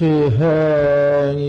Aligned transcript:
체행이 0.00 1.44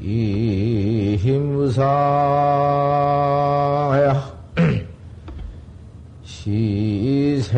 이 0.00 1.16
힘무상야 1.20 1.84
시생멸법이니라 6.24 7.54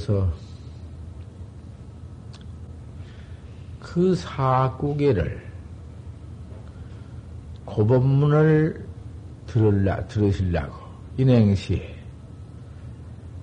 부처님께서 0.00 0.32
그 3.80 4.14
사구계를 4.14 5.50
고법문을 7.64 8.86
들을라, 9.46 10.06
들으시려고 10.06 10.74
인행시에 11.16 11.96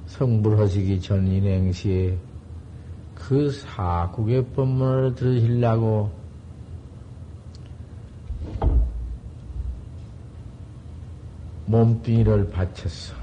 성불하시기 0.07 1.01
전 1.01 1.27
인행시에 1.27 2.17
그 3.13 3.51
사국의 3.51 4.45
법문을 4.53 5.15
들으시려고 5.15 6.11
몸뚱이를 11.65 12.49
바쳤어. 12.49 13.13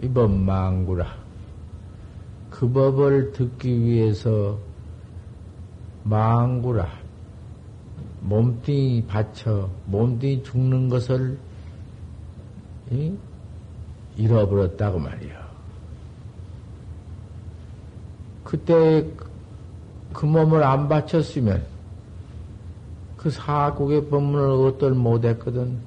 이번 0.00 0.44
망구라. 0.46 1.21
그 2.62 2.70
법을 2.70 3.32
듣기 3.32 3.82
위해서 3.82 4.56
망구라 6.04 6.88
몸뚱이 8.20 9.04
받쳐 9.08 9.68
몸뚱이 9.86 10.44
죽는 10.44 10.88
것을 10.88 11.40
이? 12.92 13.16
잃어버렸다고 14.16 15.00
말이야. 15.00 15.42
그때 18.44 19.10
그 20.12 20.24
몸을 20.24 20.62
안 20.62 20.88
바쳤으면 20.88 21.66
그 23.16 23.28
사국의 23.28 24.08
법문을 24.08 24.68
어떨 24.68 24.92
못했거든. 24.92 25.80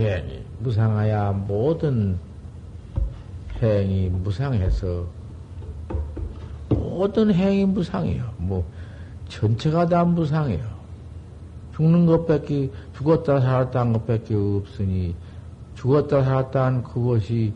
죄니 0.00 0.42
무상하야 0.60 1.32
모든 1.32 2.18
행이 3.60 4.08
무상해서 4.08 5.04
모든 6.70 7.34
행이 7.34 7.66
무상해요. 7.66 8.32
뭐 8.38 8.64
전체가 9.28 9.86
다 9.86 10.02
무상해요. 10.06 10.64
죽는 11.74 12.06
것밖에 12.06 12.70
죽었다 12.96 13.42
살았다 13.42 13.78
한 13.78 13.92
것밖에 13.92 14.34
없으니 14.34 15.14
죽었다 15.74 16.24
살았다 16.24 16.64
한 16.64 16.82
그것이 16.82 17.52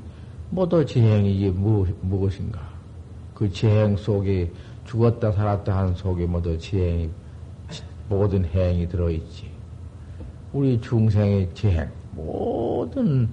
모두 0.50 0.84
재행이지 0.84 1.48
무, 1.52 1.86
무엇인가. 2.02 2.60
그 3.32 3.50
재행 3.50 3.96
속에 3.96 4.52
죽었다 4.84 5.32
살았다 5.32 5.74
한 5.74 5.94
속에 5.94 6.26
모두 6.26 6.58
재행이 6.58 7.08
모든 8.10 8.44
행이 8.44 8.86
들어있지. 8.86 9.50
우리 10.52 10.78
중생의 10.78 11.48
재행 11.54 12.03
모든 12.14 13.28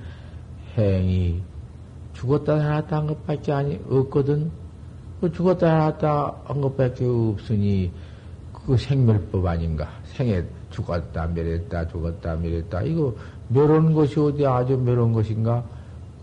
행이 0.78 1.42
죽었다 2.14 2.60
살았다 2.60 2.98
한 2.98 3.08
것밖에 3.08 3.52
아니 3.52 3.80
없거든. 3.90 4.52
그 5.20 5.32
죽었다 5.32 5.68
살았다 5.68 6.42
한 6.46 6.62
것밖에 6.62 7.06
없으니 7.06 7.92
그 8.66 8.78
생멸법 8.78 9.46
아닌가? 9.46 9.90
생에 10.04 10.44
죽었다 10.70 11.28
멸했다 11.28 11.88
죽었다 11.88 12.36
멸했다 12.36 12.84
이거 12.84 13.14
멸한 13.50 13.94
것이 13.94 14.20
어디 14.20 14.46
아주 14.46 14.78
멸한 14.78 15.14
것인가? 15.14 15.64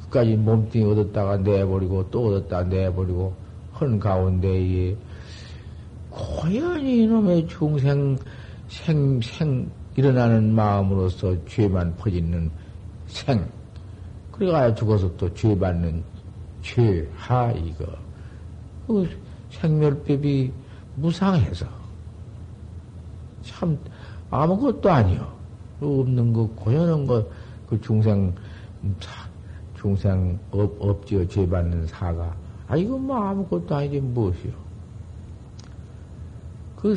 그까지 0.02 0.36
몸뚱이 0.36 0.84
얻었다가 0.84 1.38
내버리고 1.38 2.10
또 2.10 2.26
얻었다 2.26 2.62
내버리고 2.64 3.34
헌 3.78 3.98
가운데에 3.98 4.96
고연히 6.10 7.02
이놈의 7.02 7.46
중생 7.48 8.16
생, 8.68 9.20
생, 9.22 9.70
일어나는 9.98 10.54
마음으로서 10.54 11.34
죄만 11.46 11.96
퍼지는 11.96 12.48
생. 13.08 13.44
그래가 14.30 14.72
죽어서 14.72 15.16
또 15.16 15.28
죄 15.34 15.58
받는 15.58 16.04
죄하, 16.62 17.50
이거. 17.50 17.84
그 18.86 19.10
생멸법이 19.50 20.52
무상해서. 20.94 21.66
참, 23.42 23.76
아무것도 24.30 24.88
아니요. 24.88 25.32
없는 25.80 26.32
거, 26.32 26.46
공연한 26.46 27.04
거, 27.04 27.26
그 27.68 27.80
중생, 27.80 28.32
중생 29.76 30.38
업, 30.52 30.76
업지어 30.78 31.26
죄 31.26 31.44
받는 31.48 31.88
사가. 31.88 32.36
아, 32.68 32.76
이건 32.76 33.04
뭐 33.04 33.16
아무것도 33.16 33.74
아니지, 33.74 33.98
무엇이요. 33.98 34.52
그 36.76 36.96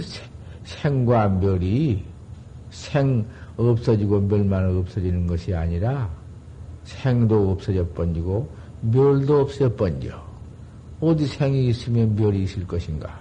생과 0.66 1.30
멸이 1.30 2.11
생 2.72 3.26
없어지고 3.58 4.22
멸만 4.22 4.78
없어지는 4.78 5.28
것이 5.28 5.54
아니라 5.54 6.10
생도 6.84 7.52
없어져 7.52 7.88
번지고 7.90 8.50
멸도 8.82 9.42
없어져 9.42 9.76
번져. 9.76 10.20
어디 11.00 11.26
생이 11.26 11.68
있으면 11.68 12.16
멸이 12.16 12.44
있을 12.44 12.66
것인가? 12.66 13.20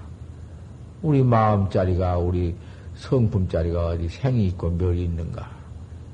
우리 1.03 1.23
마음자리가 1.23 2.19
우리 2.19 2.55
성품자리가 2.95 3.89
어디 3.89 4.09
생이 4.09 4.47
있고 4.49 4.71
멸이 4.71 5.05
있는가? 5.05 5.51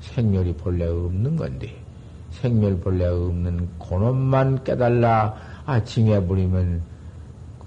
생멸이 0.01 0.53
본래 0.53 0.85
없는 0.85 1.35
건데 1.35 1.75
생멸 2.31 2.79
본래 2.79 3.05
없는 3.05 3.67
고놈만 3.79 4.63
깨달라 4.63 5.35
아침에 5.65 6.25
버리면 6.25 6.81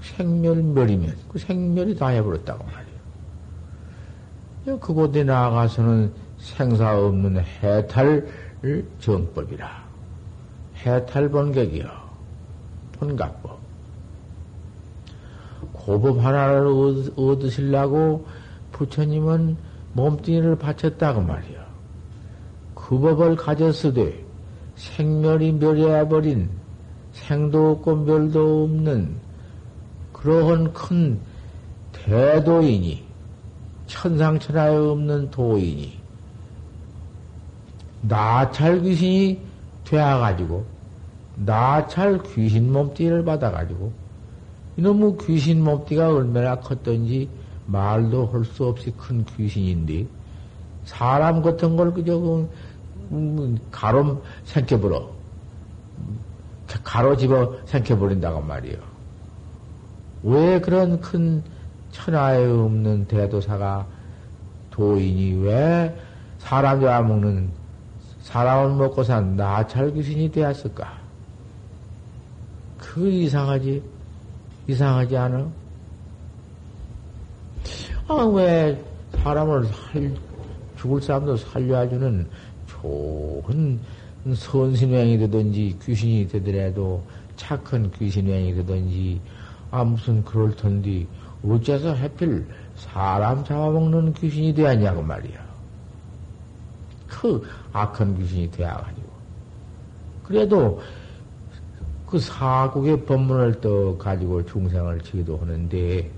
생멸멸이면 0.01 1.17
그 1.29 1.39
생멸이 1.39 1.97
다 1.97 2.09
해버렸다고 2.09 2.65
말이야. 2.65 2.90
그곳에 4.65 5.25
나아가서는 5.25 6.13
생사 6.39 6.99
없는 6.99 7.43
해탈 7.63 8.27
정법이라. 8.99 9.69
해탈 10.85 11.29
번격이요. 11.31 11.89
번각법. 12.99 13.59
고법 15.73 16.25
하나를 16.25 16.67
얻으시려고 17.17 18.27
부처님은 18.73 19.57
몸뚱이를 19.95 20.57
바쳤다고 20.57 21.23
말이요. 21.23 21.61
그 22.75 22.99
법을 22.99 23.37
가졌으되 23.37 24.25
생멸이 24.77 25.53
멸해버린 25.53 26.51
생도 27.13 27.73
없고 27.73 27.97
멸도 27.97 28.65
없는 28.65 29.17
그러한 30.13 30.73
큰 30.73 31.19
대도인이 31.93 33.10
천상천하에 33.91 34.77
없는 34.77 35.31
도인이 35.31 35.99
나찰 38.03 38.81
귀신이 38.81 39.41
되어가지고, 39.85 40.65
나찰 41.37 42.23
귀신 42.23 42.73
몸띠를 42.73 43.25
받아가지고, 43.25 43.93
이놈의 44.77 45.17
귀신 45.27 45.63
몸띠가 45.63 46.09
얼마나 46.09 46.59
컸던지 46.61 47.29
말도 47.67 48.29
할 48.29 48.45
수 48.45 48.67
없이 48.67 48.93
큰 48.97 49.25
귀신인데, 49.25 50.07
사람 50.85 51.43
같은 51.43 51.77
걸 51.77 51.93
그저 51.93 52.19
그, 52.19 52.51
음, 53.11 53.59
가로 53.71 54.23
생겨버려. 54.45 55.11
가로 56.85 57.17
집어 57.17 57.57
생겨버린다고 57.67 58.41
말이요. 58.43 58.79
왜 60.23 60.61
그런 60.61 61.01
큰 61.01 61.43
천하에 61.93 62.47
없는 62.47 63.07
대도사가 63.07 63.87
도인이 64.71 65.45
왜 65.45 65.95
사람 66.39 66.81
잡아먹는 66.81 67.51
사람을 68.23 68.77
먹고 68.77 69.03
산 69.03 69.37
나찰 69.37 69.93
귀신이 69.93 70.31
되었을까? 70.31 70.99
그 72.79 73.11
이상하지? 73.11 73.83
이상하지 74.69 75.17
않아? 75.17 75.51
아, 78.09 78.15
왜 78.35 78.83
사람을 79.15 79.67
살, 79.67 80.15
죽을 80.79 81.01
사람도 81.01 81.37
살려주는 81.37 82.27
좋은 82.67 83.81
선신행이 84.35 85.19
되든지 85.19 85.79
귀신이 85.85 86.29
되더라도 86.29 87.03
착한 87.37 87.91
귀신행이 87.93 88.55
되든지 88.55 89.21
아, 89.71 89.85
무슨 89.85 90.25
그럴 90.25 90.55
텐데 90.57 91.07
어째서 91.45 91.95
해필 91.95 92.47
사람 92.77 93.45
잡아먹는 93.45 94.13
귀신이 94.15 94.55
되었냐고 94.55 95.03
말이야. 95.03 95.39
그 97.09 97.43
악한 97.73 98.19
귀신이 98.19 98.51
되어가지고. 98.51 99.11
그래도 100.25 100.81
그 102.07 102.19
사국의 102.19 103.05
법문을 103.05 103.61
또 103.61 103.97
가지고 103.97 104.45
중생을 104.45 105.01
지기도 105.01 105.37
하는데, 105.39 106.11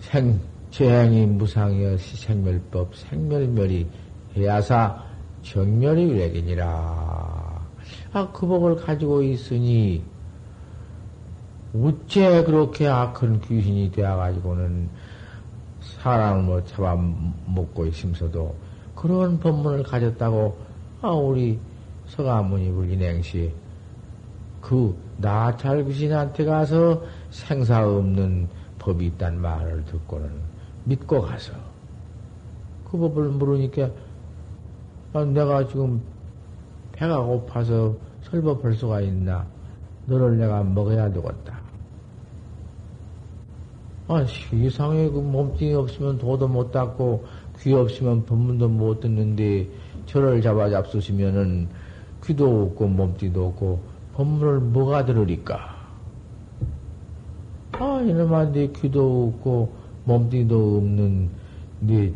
생, 0.00 0.40
재행이 0.70 1.26
무상이여 1.26 1.96
생멸법, 1.98 2.94
생멸멸이 2.94 3.86
해야사 4.36 5.02
정멸이 5.42 6.12
위력이니라. 6.12 6.66
아, 8.12 8.32
그 8.32 8.46
법을 8.46 8.76
가지고 8.76 9.22
있으니, 9.22 10.02
어째 11.74 12.44
그렇게 12.44 12.88
악한 12.88 13.40
귀신이 13.42 13.92
되어가지고는 13.92 14.88
사람을 15.80 16.42
뭐 16.42 16.64
잡아먹고 16.64 17.86
있으면서도 17.86 18.54
그런 18.94 19.38
법문을 19.38 19.82
가졌다고, 19.84 20.56
아, 21.02 21.10
우리 21.10 21.58
서가모니 22.06 22.72
불 22.72 22.90
인행시 22.90 23.52
그 24.60 24.96
나찰 25.18 25.84
귀신한테 25.84 26.44
가서 26.44 27.02
생사 27.30 27.86
없는 27.86 28.48
법이 28.78 29.06
있단 29.06 29.40
말을 29.40 29.84
듣고는 29.84 30.30
믿고 30.84 31.20
가서 31.20 31.52
그 32.90 32.96
법을 32.96 33.28
물으니까 33.28 33.90
아, 35.12 35.24
내가 35.24 35.66
지금 35.66 36.02
배가 36.92 37.20
고파서 37.22 37.94
설법할 38.22 38.74
수가 38.74 39.00
있나? 39.02 39.46
너를 40.08 40.38
내가 40.38 40.64
먹어야 40.64 41.12
되겠다. 41.12 41.60
아, 44.08 44.24
세상에 44.24 45.10
그 45.10 45.18
몸뚱이 45.18 45.74
없으면 45.74 46.16
도도 46.16 46.48
못 46.48 46.72
닦고 46.72 47.26
귀 47.60 47.74
없으면 47.74 48.24
법문도 48.24 48.68
못 48.68 49.00
듣는데 49.00 49.68
저를 50.06 50.40
잡아 50.40 50.70
잡수시면은 50.70 51.68
귀도 52.24 52.62
없고 52.62 52.88
몸뚱이도 52.88 53.46
없고 53.48 53.80
법문을 54.14 54.60
뭐가 54.60 55.04
들으리까? 55.04 55.76
아, 57.72 58.00
이놈아, 58.00 58.50
네 58.52 58.68
귀도 58.68 59.34
없고 59.34 59.74
몸뚱이도 60.04 60.78
없는 60.78 61.28
네 61.80 62.12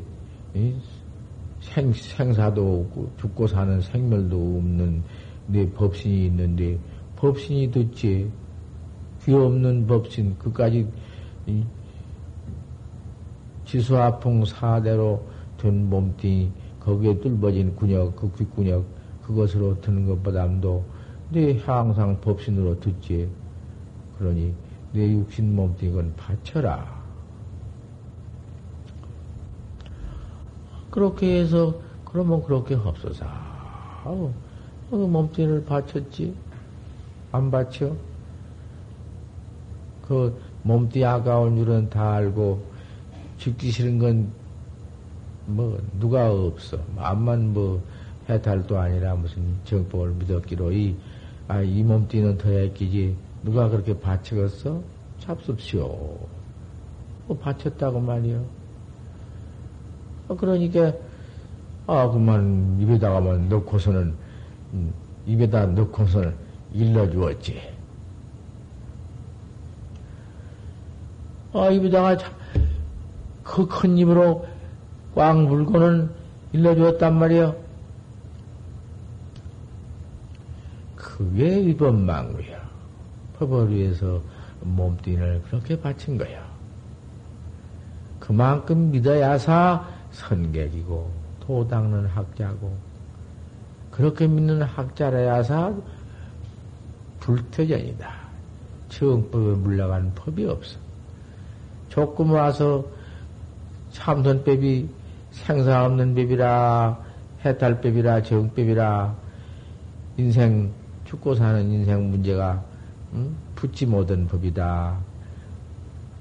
생, 1.61 1.93
생사도 1.93 2.87
없고 2.89 3.11
죽고 3.21 3.47
사는 3.47 3.81
생멸도 3.83 4.37
없는 4.37 5.03
네 5.47 5.71
법신이 5.71 6.27
있는데 6.27 6.79
법신이 7.23 7.71
듣지 7.71 8.29
귀 9.23 9.33
없는 9.33 9.87
법신 9.87 10.37
그까지 10.39 10.89
지수아풍 13.65 14.45
사대로 14.45 15.25
된 15.57 15.89
몸뚱이 15.89 16.51
거기에 16.81 17.21
뚫어진 17.21 17.77
군역 17.77 18.17
그 18.17 18.33
귓군역 18.33 18.85
그것으로 19.23 19.81
드는 19.81 20.05
것보다도 20.09 20.85
네 21.31 21.57
항상 21.59 22.21
법신으로 22.21 22.81
듣지. 22.81 23.31
그러니 24.19 24.53
내 24.93 25.13
육신 25.13 25.55
몸뚱이건 25.55 26.17
바쳐라. 26.17 27.03
그렇게 30.91 31.41
해서 31.41 31.73
그러면 32.05 32.43
그렇게 32.43 32.75
없어서. 32.75 33.25
어, 34.05 34.35
그 34.91 34.97
몸뚱이를 34.97 35.65
바쳤지 35.65 36.35
안 37.33 37.51
바쳐 37.51 37.97
그 40.07 40.41
몸뚱이 40.63 41.05
아까운 41.05 41.57
줄은 41.57 41.91
다 41.91 42.15
알고 42.15 42.63
죽기 43.39 43.71
싫은 43.71 43.99
건 43.99 44.43
뭐 45.47 45.81
누가 45.99 46.31
없어 46.31 46.79
암만 46.97 47.53
뭐 47.53 47.83
해탈도 48.29 48.79
아니라 48.79 49.15
무슨 49.15 49.43
정법을 49.65 50.13
믿었기로 50.13 50.73
이, 50.73 50.97
아, 51.49 51.61
이 51.61 51.83
몸뚱이는 51.83 52.39
더 52.39 52.53
애끼지 52.53 53.17
누가 53.43 53.69
그렇게 53.69 53.99
바쳤어? 53.99 54.81
잡습시오. 55.19 55.89
뭐 57.27 57.39
바쳤다고 57.41 58.01
말이요. 58.01 58.45
어, 60.29 60.37
그러니까, 60.37 60.93
아, 61.89 62.09
그만 62.09 62.79
입에다가만 62.81 63.49
넣고서는, 63.49 64.15
음, 64.75 64.93
입에다 65.27 65.67
넣고서는 65.67 66.33
일러주었지. 66.75 67.61
아, 71.55 71.69
입에다가 71.71 72.17
그큰 73.45 73.99
입으로 73.99 74.47
꽉 75.15 75.39
물고는 75.43 76.11
일러주었단 76.53 77.19
말이요. 77.19 77.57
그게 80.97 81.67
위법망구야. 81.67 82.63
법을 83.39 83.71
위해서 83.71 84.23
몸뚱이를 84.63 85.43
그렇게 85.43 85.79
바친 85.79 86.17
거야. 86.17 86.43
그만큼 88.19 88.91
믿어야사 88.91 89.87
선객이고 90.13 91.11
도 91.41 91.67
닦는 91.67 92.07
학자고 92.07 92.77
그렇게 93.91 94.27
믿는 94.27 94.63
학자라야사 94.63 95.75
불태전이다. 97.23 98.11
정법에 98.89 99.55
물러가는 99.57 100.13
법이 100.15 100.45
없어. 100.47 100.79
조금 101.89 102.33
와서 102.33 102.85
참선법이 103.93 104.89
생사 105.31 105.85
없는 105.85 106.15
법이라 106.15 106.99
해탈법이라 107.45 108.23
정법이라 108.23 109.15
인생 110.17 110.73
죽고 111.05 111.37
사는 111.37 111.71
인생 111.71 112.11
문제가 112.11 112.65
응? 113.15 113.37
붙지 113.55 113.87
못한 113.87 114.27
법이다. 114.27 114.99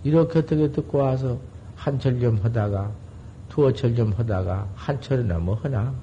이렇게 0.04 0.40
어떻게 0.40 0.72
듣고 0.72 1.00
와서 1.00 1.40
한철 1.76 2.20
좀 2.20 2.38
하다가 2.38 2.92
두어철 3.50 3.96
좀 3.96 4.12
하다가 4.14 4.68
한철이나 4.76 5.40
뭐 5.40 5.56
하나 5.56 5.94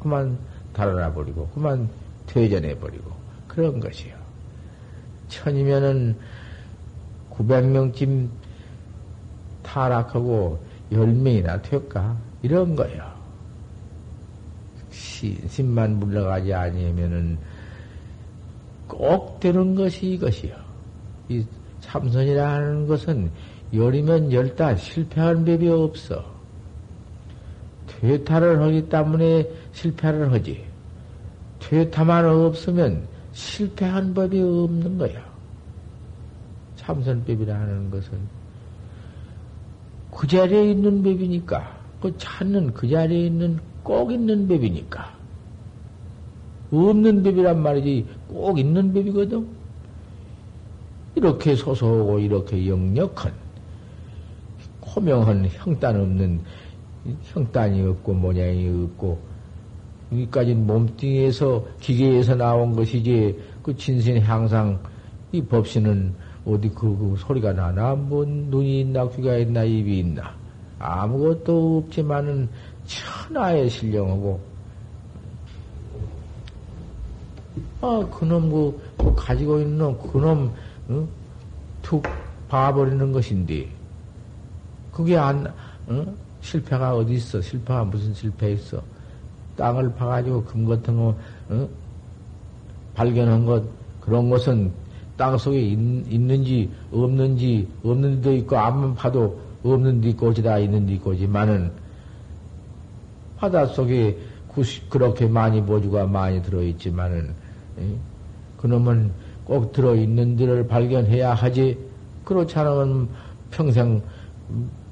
그만 0.00 0.38
달아나 0.72 1.12
버리고 1.12 1.48
그만 1.48 1.88
퇴전해 2.26 2.78
버리고 2.78 3.15
그런 3.56 3.80
것이요. 3.80 4.14
천이면은 5.28 6.14
900명쯤 7.32 8.28
타락하고 9.62 10.62
10명이나 10.92 11.62
될까? 11.62 12.16
이런 12.42 12.76
거요. 12.76 13.16
신만 14.90 15.98
물러가지 15.98 16.52
아니면은 16.52 17.38
꼭 18.86 19.40
되는 19.40 19.74
것이 19.74 20.12
이것이요. 20.12 20.54
이 21.30 21.44
참선이라는 21.80 22.86
것은 22.86 23.30
열이면 23.72 24.32
열다 24.32 24.76
실패한 24.76 25.44
법이 25.46 25.68
없어. 25.68 26.24
퇴타를 27.86 28.62
하기 28.62 28.88
때문에 28.88 29.48
실패를 29.72 30.30
하지. 30.30 30.64
퇴타만 31.58 32.26
없으면 32.26 33.15
실패한 33.36 34.14
법이 34.14 34.40
없는 34.40 34.96
거야. 34.96 35.22
참선법이라는 36.76 37.90
것은 37.90 38.18
그 40.10 40.26
자리에 40.26 40.70
있는 40.70 41.02
법이니까 41.02 41.78
그 42.00 42.16
찾는 42.16 42.72
그 42.72 42.88
자리에 42.88 43.26
있는 43.26 43.58
꼭 43.82 44.10
있는 44.10 44.48
법이니까. 44.48 45.14
없는 46.72 47.22
법이란 47.22 47.60
말이지 47.60 48.06
꼭 48.28 48.58
있는 48.58 48.94
법이거든. 48.94 49.46
이렇게 51.14 51.54
소소하고 51.54 52.18
이렇게 52.18 52.66
역력한 52.66 53.32
호명한 54.86 55.46
형단 55.50 56.00
없는 56.00 56.40
형단이 57.24 57.82
없고 57.82 58.14
모양이 58.14 58.66
없고 58.68 59.35
여기까지 60.12 60.54
몸뚱이에서 60.54 61.64
기계에서 61.80 62.34
나온 62.34 62.74
것이지 62.74 63.38
그 63.62 63.76
진신 63.76 64.20
향상 64.20 64.78
이 65.32 65.42
법신은 65.42 66.14
어디 66.46 66.68
그, 66.68 66.96
그 66.96 67.16
소리가 67.18 67.52
나나? 67.52 67.94
뭐 67.96 68.24
눈이 68.24 68.82
있나? 68.82 69.08
귀가 69.08 69.36
있나? 69.36 69.64
입이 69.64 69.98
있나? 69.98 70.32
아무것도 70.78 71.78
없지만은 71.78 72.48
천하에 72.84 73.68
신령하고. 73.68 74.40
아 77.80 78.08
그놈 78.12 78.50
그, 78.50 78.80
그 78.96 79.14
가지고 79.16 79.60
있는 79.60 79.78
놈 79.78 79.98
그놈 79.98 80.52
어? 80.88 81.08
툭 81.82 82.04
봐버리는 82.48 83.10
것인데. 83.10 83.68
그게 84.92 85.16
안 85.16 85.52
어? 85.88 86.14
실패가 86.40 86.94
어디 86.94 87.14
있어? 87.14 87.40
실패가 87.40 87.84
무슨 87.84 88.14
실패 88.14 88.52
있어 88.52 88.80
땅을 89.56 89.94
파가지고 89.94 90.44
금 90.44 90.66
같은 90.66 90.96
거 90.96 91.14
어? 91.48 91.68
발견한 92.94 93.44
것 93.44 93.64
그런 94.00 94.30
것은 94.30 94.72
땅 95.16 95.36
속에 95.36 95.60
있, 95.60 95.78
는지 95.78 96.70
없는지 96.92 97.68
없는 97.82 98.16
데도 98.16 98.34
있고 98.36 98.58
앞만 98.58 98.94
파도 98.94 99.40
없는 99.64 100.00
데 100.00 100.14
어디다 100.20 100.58
있는 100.58 100.86
데 100.86 100.94
있고 100.94 101.16
지만은 101.16 101.72
바다 103.36 103.66
속에 103.66 104.18
그렇게 104.88 105.26
많이 105.26 105.62
보주가 105.62 106.06
많이 106.06 106.42
들어있지만은 106.42 107.34
그놈은 108.58 109.12
꼭 109.44 109.72
들어있는 109.72 110.36
데를 110.36 110.66
발견해야 110.66 111.34
하지. 111.34 111.78
그렇지 112.24 112.58
않으면 112.58 113.08
평생 113.50 114.02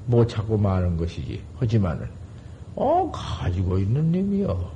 못 0.07 0.29
찾고 0.29 0.57
마는 0.57 0.97
것이지. 0.97 1.41
하지만은 1.59 2.07
어 2.77 3.11
가지고 3.13 3.79
있는 3.79 4.11
놈이요 4.11 4.71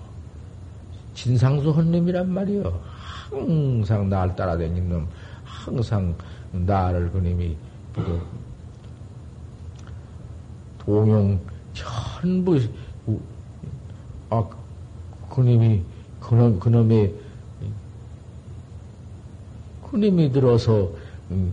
진상수 1.14 1.70
헌님이란 1.70 2.30
말이요 2.30 2.80
항상 3.28 4.08
날 4.08 4.34
따라다니는 4.36 4.88
놈 4.88 5.08
항상 5.44 6.14
나를 6.52 7.10
그 7.10 7.18
님이 7.18 7.56
그 7.94 8.22
동용 10.78 11.40
전부 11.74 12.58
아 14.30 14.44
그님이 15.30 15.82
그놈 16.20 16.58
그놈의 16.58 17.14
그님이 19.90 20.30
들어서 20.30 20.90
음, 21.30 21.52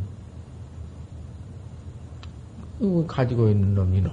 가지고 3.07 3.49
있는 3.49 3.73
놈 3.73 3.93
이놈. 3.93 4.11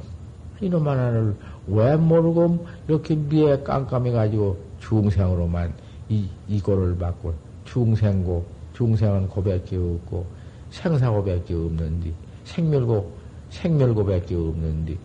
이놈 0.60 0.86
하나를 0.86 1.36
왜 1.66 1.96
모르고 1.96 2.66
이렇게 2.88 3.14
미에 3.14 3.62
깜깜해 3.62 4.10
가지고 4.10 4.58
중생으로만 4.80 5.72
이 6.08 6.28
이거를 6.48 6.98
받고 6.98 7.34
중생고 7.64 8.44
중생은 8.74 9.28
고백이 9.28 9.76
없고 9.76 10.26
생사 10.70 11.10
고백이 11.10 11.54
없는데 11.54 12.12
생멸고 12.44 13.12
생멸 13.50 13.94
고백이 13.94 14.34
없는데 14.34 14.96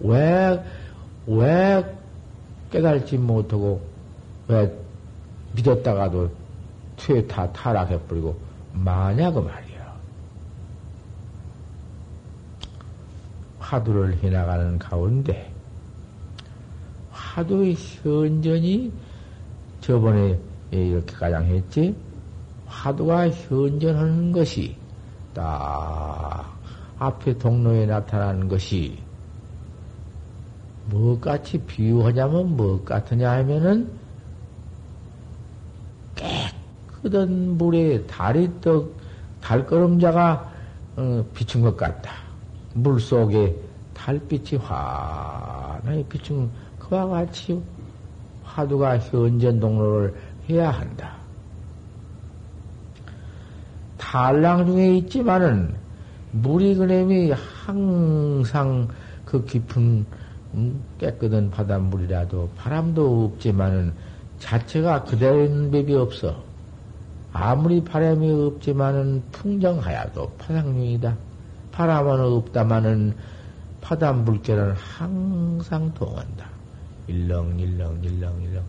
왜왜 0.00 1.84
깨달지 2.70 3.18
못하고 3.18 3.80
왜 4.46 4.72
믿었다가도 5.54 6.30
퇴타 6.96 7.52
타락해버리고 7.52 8.36
마냐그 8.72 9.40
말이야. 9.40 9.78
화두를 13.58 14.16
해나가는 14.22 14.78
가운데 14.78 15.52
화두의 17.38 17.76
현전이 17.76 18.92
저번에 19.80 20.36
이렇게 20.72 21.14
가장 21.14 21.44
했지. 21.44 21.94
화두가 22.66 23.30
현전하는 23.30 24.32
것이 24.32 24.74
딱 25.32 26.52
앞에 26.98 27.38
동로에 27.38 27.86
나타나는 27.86 28.48
것이 28.48 28.98
뭐같이 30.86 31.58
비유하냐면 31.58 32.56
뭐 32.56 32.82
같으냐 32.84 33.30
하면은 33.30 33.88
깨끗한 36.16 37.56
물에 37.56 38.04
달이 38.06 38.50
떡 38.60 38.96
달걸음자가 39.40 40.52
어, 40.96 41.24
비춘 41.32 41.62
것 41.62 41.76
같다. 41.76 42.12
물 42.74 42.98
속에 42.98 43.56
달빛이 43.94 44.58
환하게 44.60 46.04
비춘 46.08 46.50
그와 46.88 47.06
같이 47.06 47.62
화두가 48.44 48.98
현전 48.98 49.60
동로를 49.60 50.14
해야 50.48 50.70
한다. 50.70 51.16
탈랑 53.98 54.66
중에 54.66 54.96
있지만은 54.98 55.74
물이 56.32 56.76
그놈이 56.76 57.32
항상 57.32 58.88
그 59.24 59.44
깊은 59.44 60.06
음, 60.54 60.82
깨끗한 60.96 61.50
바닷물이라도 61.50 62.48
바람도 62.56 63.24
없지만은 63.24 63.92
자체가 64.38 65.04
그대로 65.04 65.44
있는 65.44 65.70
법이 65.70 65.94
없어. 65.94 66.42
아무리 67.32 67.84
바람이 67.84 68.30
없지만은 68.30 69.22
풍정하여도 69.32 70.30
파상용이다. 70.38 71.16
바람은 71.72 72.20
없다마는 72.20 73.14
바닷물결은 73.82 74.72
항상 74.72 75.92
동한다. 75.92 76.57
일렁일렁 77.08 78.04
일렁일렁. 78.04 78.62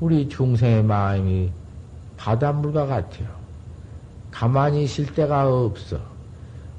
우리 0.00 0.28
중생의 0.28 0.84
마음이 0.84 1.50
바닷물과 2.16 2.86
같아요. 2.86 3.28
가만히 4.30 4.84
있을 4.84 5.06
데가 5.14 5.48
없어. 5.48 5.98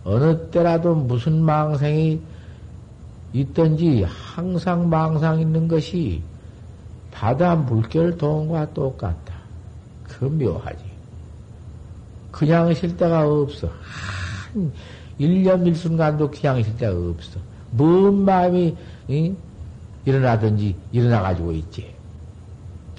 어느 0.04 0.50
때라도 0.52 0.94
무슨 0.94 1.42
망상이 1.42 2.22
있든지 3.34 4.04
항상 4.04 4.88
망상 4.90 5.40
있는 5.40 5.68
것이 5.68 6.22
바다 7.12 7.56
물결 7.56 8.18
동과 8.18 8.74
똑같다. 8.74 9.34
그 10.04 10.26
묘하지. 10.26 10.84
그냥 12.32 12.70
있을 12.72 12.96
데가 12.96 13.28
없어. 13.28 13.68
한 14.54 14.72
1년 15.20 15.64
1순간도 15.64 16.32
그냥 16.32 16.60
있을 16.60 16.78
데가 16.78 16.94
없어. 16.94 17.40
뭔 17.72 18.24
마음이 18.26 18.76
응? 19.10 19.38
일어나든지 20.06 20.76
일어나가지고 20.92 21.52
있지. 21.54 21.94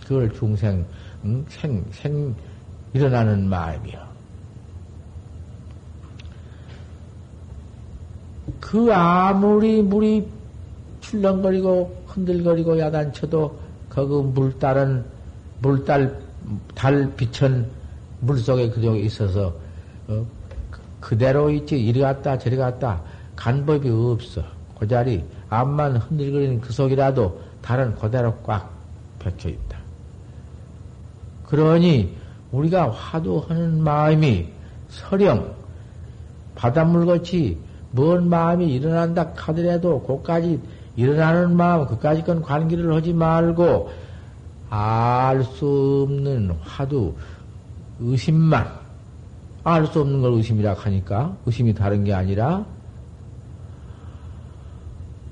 그걸 0.02 0.32
중생, 0.32 0.84
응? 1.24 1.44
생, 1.48 1.84
생, 1.92 2.34
일어나는 2.92 3.48
마음이요. 3.48 4.06
그 8.60 8.92
아무리 8.92 9.82
물이 9.82 10.26
출렁거리고 11.00 12.04
흔들거리고 12.06 12.78
야단쳐도 12.78 13.58
그 13.88 14.00
물달은 14.00 15.04
물달 15.60 16.20
달 16.74 17.14
빛은 17.16 17.66
물 18.20 18.38
속에 18.38 18.70
그저 18.70 18.94
있어서 18.96 19.54
어, 20.08 20.26
그대로 21.00 21.50
있지 21.50 21.78
이리 21.78 22.00
갔다 22.00 22.38
저리 22.38 22.56
갔다 22.56 23.02
간 23.34 23.64
법이 23.66 23.88
없어 23.88 24.42
그 24.78 24.86
자리 24.86 25.24
앞만 25.48 25.96
흔들거리는 25.96 26.60
그 26.60 26.72
속이라도 26.72 27.40
달은 27.62 27.94
그대로 27.96 28.34
꽉 28.44 28.70
박혀 29.18 29.48
있다. 29.48 29.78
그러니 31.46 32.14
우리가 32.52 32.90
화두하는 32.90 33.82
마음이 33.82 34.48
서령 34.88 35.54
바닷물같이 36.54 37.58
먼 37.92 38.28
마음이 38.28 38.72
일어난다 38.72 39.32
하더라도 39.34 40.02
그까지 40.02 40.60
일어나는 40.96 41.56
마음 41.56 41.86
그까지 41.86 42.22
건 42.24 42.42
관계를 42.42 42.94
하지 42.94 43.12
말고 43.12 43.90
알 44.70 45.44
수 45.44 46.06
없는 46.08 46.50
화두 46.62 47.14
의심만 48.00 48.66
알 49.64 49.86
수 49.86 50.00
없는 50.00 50.20
걸 50.20 50.32
의심이라 50.32 50.74
하니까 50.74 51.36
의심이 51.46 51.74
다른 51.74 52.04
게 52.04 52.12
아니라 52.12 52.64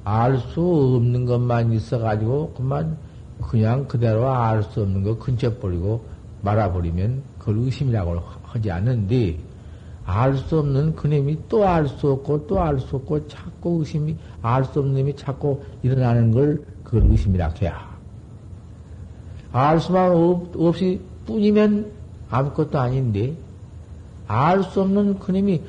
알 0.05 0.39
수 0.39 0.61
없는 0.97 1.25
것만 1.25 1.73
있어가지고 1.73 2.55
그만 2.57 2.97
그냥 3.41 3.87
그대로 3.89 4.31
알 4.31 4.63
수 4.63 4.83
없는 4.83 5.03
거 5.03 5.19
근처 5.19 5.59
버리고 5.59 6.05
말아버리면 6.43 7.23
그걸 7.39 7.59
의심이라고 7.59 8.21
하지 8.43 8.71
않는데 8.71 9.39
알 10.05 10.37
수 10.37 10.59
없는 10.59 10.95
그놈이 10.97 11.49
또 11.49 11.65
알 11.65 11.89
수 11.89 12.13
없고 12.13 12.47
또 12.47 12.61
알 12.61 12.79
수 12.79 12.97
없고 12.97 13.27
자꾸 13.27 13.79
의심이 13.79 14.17
알 14.43 14.65
수 14.65 14.81
없는 14.81 14.95
놈이 14.95 15.17
자꾸 15.17 15.63
일어나는 15.83 16.31
걸 16.31 16.63
그걸 16.83 17.11
의심이라 17.11 17.53
해야. 17.63 17.95
알 19.53 19.81
수만 19.81 20.13
없, 20.13 20.55
없이 20.57 21.01
뿐이면 21.25 21.91
아무것도 22.29 22.79
아닌데 22.79 23.35
알 24.27 24.63
수 24.63 24.83
없는 24.83 25.19
그놈이 25.19 25.63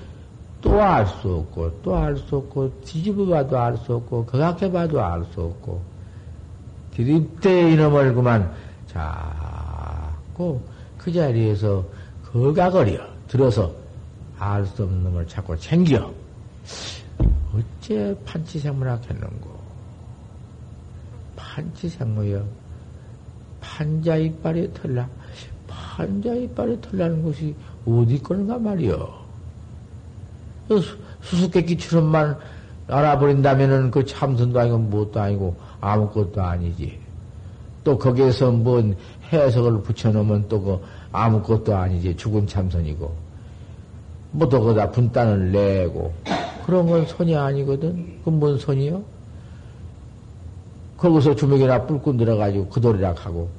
또 0.65 0.81
알 0.81 1.05
수 1.05 1.29
없고 1.36 1.81
또 1.84 1.95
알 1.95 2.17
수 2.17 2.38
없고 2.38 2.81
뒤집어 2.81 3.25
봐도 3.25 3.57
알 3.57 3.77
수 3.77 3.95
없고 3.95 4.25
그각해 4.25 4.72
봐도 4.72 5.01
알 5.01 5.24
수 5.31 5.41
없고. 5.41 5.79
드립대 6.91 7.72
이놈을 7.72 8.15
그만 8.15 8.51
자꾸 8.88 10.60
그 10.98 11.12
자리에서 11.12 11.86
거가거려 12.31 13.00
들어서 13.27 13.72
알 14.39 14.65
수 14.65 14.84
없는 14.84 15.03
놈을 15.03 15.27
자꾸 15.27 15.55
챙겨. 15.57 16.12
어째 17.53 18.15
판치생물학 18.25 19.10
했는고? 19.10 19.55
판치생물이여 21.36 22.45
판자 23.62 24.17
이빨에 24.17 24.74
털라 24.74 25.07
판자 25.67 26.34
이빨에 26.34 26.81
털라는 26.81 27.24
것이 27.24 27.55
어디 27.86 28.22
거는가 28.22 28.57
말이여 28.57 29.25
수수께끼처럼만 31.22 32.38
알아버린다면은 32.88 33.91
그 33.91 34.05
참선도 34.05 34.60
아니고 34.60 34.77
무엇도 34.77 35.19
아니고 35.19 35.55
아무것도 35.81 36.41
아니지. 36.41 37.00
또 37.84 37.98
거기에서 37.98 38.51
뭔 38.51 38.95
해석을 39.31 39.81
붙여놓으면 39.84 40.48
또 40.50 40.62
그 40.62 40.79
아무것도 41.12 41.75
아니지. 41.75 42.15
죽은 42.17 42.48
참선이고. 42.48 43.25
뭐 44.31 44.50
또 44.50 44.60
거기다 44.62 44.91
분단을 44.91 45.51
내고. 45.51 46.13
그런 46.65 46.88
건 46.88 47.05
선이 47.05 47.36
아니거든. 47.36 48.19
그건 48.19 48.39
뭔 48.39 48.57
선이요? 48.57 49.01
거기서 50.98 51.36
주먹이나 51.36 51.86
뿔꾼 51.86 52.17
들어가지고 52.17 52.67
그 52.67 52.81
돌이락 52.81 53.25
하고. 53.25 53.50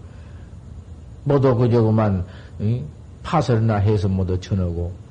뭐도 1.25 1.57
그저 1.57 1.83
그만, 1.83 2.25
응? 2.61 2.85
파설이나 3.23 3.77
해서 3.77 4.09
뭐도 4.09 4.39
쳐놓고. 4.41 5.06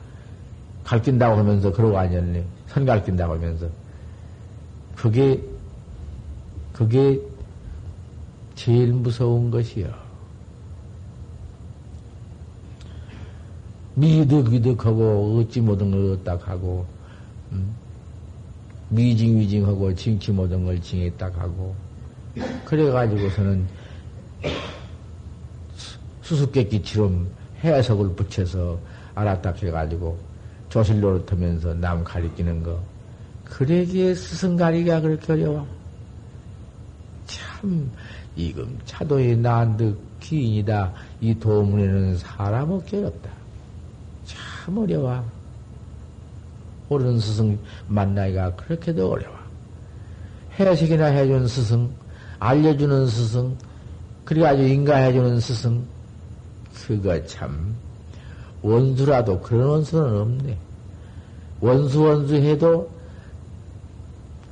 갈낀다고 0.86 1.38
하면서 1.38 1.72
그러고 1.72 1.98
앉았네. 1.98 2.46
선 2.68 2.86
갈낀다고 2.86 3.34
하면서. 3.34 3.68
그게, 4.96 5.42
그게 6.72 7.20
제일 8.54 8.94
무서운 8.94 9.52
것이요. 9.52 9.92
미득미득하고 13.96 15.40
어찌 15.40 15.60
모든 15.60 15.92
걸 15.92 16.14
얻다 16.14 16.38
하고, 16.46 16.86
음? 17.52 17.74
미징위징하고 18.90 19.96
징치 19.96 20.32
모든 20.32 20.66
걸 20.66 20.80
징했다 20.80 21.32
하고, 21.36 21.76
그래가지고서는 22.66 23.66
수수께끼처럼 26.22 27.28
해석을 27.64 28.16
붙여서 28.16 28.78
알았다 29.16 29.52
해가지고 29.52 30.18
조실 30.76 31.00
노릇하면서 31.00 31.76
남 31.76 32.04
가리키는 32.04 32.62
거. 32.62 32.78
그러기에 33.46 34.14
스승 34.14 34.58
가리기가 34.58 35.00
그렇게 35.00 35.32
어려워. 35.32 35.66
참, 37.26 37.90
이금 38.36 38.78
차도의 38.84 39.38
난득 39.38 39.98
기인이다. 40.20 40.92
이 41.22 41.34
도문에는 41.40 42.18
사람 42.18 42.72
없기 42.72 42.98
어렵다. 42.98 43.30
참 44.26 44.78
어려워. 44.78 45.24
옳은 46.90 47.22
스승 47.22 47.58
만나기가 47.88 48.56
그렇게도 48.56 49.12
어려워. 49.14 49.34
해식이나 50.60 51.06
해준 51.06 51.48
스승, 51.48 51.90
알려주는 52.40 53.08
스승, 53.08 53.56
그래가지고 54.26 54.68
인가해주는 54.68 55.40
스승, 55.40 55.86
그거 56.74 57.26
참, 57.28 57.78
원수라도 58.62 59.40
그런 59.40 59.70
원수는 59.70 60.22
없네. 60.22 60.65
원수 61.62 62.04
원수 62.04 62.36
해도 62.36 62.90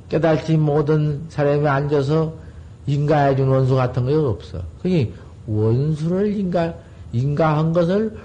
깨달지 0.08 0.56
못한 0.56 1.24
사람이 1.28 1.66
앉아서 1.66 2.32
인가해준 2.86 3.48
원수 3.48 3.74
같은 3.74 4.04
거 4.04 4.28
없어. 4.28 4.62
그니 4.82 5.12
원수를 5.46 6.36
인가, 6.36 6.74
인가한 7.12 7.72
것을 7.72 8.16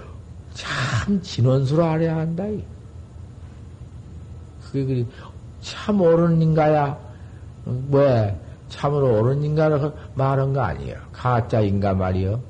참 0.54 1.20
진원수로 1.22 1.84
알아야 1.84 2.16
한다. 2.16 2.44
그게 4.70 5.04
참 5.60 6.00
옳은 6.00 6.40
인가야. 6.40 6.98
왜? 7.90 8.38
참으로 8.68 9.18
옳은 9.20 9.42
인가를 9.42 9.92
말한 10.14 10.52
거 10.52 10.60
아니에요. 10.60 10.96
가짜 11.12 11.60
인가 11.60 11.92
말이요. 11.92 12.40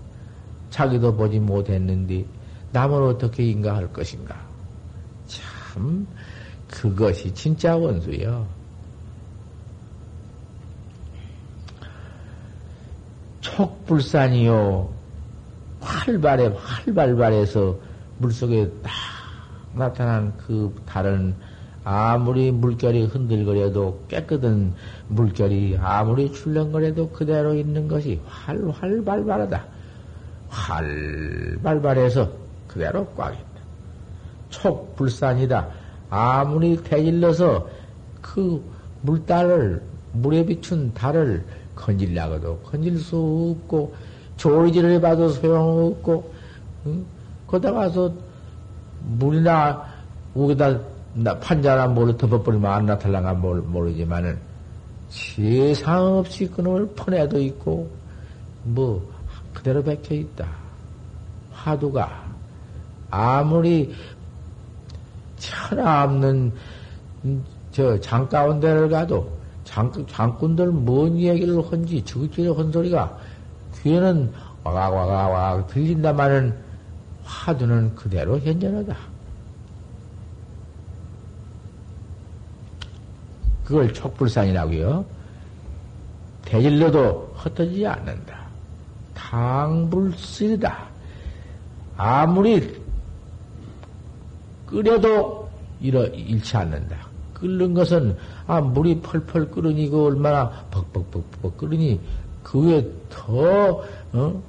자기도 0.71 1.15
보지 1.17 1.41
못했는데 1.41 2.25
남을 2.73 3.03
어떻게 3.03 3.45
인가할 3.51 3.93
것인가. 3.93 4.37
참 5.27 6.07
그것이 6.71 7.35
진짜 7.35 7.77
원수요. 7.77 8.47
촉불산이요. 13.41 14.89
활발해, 15.81 16.53
활발발해서 16.57 17.77
물속에 18.19 18.71
딱 18.83 18.93
나타난 19.75 20.37
그 20.37 20.75
다른 20.87 21.35
아무리 21.83 22.51
물결이 22.51 23.07
흔들거려도 23.07 24.05
깨끗한 24.09 24.75
물결이 25.09 25.79
아무리 25.81 26.31
출렁거려도 26.33 27.11
그대로 27.11 27.55
있는 27.55 27.89
것이 27.89 28.21
활활발발하다. 28.27 29.67
활발발해서 30.49 32.31
그대로 32.69 33.07
꽉 33.17 33.33
있다. 33.33 33.45
촉불산이다. 34.51 35.69
아무리 36.11 36.77
대질러서 36.83 37.69
그 38.21 38.63
물달을, 39.03 39.81
물에 40.13 40.45
비춘 40.45 40.93
달을 40.93 41.45
건질라고도 41.77 42.59
건질 42.59 42.99
수 42.99 43.57
없고, 43.63 43.95
조리질을 44.37 44.91
해봐도 44.93 45.29
소용없고, 45.29 46.35
응? 46.87 47.05
거기다 47.47 47.73
가서 47.73 48.13
물이나 49.03 49.85
우기다 50.35 50.79
판자나 51.41 51.89
뭐를 51.89 52.17
덮어버리면 52.17 52.71
안 52.71 52.87
나타나가 52.87 53.33
모르지만은 53.35 54.39
세상 55.09 56.19
없이 56.19 56.47
그놈을 56.47 56.95
퍼내도 56.95 57.41
있고, 57.41 57.91
뭐, 58.65 59.11
그대로 59.55 59.83
박혀 59.83 60.15
있다. 60.15 60.47
화두가 61.53 62.25
아무리 63.11 63.93
천하 65.41 66.05
없는 66.05 66.53
저 67.73 67.99
장 68.01 68.29
가운데를 68.29 68.89
가도 68.89 69.29
장, 69.65 69.91
장꾼들 70.09 70.69
뭔 70.69 71.19
얘기를 71.19 71.61
헌지 71.61 72.05
저기저기 72.05 72.49
헌 72.49 72.71
소리가 72.71 73.19
귀에는 73.83 74.33
와가와가와 74.65 75.67
들린다마는 75.67 76.55
화두는 77.25 77.95
그대로 77.95 78.39
현존하다. 78.39 78.97
그걸 83.65 83.93
촉불산이라고요. 83.93 85.05
대질러도 86.45 87.33
흩어지지 87.37 87.87
않는다. 87.87 88.41
당불쓰이다. 89.15 90.89
아무리 91.97 92.83
끓여도 94.71 95.49
일어, 95.81 96.07
잃지 96.07 96.57
않는다. 96.57 96.97
끓는 97.35 97.75
것은, 97.75 98.17
아, 98.47 98.61
물이 98.61 99.01
펄펄 99.01 99.51
끓으니 99.51 99.89
그 99.89 100.07
얼마나 100.07 100.51
벅벅벅벅 100.71 101.57
끓으니 101.57 102.01
그 102.43 102.67
위에 102.67 102.87
더, 103.09 103.83
어? 104.13 104.43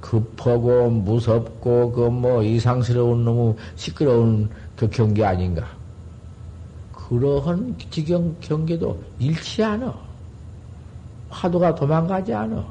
급하고 0.00 0.90
무섭고 0.90 1.92
그 1.92 2.08
뭐 2.08 2.42
이상스러운 2.42 3.24
너무 3.24 3.56
시끄러운 3.76 4.48
그 4.76 4.88
경계 4.88 5.24
아닌가. 5.24 5.66
그러한 6.92 7.76
지경 7.90 8.36
경계도 8.40 9.02
잃지 9.18 9.62
않아. 9.64 9.94
화두가 11.30 11.74
도망가지 11.74 12.32
않아. 12.32 12.64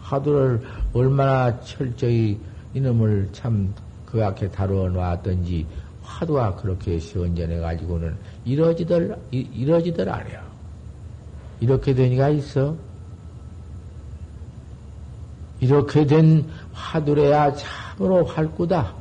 화두를 0.00 0.62
얼마나 0.92 1.58
철저히 1.60 2.38
이놈을 2.74 3.30
참 3.32 3.72
그 4.10 4.24
앞에 4.24 4.50
다루어 4.50 4.88
놨던지 4.88 5.66
화두가 6.02 6.54
그렇게 6.56 6.98
시원전해 6.98 7.58
가지고는 7.58 8.16
이러지들 8.46 9.14
이러지들 9.30 10.08
않아요. 10.08 10.40
이렇게 11.60 11.92
되니까 11.94 12.30
있어. 12.30 12.74
이렇게 15.60 16.06
된 16.06 16.48
화두래야 16.72 17.52
참으로 17.52 18.24
활구다. 18.24 18.94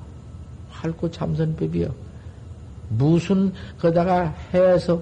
결코 0.73 1.09
참선법이요. 1.09 1.87
무슨 2.89 3.53
거다가 3.79 4.35
해서 4.53 5.01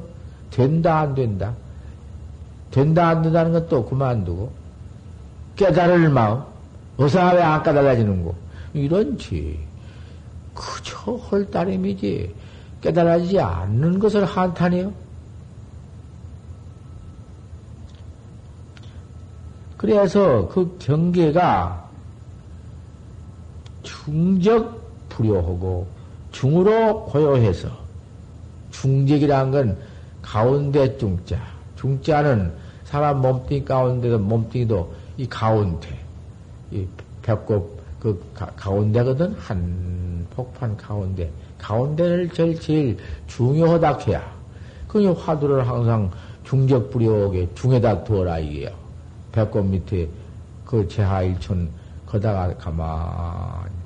된다 0.51 0.99
안 0.99 1.15
된다. 1.15 1.55
된다 2.69 3.07
안 3.07 3.23
된다는 3.23 3.53
것도 3.53 3.85
그만두고 3.85 4.51
깨달을 5.55 6.09
마음 6.09 6.43
어서 6.97 7.33
왜 7.33 7.41
안 7.41 7.63
깨달아지는 7.63 8.23
거 8.23 8.35
이런지 8.73 9.57
그저 10.55 11.11
헐 11.11 11.51
따름이지 11.51 12.33
깨달아지지 12.81 13.39
않는 13.39 13.99
것을 13.99 14.25
한탄해요. 14.25 14.91
그래서 19.77 20.47
그 20.47 20.77
경계가 20.79 21.87
중적 23.83 25.09
불효하고 25.09 25.87
중으로 26.31 27.05
고요해서 27.05 27.69
중적이란 28.71 29.51
건 29.51 29.77
가운데 30.21 30.97
중자 30.97 31.39
중자는 31.75 32.51
사람 32.83 33.21
몸뚱이 33.21 33.63
가운데도 33.63 34.19
몸뚱이도 34.19 34.93
이 35.17 35.27
가운데 35.27 35.99
이 36.71 36.87
배꼽 37.21 37.79
그 38.05 38.23
가, 38.35 38.69
운데거든 38.69 39.33
한 39.33 40.27
폭판 40.29 40.77
가운데 40.77 41.31
가운데를 41.57 42.29
제일 42.29 42.59
제일 42.59 42.97
중요하다 43.25 43.97
해야 44.05 44.21
그 44.87 45.11
화두를 45.11 45.67
항상 45.67 46.11
중적 46.43 46.91
불효하게 46.91 47.49
중에다 47.55 48.03
두어라 48.03 48.37
이게요. 48.37 48.69
배꼽 49.31 49.63
밑에 49.63 50.07
그 50.65 50.87
제하일촌 50.87 51.67
거다가 52.05 52.55
가만 52.57 52.87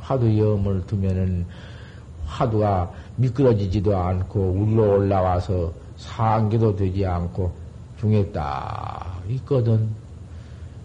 화두 0.02 0.38
염을 0.38 0.86
두면은 0.86 1.46
화두가 2.26 2.92
미끄러지지도 3.16 3.96
않고 3.96 4.52
울러 4.52 4.98
올라와서 4.98 5.72
상기도 5.96 6.76
되지 6.76 7.06
않고 7.06 7.54
중에 8.02 8.26
딱 8.34 9.24
있거든. 9.30 9.88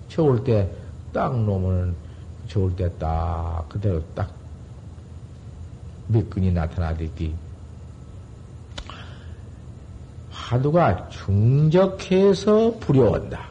추울 0.07 0.45
때 0.45 0.85
딱 1.15 1.41
놓으면 1.41 1.95
추울 2.47 2.75
때딱 2.77 3.69
그대로 3.69 4.03
딱 4.15 4.31
미끈이 6.09 6.53
나타나듯이 6.53 7.35
화두가 10.31 11.09
중적해서 11.09 12.75
불려온다. 12.79 13.49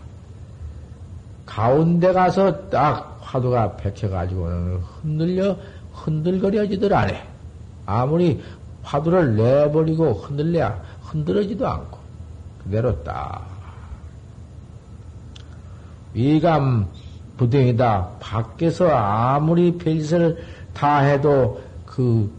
가운데 1.46 2.14
가서 2.14 2.70
딱 2.70 3.18
화두가 3.22 3.78
백혀가지고는 3.78 4.78
흔들려, 4.78 5.58
흔들거려지들 5.94 6.94
않아. 6.94 7.14
아무리 7.86 8.44
화두를 8.84 9.36
내버리고 9.36 10.14
흔들려야 10.14 10.80
흔들어지도 11.02 11.68
않고, 11.68 11.98
그대로 12.64 13.04
딱. 13.04 13.50
위감 16.14 16.88
부등이다. 17.38 18.10
밖에서 18.20 18.90
아무리 18.90 19.78
별짓을 19.78 20.44
다 20.74 21.00
해도 21.00 21.62
그 21.86 22.32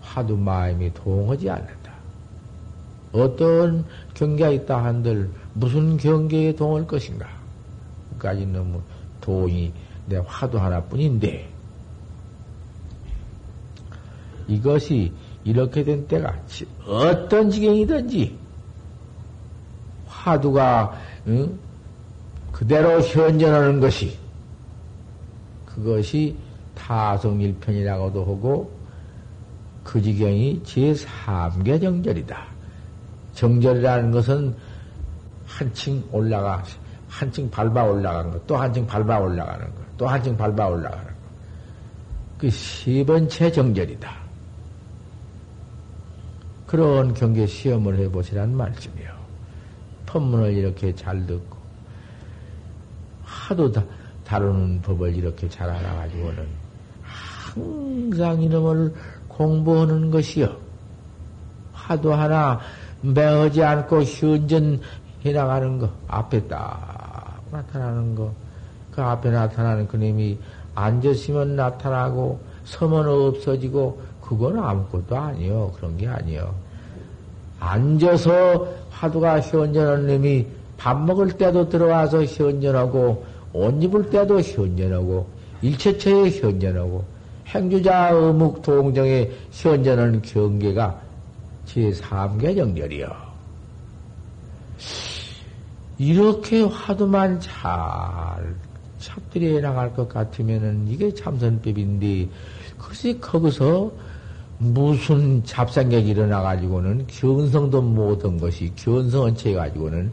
화두 0.00 0.36
마음이 0.36 0.92
동하지 0.94 1.50
않는다. 1.50 1.92
어떤 3.12 3.84
경계가 4.14 4.50
있다 4.50 4.84
한들 4.84 5.30
무슨 5.54 5.96
경계에 5.96 6.54
동할 6.54 6.86
것인가? 6.86 7.28
까지 8.18 8.46
너무 8.46 8.80
돈이 9.20 9.72
내 10.06 10.20
화두 10.26 10.58
하나뿐인데 10.58 11.48
이것이 14.46 15.12
이렇게 15.44 15.84
된 15.84 16.06
때가 16.06 16.36
어떤 16.86 17.50
지경이든지 17.50 18.36
화두가 20.06 21.00
응? 21.28 21.58
그대로 22.52 23.00
현전하는 23.00 23.80
것이 23.80 24.18
그것이 25.82 26.36
타성일편이라고도 26.74 28.20
하고 28.20 28.70
그 29.84 30.00
지경이 30.00 30.62
제3계 30.64 31.80
정절이다. 31.80 32.46
정절이라는 33.34 34.10
것은 34.10 34.54
한층 35.46 36.02
올라가 36.12 36.62
한층 37.08 37.50
밟아 37.50 37.82
올라가는 37.84 38.30
것, 38.30 38.46
또 38.46 38.56
한층 38.56 38.86
밟아 38.86 39.18
올라가는 39.18 39.64
것, 39.66 39.96
또 39.98 40.06
한층 40.06 40.36
밟아 40.36 40.68
올라가는 40.68 41.04
것. 41.04 41.10
그 42.38 42.48
세 42.50 43.04
번째 43.04 43.52
정절이다. 43.52 44.10
그런 46.66 47.12
경계 47.12 47.46
시험을 47.46 47.98
해보시란 47.98 48.56
말씀이요. 48.56 49.10
법문을 50.06 50.54
이렇게 50.54 50.94
잘 50.94 51.26
듣고, 51.26 51.56
하도 53.24 53.70
다, 53.70 53.84
다루는 54.30 54.80
법을 54.82 55.16
이렇게 55.16 55.48
잘 55.48 55.68
알아가지고는 55.68 56.46
항상 57.02 58.40
이놈을 58.40 58.94
공부하는 59.26 60.12
것이요. 60.12 60.54
하도 61.72 62.14
하나 62.14 62.60
매하지 63.02 63.64
않고 63.64 64.04
현전 64.04 64.80
해나가는 65.24 65.80
거, 65.80 65.90
앞에 66.06 66.46
딱 66.46 67.42
나타나는 67.50 68.14
거, 68.14 68.32
그 68.92 69.02
앞에 69.02 69.30
나타나는 69.30 69.88
그님이 69.88 70.38
앉으시면 70.76 71.56
나타나고, 71.56 72.38
서면 72.62 73.08
없어지고, 73.08 74.00
그건 74.20 74.60
아무것도 74.60 75.16
아니요. 75.16 75.72
그런 75.74 75.96
게 75.96 76.06
아니요. 76.06 76.54
앉아서 77.58 78.68
화두가 78.90 79.40
현전한 79.40 80.06
놈이 80.06 80.46
밥 80.76 81.00
먹을 81.02 81.32
때도 81.32 81.68
들어와서 81.68 82.24
현전하고, 82.24 83.29
옷 83.52 83.82
입을 83.82 84.10
때도 84.10 84.40
현전하고, 84.40 85.26
일체처에 85.62 86.30
현전하고, 86.30 87.04
행주자 87.46 88.10
의묵 88.10 88.62
동정에 88.62 89.30
현전하는 89.50 90.22
경계가 90.22 91.00
제3계 91.66 92.56
정렬이요. 92.56 93.08
이렇게 95.98 96.62
화두만 96.62 97.40
잘 97.40 98.54
찹들여 98.98 99.60
나갈 99.60 99.92
것 99.94 100.08
같으면은 100.08 100.86
이게 100.88 101.12
참선법인데, 101.12 102.28
글쎄, 102.78 103.18
거기서 103.18 103.90
무슨 104.58 105.42
잡상객이 105.44 106.10
일어나가지고는 106.10 107.06
견성도 107.06 107.80
못한 107.80 108.38
것이 108.38 108.70
견성은 108.76 109.34
채 109.34 109.54
가지고는 109.54 110.12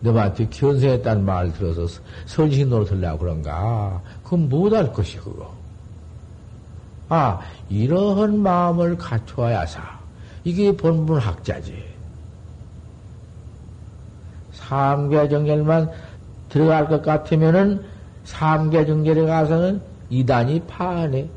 너한테 0.00 0.48
견성했다는 0.48 1.24
말을 1.24 1.52
들어서 1.52 2.00
선신 2.26 2.70
노릇하려고 2.70 3.18
그런가? 3.18 4.00
그건 4.24 4.48
못할 4.48 4.92
것이 4.92 5.18
그거. 5.18 5.52
아, 7.08 7.40
이러한 7.68 8.40
마음을 8.40 8.96
갖춰야사. 8.96 9.82
이게 10.44 10.74
본분 10.74 11.18
학자지. 11.18 11.84
삼계 14.52 15.28
정결만 15.28 15.90
들어갈 16.48 16.88
것 16.88 17.02
같으면은 17.02 17.84
삼계 18.24 18.86
정결에 18.86 19.26
가서는 19.26 19.80
이단이 20.08 20.60
파하네. 20.66 21.28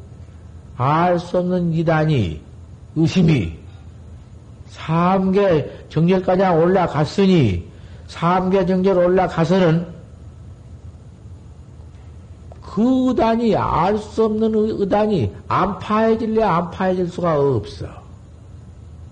알수 0.75 1.39
없는 1.39 1.73
이단이, 1.73 2.41
의심이, 2.95 3.57
삼계 4.67 5.85
정결까지 5.89 6.43
올라갔으니, 6.43 7.72
삼계 8.13 8.63
정결 8.67 8.95
올라가서는 8.95 9.87
그 12.61 13.09
의단이, 13.09 13.55
알 13.55 13.97
수 13.97 14.25
없는 14.25 14.53
의단이 14.53 15.33
안 15.47 15.79
파해질래, 15.79 16.43
안 16.43 16.69
파해질 16.69 17.09
수가 17.09 17.39
없어. 17.39 17.87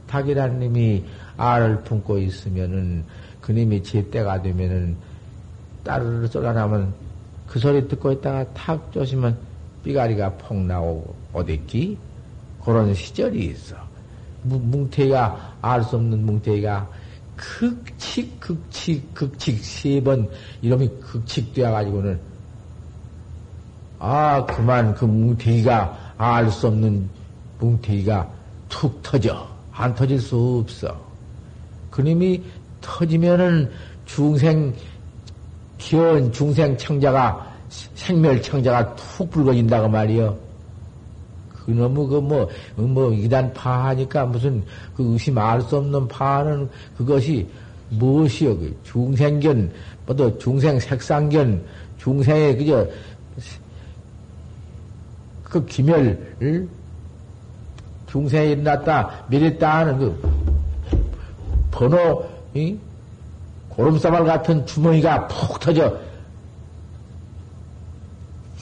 닭이란 0.08 0.60
님이 0.60 1.04
알을 1.36 1.82
품고 1.84 2.20
있으면은 2.20 3.04
그님이 3.42 3.82
제때가 3.82 4.42
되면은 4.44 4.96
따르르 5.84 6.28
쏠아나면 6.28 6.94
그 7.48 7.58
소리 7.58 7.88
듣고 7.88 8.12
있다가 8.12 8.46
탁 8.54 8.92
쪼시면 8.92 9.36
삐가리가 9.84 10.34
폭 10.34 10.58
나오고 10.58 11.16
어딨기? 11.34 11.98
그런 12.64 12.94
시절이 12.94 13.46
있어. 13.48 13.76
뭉태기가 14.44 15.56
알 15.62 15.84
수 15.84 15.96
없는 15.96 16.24
뭉태기가 16.24 17.01
극칙 17.42 18.40
극칙 18.40 19.14
극칙 19.16 19.64
세 19.66 20.00
번 20.02 20.30
이름이 20.62 20.90
극칙되어 21.02 21.72
가지고는 21.72 22.20
아 24.00 24.46
그만 24.46 24.94
그 24.94 25.06
뭉태기가 25.06 26.14
알 26.18 26.52
수 26.52 26.68
없는 26.68 27.10
뭉태기가 27.60 28.30
툭 28.70 29.02
터져 29.02 29.48
안 29.74 29.94
터질 29.96 30.20
수 30.20 30.62
없어. 30.64 30.96
그님이 31.90 32.44
터지면은 32.80 33.72
중생, 34.06 34.74
귀여운 35.78 36.32
중생 36.32 36.78
청자가, 36.78 37.54
생멸 37.70 38.42
청자가 38.42 38.96
툭 38.96 39.30
붉어진다고 39.32 39.88
말이요. 39.90 40.38
그놈의 41.74 42.08
그 42.08 42.16
뭐, 42.16 42.50
뭐, 42.76 43.14
이단 43.14 43.54
파하니까 43.54 44.26
무슨 44.26 44.64
그 44.96 45.14
의심 45.14 45.38
알 45.38 45.62
수 45.62 45.78
없는 45.78 46.08
파하는 46.08 46.70
그것이 46.98 47.48
무엇이여, 47.90 48.58
그 48.58 48.78
중생견, 48.84 49.72
뭐또 50.06 50.38
중생 50.38 50.80
색상견, 50.80 51.64
중생의 51.98 52.58
그저, 52.58 52.88
그 55.44 55.66
기멸을 55.66 56.70
중생에 58.08 58.52
일어났다, 58.52 59.26
미랬다 59.30 59.78
하는 59.80 59.98
그 59.98 60.22
번호, 61.72 62.26
이? 62.54 62.78
고름사발 63.70 64.26
같은 64.26 64.66
주머니가 64.66 65.28
푹 65.28 65.60
터져. 65.60 65.98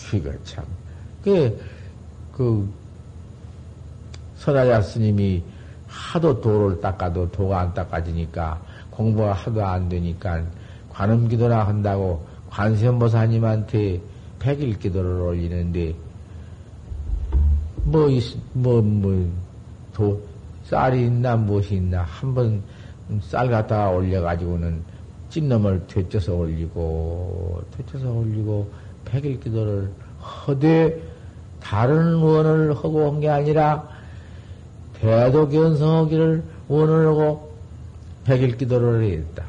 그거 0.09 0.31
참. 0.43 0.63
그, 1.23 1.59
그, 2.31 2.67
선하자 4.39 4.81
스님이 4.81 5.43
하도 5.87 6.39
도를 6.41 6.81
닦아도 6.81 7.29
도가 7.31 7.61
안 7.61 7.73
닦아지니까 7.73 8.59
공부가 8.89 9.33
하도 9.33 9.65
안 9.65 9.87
되니까 9.89 10.43
관음 10.89 11.27
기도나 11.27 11.65
한다고 11.67 12.25
관세음보사님한테 12.49 14.01
백일 14.39 14.79
기도를 14.79 15.21
올리는데 15.21 15.93
뭐, 17.83 18.07
뭐, 18.53 18.81
뭐, 18.81 19.31
도, 19.93 20.21
쌀이 20.65 21.05
있나 21.05 21.35
무엇이 21.35 21.75
있나 21.75 22.03
한 22.03 22.33
번 22.33 22.61
쌀 23.23 23.49
갖다가 23.49 23.89
올려가지고는 23.89 24.83
찐놈을 25.31 25.87
되쳐서 25.87 26.35
올리고, 26.35 27.59
되쳐서 27.75 28.11
올리고, 28.11 28.69
백일 29.05 29.39
기도를 29.39 29.89
허되 30.21 31.01
다른 31.59 32.15
원을 32.17 32.75
하고 32.75 33.11
한 33.11 33.19
게 33.19 33.27
아니라 33.29 33.88
대도 35.01 35.47
견성하기를 35.49 36.43
원을 36.67 37.07
하고 37.07 37.51
백일 38.25 38.57
기도를 38.57 39.03
했다. 39.11 39.43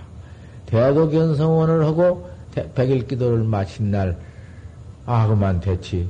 대도 0.67 1.11
견성원을 1.11 1.85
하고 1.85 2.29
백일 2.75 3.07
기도를 3.07 3.45
마친 3.45 3.91
날, 3.91 4.17
아, 5.07 5.27
그만 5.27 5.61
됐지. 5.61 6.09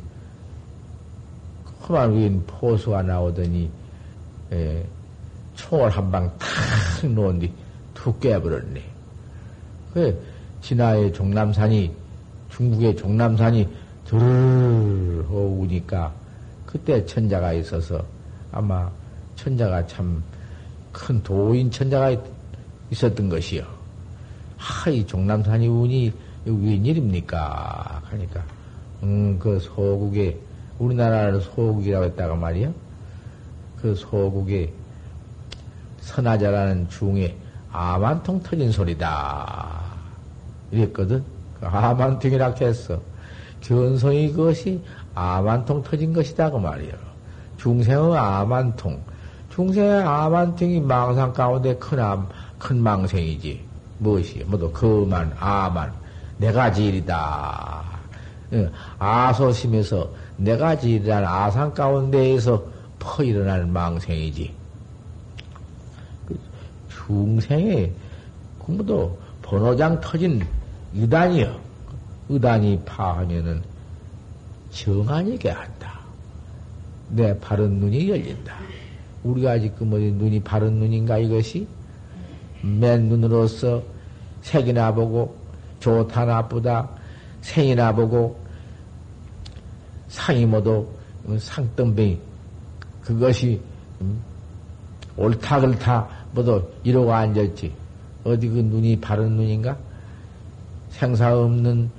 그만 1.83 2.13
위인 2.13 2.43
포수가 2.47 3.03
나오더니, 3.03 3.71
에, 4.53 4.85
총을 5.55 5.91
한 5.91 6.11
방 6.11 6.31
탁 6.39 7.09
놓은 7.11 7.39
뒤툭 7.41 8.21
깨버렸네. 8.21 8.83
그, 9.95 10.23
진화의 10.63 11.13
종남산이, 11.13 11.91
중국의 12.51 12.97
종남산이 12.97 13.69
드르르 14.05 15.25
오니까, 15.31 16.13
그때 16.67 17.05
천자가 17.05 17.53
있어서 17.55 18.03
아마 18.53 18.91
천자가 19.43 19.87
참 19.87 20.23
큰 20.93 21.23
도인 21.23 21.71
천자가 21.71 22.17
있었던 22.91 23.29
것이요. 23.29 23.63
하, 24.57 24.91
이 24.91 25.07
종남산이 25.07 25.67
운이 25.67 26.13
웬일입니까? 26.45 28.03
하니까, 28.05 28.45
음, 29.03 29.39
그 29.39 29.59
소국에, 29.59 30.39
우리나라는 30.79 31.41
소국이라고 31.41 32.07
했다가 32.07 32.35
말이야. 32.35 32.73
그 33.81 33.95
소국에 33.95 34.73
선하자라는 36.01 36.89
중에 36.89 37.37
아만통 37.71 38.43
터진 38.43 38.73
소리다. 38.73 39.81
이랬거든. 40.71 41.23
그 41.59 41.67
아만통이라 41.67 42.55
했어. 42.61 43.01
견성이 43.61 44.33
그것이 44.33 44.83
아만통 45.15 45.83
터진 45.83 46.13
것이다. 46.13 46.51
그 46.51 46.57
말이야. 46.57 46.93
중생의 47.59 48.17
아만통. 48.17 49.10
중생의 49.51 50.03
아만통이 50.03 50.81
망상 50.81 51.33
가운데 51.33 51.75
큰, 51.77 51.99
암, 51.99 52.29
큰 52.59 52.81
망생이지. 52.83 53.61
무엇이? 53.99 54.45
뭐도 54.47 54.73
그만, 54.73 55.35
아만. 55.39 55.93
내가 56.39 56.73
지일이다. 56.73 57.85
아소심에서 58.99 60.11
내가 60.37 60.79
지일이란 60.79 61.25
아상 61.25 61.73
가운데에서 61.75 62.65
퍼 62.99 63.23
일어나는 63.23 63.73
망생이지. 63.73 64.55
그 66.27 66.39
중생의 66.89 67.93
공부도 68.59 69.19
번호장 69.43 70.01
터진 70.01 70.47
유단이요. 70.95 71.61
의단이 72.29 72.81
파하면은 72.87 73.63
정한이게 74.71 75.51
한다. 75.51 75.99
내 77.09 77.39
바른 77.41 77.81
눈이 77.81 78.09
열린다. 78.09 78.55
우리가 79.25 79.59
지금 79.59 79.93
어디 79.93 80.13
눈이 80.13 80.41
바른 80.41 80.75
눈인가 80.75 81.19
이것이? 81.19 81.67
맨 82.63 83.09
눈으로서 83.09 83.83
색이나 84.43 84.93
보고 84.93 85.35
좋다 85.81 86.25
나쁘다 86.25 86.89
생이나 87.41 87.93
보고 87.93 88.39
상이 90.09 90.45
모두 90.45 90.87
상등뱅이 91.39 92.19
그것이 93.03 93.61
음, 94.01 94.21
옳다 95.17 95.61
그렇다 95.61 96.09
모두 96.33 96.63
이러고 96.85 97.13
앉았지. 97.13 97.73
어디 98.25 98.49
그 98.49 98.59
눈이 98.59 99.01
바른 99.01 99.31
눈인가? 99.33 99.77
생사 100.91 101.35
없는 101.37 101.91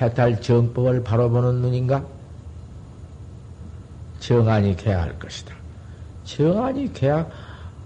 해탈 0.00 0.40
정법을 0.40 1.02
바로 1.02 1.30
보는 1.30 1.56
눈인가? 1.56 2.04
정안이 4.20 4.76
개야 4.76 5.02
할 5.02 5.18
것이다 5.18 5.61
정안이 6.24 6.92
개야 6.92 7.26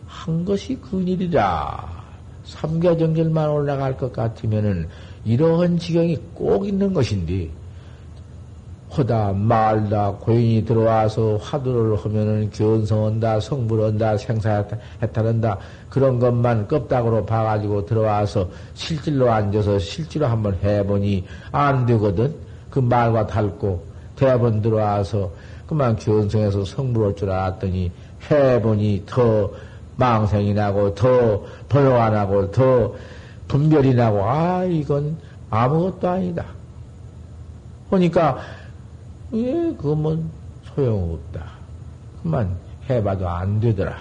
한 0.07 0.45
것이 0.45 0.77
근일이라 0.77 1.97
삼계정절만 2.45 3.51
올라갈 3.51 3.97
것 3.97 4.13
같으면은 4.13 4.89
이러한 5.25 5.79
지경이 5.79 6.17
꼭 6.35 6.67
있는 6.67 6.95
것인데, 6.95 7.51
허다, 8.97 9.33
말다, 9.33 10.13
고인이 10.13 10.65
들어와서 10.65 11.37
화두를 11.39 11.97
하면은 11.97 12.49
견성한다, 12.51 13.41
성불한다, 13.41 14.17
생사해탈한다, 14.17 15.59
그런 15.91 16.21
것만 16.21 16.69
껍닥으로 16.69 17.27
봐가지고 17.27 17.85
들어와서 17.85 18.49
실질로 18.75 19.31
앉아서 19.31 19.81
실제로 19.81 20.27
한번 20.27 20.57
해보니 20.63 21.25
안 21.51 21.85
되거든? 21.85 22.33
그 22.71 22.79
말과 22.79 23.27
닳고, 23.27 23.85
대번 24.15 24.63
들어와서 24.63 25.31
그만 25.67 25.97
견성해서 25.97 26.65
성불할 26.65 27.17
줄 27.17 27.31
알았더니 27.31 27.91
해보니 28.31 29.05
더 29.07 29.51
망생이 29.97 30.53
나고, 30.55 30.95
더 30.95 31.43
번호 31.69 31.95
안 31.97 32.15
하고, 32.15 32.51
더 32.51 32.95
분별이 33.49 33.95
나고, 33.95 34.23
아, 34.25 34.65
이건 34.65 35.17
아무것도 35.51 36.09
아니다. 36.09 36.45
그러니까, 37.89 38.39
예, 39.33 39.53
그건 39.79 40.29
소용없다. 40.65 41.45
그만 42.23 42.57
해봐도 42.89 43.29
안 43.29 43.61
되더라. 43.61 43.97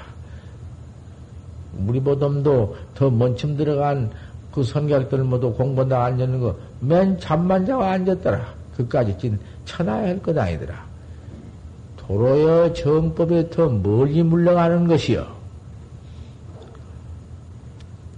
우리 1.88 2.00
보덤도 2.00 2.76
더 2.96 3.10
먼침 3.10 3.58
들어간 3.58 4.10
그 4.52 4.64
선객들 4.64 5.24
모두 5.24 5.52
공부한다 5.54 6.06
앉는 6.06 6.40
거, 6.40 6.56
맨 6.80 7.20
잠만 7.20 7.66
자고 7.66 7.84
앉았더라. 7.84 8.46
그까지 8.78 9.18
찐 9.18 9.40
천하야 9.66 10.08
할 10.08 10.20
것 10.22 10.38
아니더라. 10.38 10.85
도로여 12.08 12.74
정법에 12.74 13.50
더 13.50 13.68
멀리 13.68 14.22
물러가는 14.22 14.88
것이요. 14.88 15.26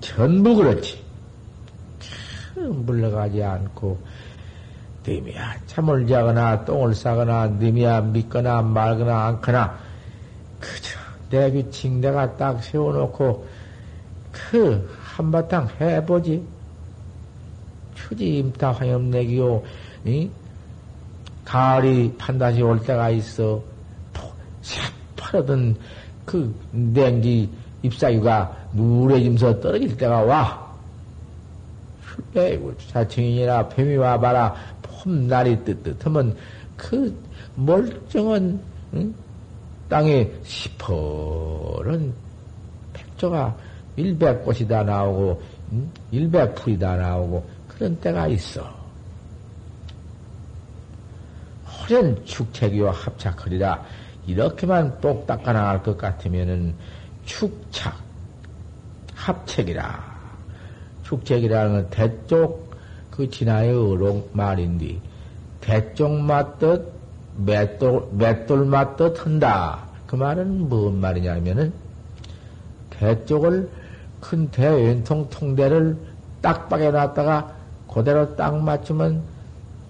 전부 0.02 0.56
그렇지. 0.56 1.06
물러가지 2.56 3.44
않고 3.44 3.98
님이야 5.08 5.56
참을 5.68 6.08
자거나 6.08 6.66
똥을 6.66 6.94
싸거나 6.94 7.48
님이야 7.48 8.02
믿거나 8.02 8.62
말거나 8.62 9.28
않거나 9.28 9.78
그저 10.60 11.00
내 11.30 11.52
규칙 11.52 11.94
내가 11.94 12.36
딱 12.36 12.62
세워놓고 12.64 13.48
그 14.32 14.90
한바탕 15.02 15.70
해보지 15.80 16.46
추지 17.96 18.40
임타 18.40 18.72
화염내기요 18.72 19.64
이? 20.06 20.30
가을이 21.46 22.16
판다시 22.18 22.62
올 22.62 22.82
때가 22.82 23.10
있어 23.12 23.62
새 23.62 23.77
파르던 25.28 25.76
그 26.26 26.54
냉기 26.72 27.50
잎사귀가 27.84 28.56
누래짐서 28.74 29.60
떨어질 29.60 29.96
때가 29.98 30.22
와 30.22 30.68
에이고, 32.36 32.76
자칭이나 32.90 33.70
뱀이 33.70 33.96
와봐라. 33.96 34.56
폼날이 34.82 35.64
뜨뜻하면 35.64 36.36
그 36.76 37.16
멀쩡한 37.56 38.60
응? 38.96 39.14
땅에 39.88 40.30
시퍼런 40.44 42.14
백조가 42.94 43.56
일백꽃이 43.96 44.68
다 44.68 44.84
나오고 44.84 45.42
응? 45.74 45.92
일백풀이 46.12 46.80
다 46.80 46.96
나오고 46.96 47.46
그런 47.68 47.96
때가 48.00 48.28
있어. 48.28 48.76
호련 51.66 52.26
축책이와 52.26 52.92
합착하리라. 52.92 53.86
이렇게만 54.28 55.00
똑 55.00 55.26
닦아 55.26 55.54
나갈 55.54 55.82
것 55.82 55.98
같으면은 55.98 56.76
축착, 57.26 57.96
합책이라. 59.16 60.18
축책이라는 61.04 61.72
건 61.72 61.90
대쪽 61.90 62.76
그 63.10 63.30
진화의 63.30 63.72
어록 63.74 64.30
말인데, 64.34 65.00
대쪽 65.62 66.12
맞듯 66.12 66.92
맷돌, 67.38 68.10
맷돌 68.12 68.66
맞듯 68.66 69.26
한다. 69.26 69.80
그 70.06 70.16
말은 70.16 70.68
무슨 70.70 71.00
말이냐면은, 71.00 71.72
대쪽을 72.90 73.70
큰 74.20 74.50
대왼통 74.50 75.30
통대를 75.30 75.98
딱박에 76.42 76.92
놨다가 76.92 77.54
그대로 77.92 78.36
딱 78.36 78.62
맞추면 78.62 79.22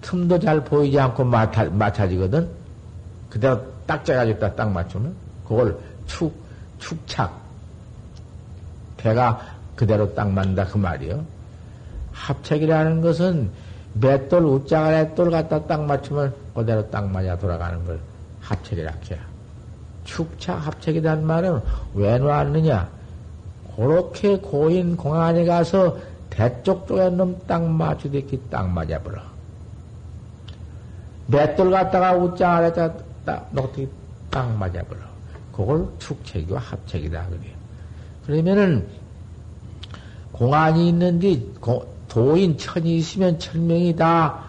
틈도 0.00 0.38
잘 0.38 0.62
보이지 0.62 0.98
않고 0.98 1.24
맞아, 1.24 1.64
맞춰지거든? 1.64 2.48
그대로 3.28 3.60
딱 3.88 4.04
짜가지고 4.04 4.54
딱 4.54 4.70
맞추면 4.70 5.16
그걸 5.48 5.78
축, 6.06 6.32
축착. 6.78 7.32
대가 8.98 9.40
그대로 9.74 10.14
딱 10.14 10.30
맞는다 10.30 10.66
그 10.66 10.76
말이요. 10.76 11.24
합책이라는 12.12 13.00
것은 13.00 13.50
맷돌, 13.94 14.44
웃자가 14.44 14.90
맷돌 14.90 15.30
갖다 15.30 15.64
딱 15.64 15.84
맞추면 15.84 16.34
그대로 16.54 16.88
딱 16.90 17.08
맞아 17.10 17.38
돌아가는 17.38 17.82
걸 17.86 17.98
합책이라 18.42 18.92
해야. 19.10 19.20
축착 20.04 20.66
합책이란 20.66 21.24
말은 21.24 21.60
왜 21.94 22.18
놨느냐? 22.18 22.88
그렇게 23.74 24.36
고인 24.38 24.96
공안에 24.96 25.46
가서 25.46 25.96
대쪽 26.28 26.86
쪽에 26.86 27.08
놈 27.08 27.38
딱 27.46 27.64
맞추듯이 27.64 28.38
딱 28.50 28.68
맞아버려. 28.68 29.22
맷돌 31.28 31.70
갖다가 31.70 32.12
웃자 32.14 32.56
아래다 32.56 33.07
딱 33.28 33.46
놓기 33.52 33.86
딱 34.30 34.50
맞아버려. 34.56 35.02
그걸 35.52 35.86
축책이와 35.98 36.58
합책이다 36.60 37.26
그래요. 37.26 37.54
그러면은 38.24 38.88
공안이 40.32 40.88
있는데 40.88 41.42
도인 42.08 42.56
천이 42.56 42.96
있으면 42.96 43.38
천명이 43.38 43.96
다 43.96 44.44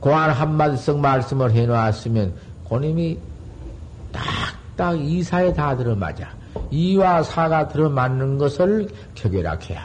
공안 0.00 0.28
한마디씩 0.30 0.98
말씀을 0.98 1.52
해놓았으면 1.52 2.34
고님이 2.64 3.18
딱딱 4.12 5.00
이사에 5.00 5.54
다 5.54 5.74
들어맞아. 5.74 6.28
이와 6.70 7.22
사가 7.22 7.68
들어맞는 7.68 8.36
것을 8.36 8.88
격결학해야. 9.14 9.80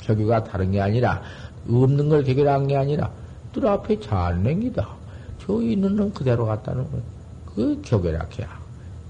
격유가 0.00 0.44
다른 0.44 0.70
게 0.70 0.80
아니라 0.80 1.20
없는 1.68 2.08
걸 2.08 2.24
격결한 2.24 2.68
게 2.68 2.76
아니라 2.76 3.10
뜰 3.52 3.66
앞에 3.66 4.00
잘 4.00 4.42
냉기다. 4.42 5.05
저 5.46 5.62
있는 5.62 5.94
놈 5.94 6.12
그대로 6.12 6.46
갔다는 6.46 6.90
거. 6.90 6.98
그 7.54 7.80
격결학해야. 7.82 8.48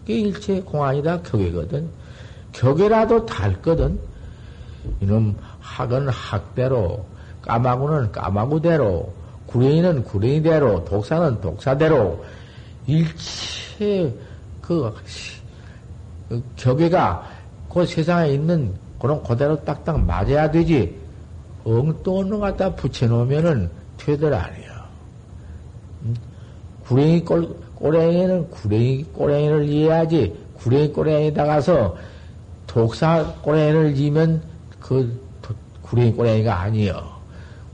그게 0.00 0.20
일체 0.20 0.60
공안이다 0.60 1.22
격이거든. 1.22 1.88
격이라도 2.52 3.26
닳거든. 3.26 3.98
이놈 5.00 5.36
학은 5.60 6.08
학대로, 6.08 7.04
까마구는 7.42 8.12
까마구대로, 8.12 9.12
구레이는 9.46 10.04
구레이대로, 10.04 10.84
독사는 10.84 11.40
독사대로, 11.40 12.24
일체 12.86 14.14
그, 14.60 14.94
그 16.28 16.42
격외가 16.56 17.28
그 17.72 17.84
세상에 17.84 18.30
있는 18.30 18.72
그런 19.00 19.22
그대로 19.22 19.62
딱딱 19.64 20.00
맞아야 20.04 20.50
되지. 20.50 20.96
엉뚱한 21.64 22.28
놈 22.28 22.40
갖다 22.40 22.74
붙여놓으면은 22.74 23.68
안 24.38 24.54
해요. 24.54 24.75
음? 26.86 26.88
구랭이 26.88 27.24
꼴, 27.24 27.48
꼬랭이는 27.74 28.50
구랭이 28.50 29.04
꼬랭이를 29.12 29.64
이해하지. 29.64 30.34
구랭이 30.58 30.92
꼬랭이다가서 30.92 31.96
독사 32.66 33.34
꼬랭이를 33.42 33.94
지면 33.94 34.42
그 34.80 35.20
구랭이 35.82 36.12
꼬랭이가 36.12 36.60
아니요. 36.60 37.16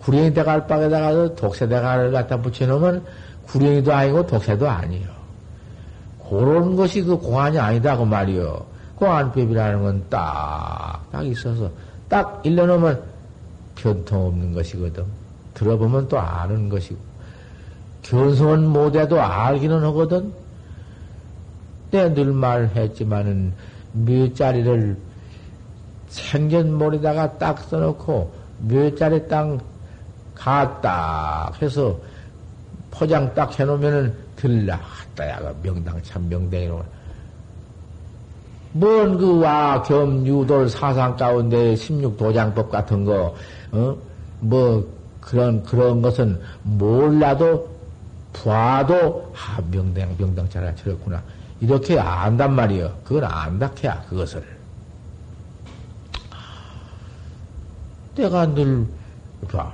구랭이 0.01 0.35
대갈박에다가서 0.35 1.35
독사 1.35 1.67
대갈을 1.67 2.11
갖다 2.13 2.41
붙여놓으면 2.41 3.05
구랭이도 3.47 3.93
아니고 3.93 4.27
독사도 4.27 4.69
아니요. 4.69 5.09
그런 6.29 6.75
것이 6.77 7.03
그 7.03 7.17
공안이 7.17 7.59
아니다 7.59 7.97
그 7.97 8.05
말이요. 8.05 8.65
공안법이라는 8.97 9.83
건 9.83 10.05
딱, 10.09 11.05
딱 11.11 11.27
있어서 11.27 11.71
딱 12.09 12.41
일러놓으면 12.45 13.03
변통 13.75 14.27
없는 14.27 14.53
것이거든. 14.55 15.05
들어보면 15.55 16.09
또 16.09 16.19
아는 16.19 16.69
것이고. 16.69 17.12
견성은 18.03 18.67
못해도 18.69 19.21
알기는 19.21 19.83
하거든. 19.85 20.33
내늘 21.91 22.33
말했지만은 22.33 23.53
몇 23.93 24.35
자리를 24.35 24.97
생전몰에다가 26.09 27.39
딱 27.39 27.59
써놓고 27.61 28.33
몇 28.69 28.97
자리 28.97 29.27
땅 29.29 29.59
갔다 30.35 31.53
해서 31.61 31.99
포장 32.91 33.33
딱 33.35 33.59
해놓으면은 33.59 34.15
들라. 34.37 34.81
따야가 35.15 35.53
명당 35.63 36.03
참 36.03 36.29
명당이로. 36.29 36.83
뭔 38.75 39.19
그 39.19 39.39
와 39.39 39.83
겸유돌 39.83 40.69
사상 40.71 41.15
가운데 41.17 41.75
16도장법 41.75 42.71
같은 42.71 43.05
거, 43.05 43.35
어? 43.73 43.97
뭐, 44.41 44.87
그런, 45.21 45.63
그런 45.63 46.01
것은 46.01 46.41
몰라도, 46.63 47.69
봐도, 48.33 49.33
아, 49.37 49.61
명당, 49.71 50.17
명당 50.19 50.49
잘 50.49 50.75
차렸구나. 50.77 51.23
이렇게 51.61 51.99
안단 51.99 52.55
말이요. 52.55 53.01
그건 53.05 53.25
안다 53.25 53.71
해야, 53.83 54.01
그것을. 54.09 54.43
내가 58.17 58.47
늘, 58.55 58.87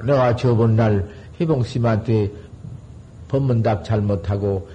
내가 0.04 0.36
저번 0.36 0.76
날 0.76 1.08
희봉 1.38 1.62
씨한테 1.64 2.30
법문답 3.28 3.84
잘못하고, 3.84 4.68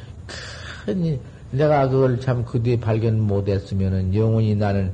큰, 0.86 1.20
내가 1.54 1.88
그걸 1.88 2.20
참 2.20 2.44
그 2.46 2.62
뒤에 2.62 2.80
발견 2.80 3.20
못했으면은 3.20 4.14
영원히 4.16 4.56
나는 4.56 4.92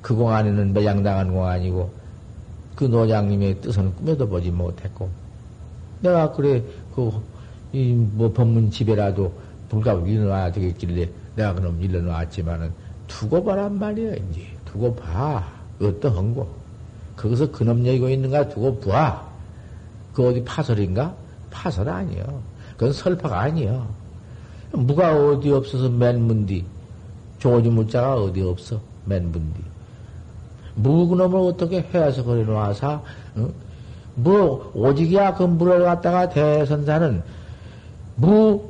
그 0.00 0.14
공안에는 0.14 0.72
매장당한 0.72 1.32
공안이고 1.32 1.92
그 2.74 2.84
노장님의 2.84 3.60
뜻은 3.60 3.94
꿈에도 3.96 4.26
보지 4.26 4.50
못했고 4.50 5.08
내가 6.00 6.32
그래 6.32 6.62
그 6.94 7.12
이 7.72 7.92
뭐 8.14 8.32
법문 8.32 8.70
집에라도 8.70 9.32
불가고 9.68 10.06
일어나야 10.06 10.50
되겠길래 10.52 11.08
내가 11.36 11.54
그럼 11.54 11.80
일어나왔지만은 11.80 12.72
두고 13.06 13.44
봐란 13.44 13.78
말이야 13.78 14.14
이제 14.14 14.42
두고 14.64 14.94
봐 14.94 15.44
어떠한 15.80 16.34
거 16.34 16.58
거기서 17.18 17.50
그놈 17.50 17.84
얘기고 17.84 18.08
있는가 18.08 18.48
두고 18.48 18.78
봐. 18.80 19.26
그 20.14 20.28
어디 20.28 20.42
파설인가? 20.44 21.14
파설 21.50 21.88
아니요. 21.88 22.24
그건 22.76 22.92
설파가 22.92 23.40
아니요. 23.40 23.88
무가 24.72 25.14
어디 25.16 25.50
없어서 25.50 25.88
맨문디. 25.88 26.64
조지 27.38 27.68
무자가 27.68 28.14
어디 28.14 28.40
없어. 28.42 28.80
맨문디. 29.04 29.60
무그놈을 30.76 31.40
어떻게 31.40 31.80
해서 31.92 32.22
그래 32.22 32.44
놔서, 32.44 33.04
어? 33.36 33.48
뭐, 34.14 34.70
오직이야 34.74 35.34
그 35.34 35.42
물을 35.42 35.84
갖다가 35.84 36.28
대선사는 36.28 37.22
무, 38.18 38.60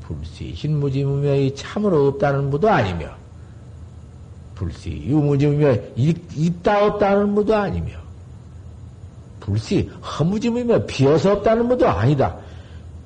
불시, 0.00 0.54
신무지무명이 0.54 1.54
참으로 1.56 2.06
없다는 2.08 2.48
무도 2.48 2.70
아니며, 2.70 3.08
불시, 4.54 5.02
유무지무명 5.04 5.76
있다 5.96 6.86
없다는 6.86 7.30
무도 7.30 7.54
아니며, 7.54 7.90
불시, 9.40 9.90
허무지무명 10.00 10.86
비어서 10.86 11.32
없다는 11.32 11.66
무도 11.66 11.88
아니다. 11.88 12.36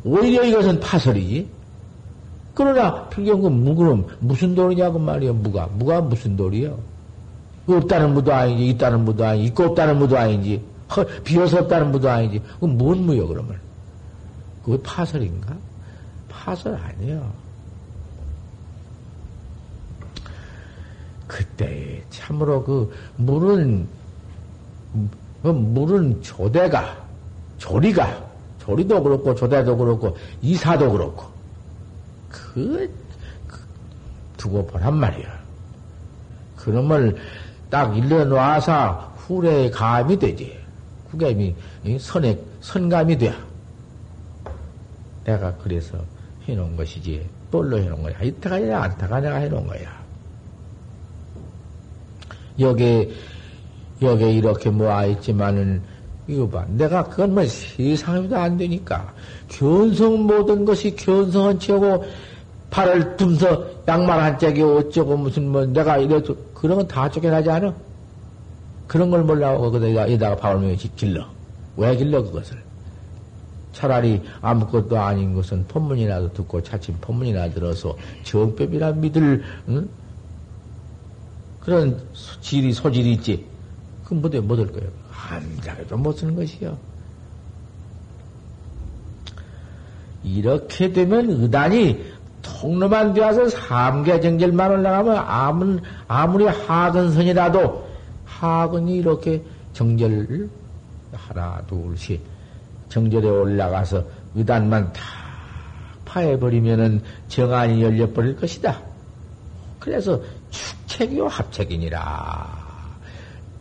오히려 0.04 0.44
이것은 0.44 0.78
파설이지. 0.80 1.48
그러나 2.54 3.08
필경금 3.08 3.64
무그럼 3.64 4.06
무슨 4.18 4.54
돌이냐고 4.54 4.98
말이야 4.98 5.32
무가 5.32 5.68
무가 5.72 6.00
무슨 6.00 6.36
돌이야? 6.36 6.70
없다는 7.66 8.14
무도 8.14 8.34
아니지 8.34 8.68
있다는 8.70 9.04
무도 9.04 9.24
아니지 9.24 9.46
있고 9.48 9.64
없다는 9.64 9.98
무도 9.98 10.18
아니지 10.18 10.60
허, 10.94 11.04
비어서 11.22 11.60
없다는 11.60 11.92
무도 11.92 12.10
아니지 12.10 12.40
그건 12.54 12.76
뭔 12.76 12.98
무요 13.06 13.28
그러면? 13.28 13.69
그거 14.70 14.82
파설인가? 14.82 15.56
파설 16.28 16.76
아니에요. 16.76 17.32
그때 21.26 22.02
참으로 22.10 22.62
그 22.62 22.92
물은 23.16 23.88
그 25.42 25.48
물은 25.48 26.22
조대가 26.22 26.96
조리가 27.58 28.30
조리도 28.60 29.02
그렇고 29.02 29.34
조대도 29.34 29.76
그렇고 29.76 30.16
이사도 30.40 30.92
그렇고 30.92 31.26
그, 32.28 32.88
그 33.48 33.58
두고 34.36 34.64
보란 34.66 34.94
말이야. 34.94 35.40
그놈을 36.56 37.16
딱 37.68 37.96
일러놔서 37.96 39.14
후레 39.16 39.70
감이 39.70 40.16
되지. 40.16 40.60
후감이 41.10 41.56
선에 41.98 42.38
선감이 42.60 43.18
돼. 43.18 43.34
내가 45.24 45.54
그래서 45.56 45.98
해놓은 46.48 46.76
것이지. 46.76 47.26
뭘로 47.50 47.78
해놓은 47.78 48.02
거야? 48.02 48.20
이타가 48.22 48.56
아니라 48.56 48.82
안타가 48.84 49.20
내가 49.20 49.36
해놓은 49.36 49.66
거야. 49.66 50.00
여기, 52.58 53.12
여기 54.02 54.34
이렇게 54.36 54.70
모아 54.70 55.04
있지만은, 55.06 55.82
이거 56.26 56.48
봐. 56.48 56.64
내가 56.68 57.04
그건 57.04 57.34
뭐 57.34 57.44
세상에도 57.46 58.36
안 58.36 58.56
되니까. 58.56 59.12
견성 59.48 60.26
모든 60.26 60.64
것이 60.64 60.94
견성한 60.94 61.58
채고, 61.58 62.04
팔을 62.70 63.16
둠서 63.16 63.66
양말 63.88 64.20
한 64.20 64.38
짝이 64.38 64.62
어쩌고 64.62 65.16
무슨 65.16 65.48
뭐 65.48 65.66
내가 65.66 65.98
이래도 65.98 66.36
그런 66.54 66.78
건 66.78 66.86
다 66.86 67.10
쫓겨나지 67.10 67.50
않아? 67.50 67.74
그런 68.86 69.10
걸 69.10 69.24
몰라고 69.24 69.70
거기다 69.70 70.02
여기다가 70.02 70.36
밥을 70.36 70.76
길러. 70.96 71.26
왜 71.76 71.96
길러 71.96 72.22
그것을? 72.22 72.56
차라리 73.72 74.22
아무것도 74.40 74.98
아닌 74.98 75.34
것은 75.34 75.66
법문이라도 75.68 76.32
듣고 76.32 76.62
차츰 76.62 76.96
법문이나 77.00 77.50
들어서 77.50 77.96
정법이라 78.24 78.92
믿을 78.92 79.42
응? 79.68 79.88
그런 81.60 82.00
질이 82.40 82.72
소질이 82.72 83.12
있지. 83.12 83.46
그 84.04 84.14
뭐대 84.14 84.40
못할 84.40 84.66
거예요. 84.66 84.88
한자에도 85.10 85.96
못 85.96 86.12
쓰는 86.12 86.34
것이요. 86.34 86.76
이렇게 90.24 90.92
되면 90.92 91.30
의단이 91.30 92.04
통로만 92.42 93.14
되어서 93.14 93.48
삼계 93.48 94.20
정절만 94.20 94.70
올라가면 94.70 95.16
아무, 95.16 95.78
아무리 96.08 96.46
하근선이라도 96.46 97.88
하근이 98.24 98.96
이렇게 98.96 99.42
정절 99.72 100.48
하나 101.12 101.62
둘씩 101.66 102.20
정절에 102.90 103.26
올라가서 103.28 104.04
의단만 104.34 104.92
다 104.92 105.02
파해버리면은 106.04 107.02
정안이 107.28 107.82
열려버릴 107.82 108.36
것이다. 108.36 108.78
그래서 109.78 110.20
축책이요 110.50 111.26
합책이니라. 111.28 112.68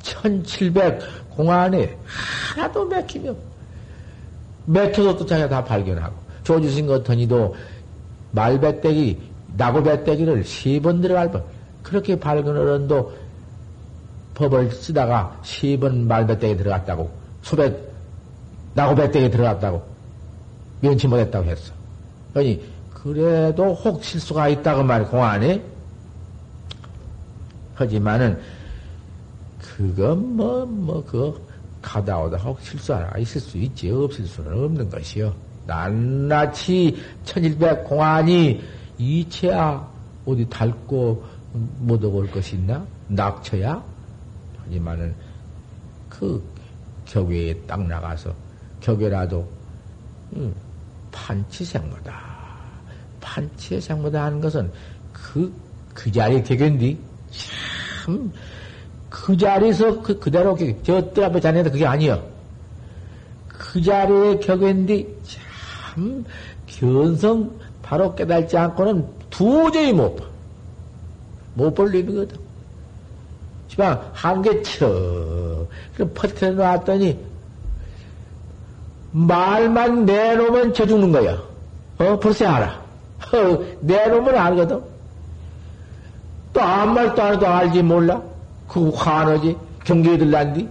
1700 0.01 1.01
공안에 1.29 1.97
하나도 2.55 2.85
맥히며 2.85 3.33
맥혀도 4.65 5.17
또 5.17 5.25
자기가 5.25 5.47
다 5.47 5.63
발견하고 5.63 6.15
조지신 6.43 6.87
것더니도 6.87 7.55
말배때기 8.31 9.19
나고배때기를 9.57 10.43
세 10.43 10.79
번 10.79 11.01
들어갈 11.01 11.31
뻔 11.31 11.43
그렇게 11.83 12.19
발견을 12.19 12.73
한도 12.73 13.13
법을 14.35 14.71
쓰다가 14.71 15.39
세 15.43 15.77
번 15.77 16.07
말배때기 16.07 16.57
들어갔다고 16.57 17.09
소배 17.43 17.88
나고배때기 18.79 19.29
들어갔다고 19.29 19.83
면치 20.79 21.07
못했다고 21.07 21.49
했어. 21.49 21.73
아니 22.33 22.63
그래도 22.93 23.73
혹 23.73 24.03
실수가 24.03 24.47
있다고 24.47 24.83
말 24.83 25.05
공안에 25.05 25.61
하지만은 27.75 28.39
그건 29.59 30.35
뭐뭐그 30.37 31.47
가다 31.81 32.19
오다 32.19 32.37
혹 32.37 32.61
실수 32.61 32.93
하나 32.93 33.17
있을 33.17 33.41
수 33.41 33.57
있지 33.57 33.91
없을 33.91 34.25
수는 34.25 34.51
없는 34.51 34.89
것이요. 34.89 35.33
낱낱이 35.67 36.97
천일백 37.25 37.83
공안이 37.83 38.61
이체야 38.97 39.87
어디 40.25 40.47
닳고 40.49 41.23
못 41.79 42.03
오걸 42.03 42.31
것이 42.31 42.55
있나? 42.55 42.85
낙처야? 43.07 43.83
하지만은 44.63 45.15
그 46.09 46.43
격외에 47.05 47.53
딱 47.67 47.85
나가서 47.85 48.33
격외라도 48.81 49.47
음, 50.35 50.53
판치생모다. 51.11 52.19
판치생모다 53.21 54.25
하는 54.25 54.39
것은 54.39 54.71
그, 55.11 55.51
그 55.93 56.11
자리 56.11 56.43
격외인데 56.43 56.97
참, 57.31 58.31
그 59.09 59.35
자리에서 59.35 60.01
그, 60.01 60.19
그대로, 60.19 60.57
저뜰 60.83 61.23
앞에 61.25 61.39
자네도 61.39 61.71
그게 61.71 61.85
아니여. 61.85 62.23
그 63.47 63.81
자리에 63.81 64.39
격외인데 64.39 65.05
참, 65.23 66.23
견성 66.67 67.51
바로 67.81 68.13
깨달지 68.15 68.57
않고는 68.57 69.05
도저히 69.29 69.93
못 69.93 70.15
봐. 70.15 70.25
못볼 71.55 71.93
일이거든. 71.93 72.37
지만 73.67 73.99
한개 74.13 74.61
쳐. 74.61 75.67
그럼 75.93 76.11
퍼트려 76.13 76.51
놨더니 76.53 77.28
말만 79.11 80.05
내놓으면 80.05 80.73
저 80.73 80.85
죽는 80.85 81.11
거야. 81.11 81.37
어, 81.97 82.19
벌써 82.19 82.47
알아. 82.47 82.81
어, 83.33 83.65
내놓으면 83.81 84.35
알거든. 84.37 84.81
또 86.53 86.61
아무 86.61 86.93
말도 86.93 87.21
안 87.21 87.33
해도 87.35 87.47
알지 87.47 87.81
몰라? 87.83 88.21
그 88.67 88.89
화너지? 88.89 89.55
경계에 89.83 90.17
들란디? 90.17 90.67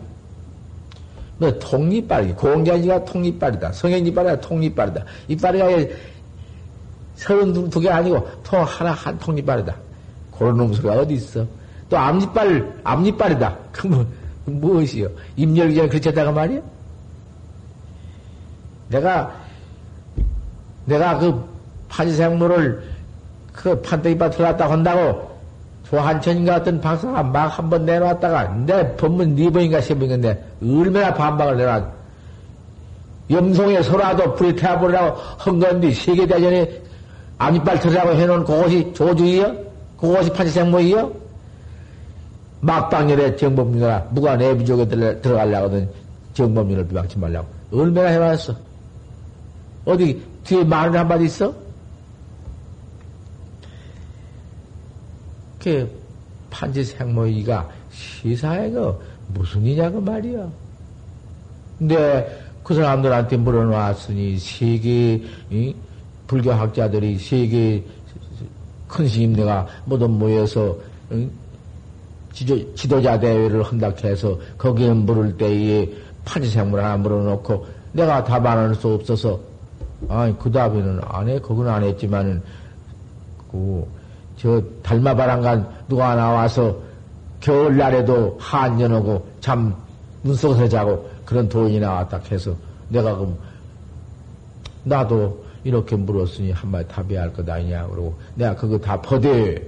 뭐, 1.38 1.56
통이빨이, 1.58 2.32
공자지가 2.34 3.04
통이빨이다. 3.04 3.72
성현이빨이가 3.72 4.40
통이빨이다. 4.40 5.04
이빨이가 5.28 5.94
서른 7.14 7.70
두 7.70 7.80
개 7.80 7.88
아니고 7.88 8.28
통 8.44 8.62
하나 8.62 8.92
한 8.92 9.18
통이빨이다. 9.18 9.74
그런 10.36 10.56
놈 10.56 10.72
소리가 10.72 10.94
어디 10.94 11.14
있어? 11.14 11.44
또 11.88 11.96
앞니빨, 11.96 12.80
앞니빨이다. 12.84 13.56
그러면 13.72 14.06
무엇이요? 14.44 15.08
입 15.36 15.56
열기 15.56 15.74
전에 15.76 15.88
그렇게 15.88 16.08
했다가 16.10 16.32
말이야? 16.32 16.60
내가, 18.88 19.32
내가 20.86 21.18
그 21.18 21.44
판생물을 21.88 22.82
그 23.52 23.80
판때기밭 23.82 24.32
들어갔다 24.36 24.70
한다고 24.70 25.28
조한천인가 25.88 26.54
같은 26.54 26.80
박사가 26.80 27.22
막 27.22 27.48
한 27.58 27.70
번 27.70 27.84
내놓았다가 27.86 28.48
내 28.66 28.96
법문 28.96 29.34
네 29.34 29.50
번인가 29.50 29.80
세 29.80 29.94
번인데 29.94 30.42
얼마나 30.62 31.12
반박을 31.14 31.56
내놔. 31.56 31.88
염송에 33.30 33.82
소라도 33.82 34.34
불이 34.34 34.56
태워버리라고 34.56 35.18
한 35.38 35.58
건데 35.58 35.92
세계대전에 35.92 36.82
앞니빨 37.38 37.78
들으라고 37.80 38.12
해놓은 38.14 38.44
그것이 38.44 38.92
조주이요? 38.94 39.54
그것이 39.98 40.32
판치생모이요? 40.32 41.12
막방열에 42.60 43.36
비족에 44.58 44.86
들어가려고 44.88 45.66
하든 45.66 45.88
정법률을 46.34 46.88
비방치 46.88 47.18
말라고 47.18 47.46
얼마나 47.72 48.08
해왔어? 48.08 48.54
어디 49.88 50.22
뒤에 50.44 50.62
말을 50.64 50.98
한마디 50.98 51.24
있어? 51.24 51.54
그 55.58 55.90
판지 56.50 56.84
생모이가 56.84 57.66
시사에 57.90 58.70
그 58.70 59.00
무슨 59.28 59.64
이냐고 59.64 59.98
말이야. 59.98 60.46
근데 61.78 62.42
그 62.62 62.74
사람들한테 62.74 63.38
물어놨으니 63.38 64.36
세계 64.36 65.22
불교 66.26 66.52
학자들이 66.52 67.18
세계 67.18 67.82
큰 68.86 69.08
스님네가 69.08 69.66
모두 69.86 70.06
모여서 70.06 70.76
지도, 72.34 72.74
지도자 72.74 73.18
대회를 73.18 73.62
한다 73.62 73.90
해서 74.04 74.38
거기에 74.58 74.92
물을 74.92 75.34
때에 75.38 75.88
판지생물 76.26 76.78
하나 76.84 76.98
물어놓고 76.98 77.66
내가 77.92 78.22
답안할 78.22 78.74
수 78.74 78.88
없어서 78.88 79.48
아니 80.08 80.38
그 80.38 80.50
답에는 80.50 81.00
안 81.04 81.28
해. 81.28 81.38
그건 81.40 81.68
안 81.68 81.82
했지만은 81.82 82.42
그 83.50 83.98
저 84.38 84.62
달마바람간 84.84 85.68
누가 85.88 86.14
나와서 86.14 86.76
겨울날에도 87.40 88.38
한년 88.40 88.92
오고 88.94 89.26
잠 89.40 89.74
눈속에서 90.22 90.68
자고 90.68 91.08
그런 91.24 91.48
도인이 91.48 91.80
나왔다 91.80 92.20
해서 92.30 92.54
내가 92.88 93.16
그럼 93.16 93.36
나도 94.84 95.44
이렇게 95.64 95.96
물었으니 95.96 96.52
한마디 96.52 96.88
답해야 96.88 97.22
할 97.22 97.32
것 97.32 97.48
아니냐 97.48 97.88
그러고 97.88 98.16
내가 98.36 98.54
그거 98.54 98.78
다 98.78 99.00
퍼대 99.00 99.60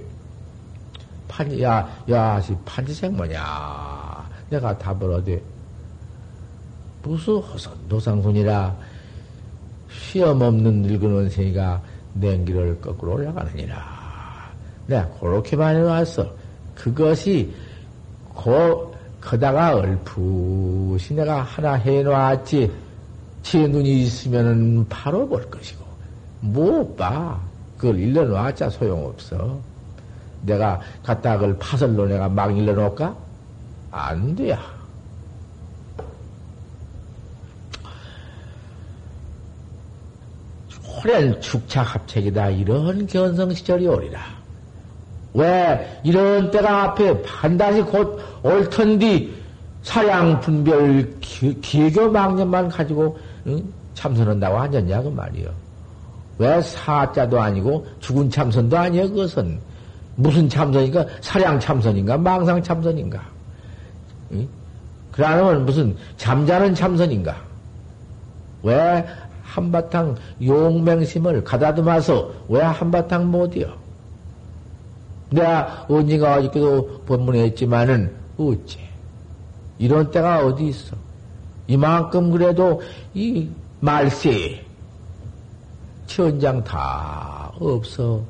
판, 1.27 1.61
야, 1.61 1.89
야, 2.09 2.41
판지생 2.65 3.15
뭐냐. 3.15 4.29
내가 4.49 4.77
답을 4.77 5.13
얻대. 5.13 5.41
무슨 7.03 7.37
허선 7.37 7.71
도상손이라 7.87 8.75
시험 9.91 10.41
없는 10.41 10.83
늙은 10.83 11.13
원생이가 11.13 11.81
냉기를 12.13 12.79
거꾸로 12.81 13.13
올라가느니라. 13.13 13.75
내가 14.87 15.07
그렇게만 15.19 15.75
해놨어. 15.77 16.27
그것이 16.75 17.53
고, 18.29 18.93
거다가 19.19 19.75
얼푸시 19.75 21.13
내가 21.13 21.41
하나 21.43 21.73
해놨지. 21.73 22.71
제 23.43 23.67
눈이 23.67 24.03
있으면은 24.03 24.87
바로 24.89 25.27
볼 25.27 25.49
것이고. 25.49 25.83
못 26.41 26.95
봐. 26.95 27.39
그걸 27.77 27.99
일러놓았자 27.99 28.69
소용없어. 28.69 29.59
내가 30.43 30.79
갖다 31.03 31.37
그걸 31.37 31.57
파설로 31.57 32.07
내가 32.07 32.27
막 32.27 32.55
일러놓을까? 32.55 33.15
안 33.91 34.35
돼야. 34.35 34.59
호련 41.03 41.39
축착 41.41 41.95
합책이다. 41.95 42.49
이런 42.51 43.07
견성 43.07 43.53
시절이 43.53 43.87
오리라. 43.87 44.19
왜 45.33 46.01
이런 46.03 46.51
때가 46.51 46.83
앞에 46.83 47.21
반드시 47.21 47.81
곧 47.83 48.19
올 48.43 48.69
텐디 48.69 49.33
사량 49.83 50.39
분별 50.41 51.19
기교 51.19 52.09
망념만 52.11 52.69
가지고 52.69 53.17
응? 53.47 53.63
참선한다고 53.93 54.57
하셨냐 54.57 55.01
그 55.01 55.09
말이요. 55.09 55.49
왜 56.37 56.61
사자도 56.61 57.39
아니고 57.39 57.85
죽은 57.99 58.29
참선도 58.29 58.77
아니요 58.77 59.09
그것은 59.09 59.59
무슨 60.15 60.49
참선인가 60.49 61.05
사량 61.21 61.59
참선인가 61.59 62.17
망상 62.17 62.61
참선인가. 62.61 63.21
응? 64.33 64.47
그러면 65.11 65.65
무슨 65.65 65.95
잠자는 66.17 66.73
참선인가? 66.73 67.35
왜 68.63 69.05
한바탕 69.51 70.15
용맹심을 70.41 71.43
가다듬어서 71.43 72.31
왜 72.47 72.61
한바탕 72.61 73.29
못이여? 73.29 73.75
내가 75.29 75.85
언니가 75.89 76.35
어저께도 76.37 77.03
본문에 77.05 77.43
했지만은 77.45 78.13
어째 78.37 78.79
이런 79.77 80.09
때가 80.09 80.45
어디 80.45 80.67
있어? 80.67 80.95
이만큼 81.67 82.31
그래도 82.31 82.81
이 83.13 83.49
말세 83.79 84.63
천장 86.05 86.63
다 86.63 87.51
없어. 87.59 88.21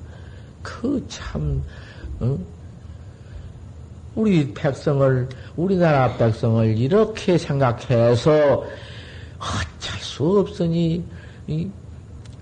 그 0.61 1.03
참, 1.07 1.63
어? 2.19 2.37
우리 4.13 4.53
백성을, 4.53 5.27
우리나라 5.55 6.15
백성을 6.17 6.77
이렇게 6.77 7.37
생각해서 7.37 8.63
어쩔 9.41 9.99
수 9.99 10.39
없으니, 10.39 11.03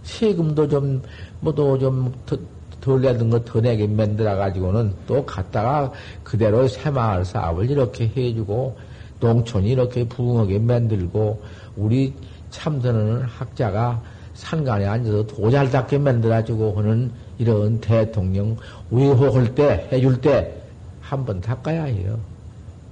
세금도 0.04 0.68
좀, 0.68 1.02
뭐도 1.40 1.80
좀 1.80 2.14
더, 2.26 2.38
덜 2.82 3.02
내던 3.02 3.30
거 3.30 3.44
더 3.44 3.60
내게 3.60 3.86
만들어 3.88 4.36
가지고는 4.36 4.94
또 5.08 5.26
갔다가 5.26 5.92
그대로 6.24 6.68
새마을 6.68 7.26
사업을 7.26 7.70
이렇게 7.70 8.12
해주고, 8.16 8.78
농촌이 9.20 9.70
이렇게 9.70 10.04
부흥하게 10.08 10.60
만들고, 10.60 11.42
우리 11.76 12.14
참선하는 12.50 13.24
학자가 13.24 14.02
산간에 14.34 14.86
앉아서 14.86 15.28
도잘답게 15.28 15.98
만들어주고 15.98 16.78
하는 16.78 17.12
이런 17.38 17.80
대통령 17.82 18.56
위호할 18.92 19.54
때, 19.56 19.88
해줄 19.92 20.20
때, 20.22 20.56
한 21.02 21.26
번 21.26 21.42
닦아야 21.42 21.84
해요. 21.86 22.20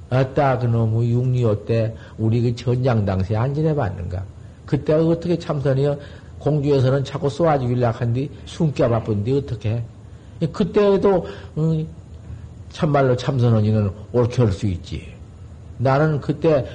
아따, 0.10 0.60
그놈의 0.60 1.12
육리오 1.12 1.66
때, 1.66 1.94
우리 2.18 2.42
그 2.42 2.56
전장 2.56 3.06
당시에 3.06 3.36
안 3.36 3.54
지내봤는가? 3.54 4.24
그때 4.66 4.94
어떻게 4.94 5.38
참선이요? 5.38 5.98
공주에서는 6.40 7.04
자꾸 7.04 7.30
쏘아주길래 7.30 7.88
한뒤 7.88 8.30
숨겨 8.46 8.88
바쁜데 8.88 9.32
어떻게 9.34 9.70
해? 9.70 10.48
그때도, 10.52 11.26
음, 11.58 11.88
참말로 12.70 13.16
참선언니는 13.16 13.92
옳게 14.14 14.44
할 14.44 14.52
수 14.52 14.68
있지. 14.68 15.14
나는 15.78 16.20
그때 16.22 16.66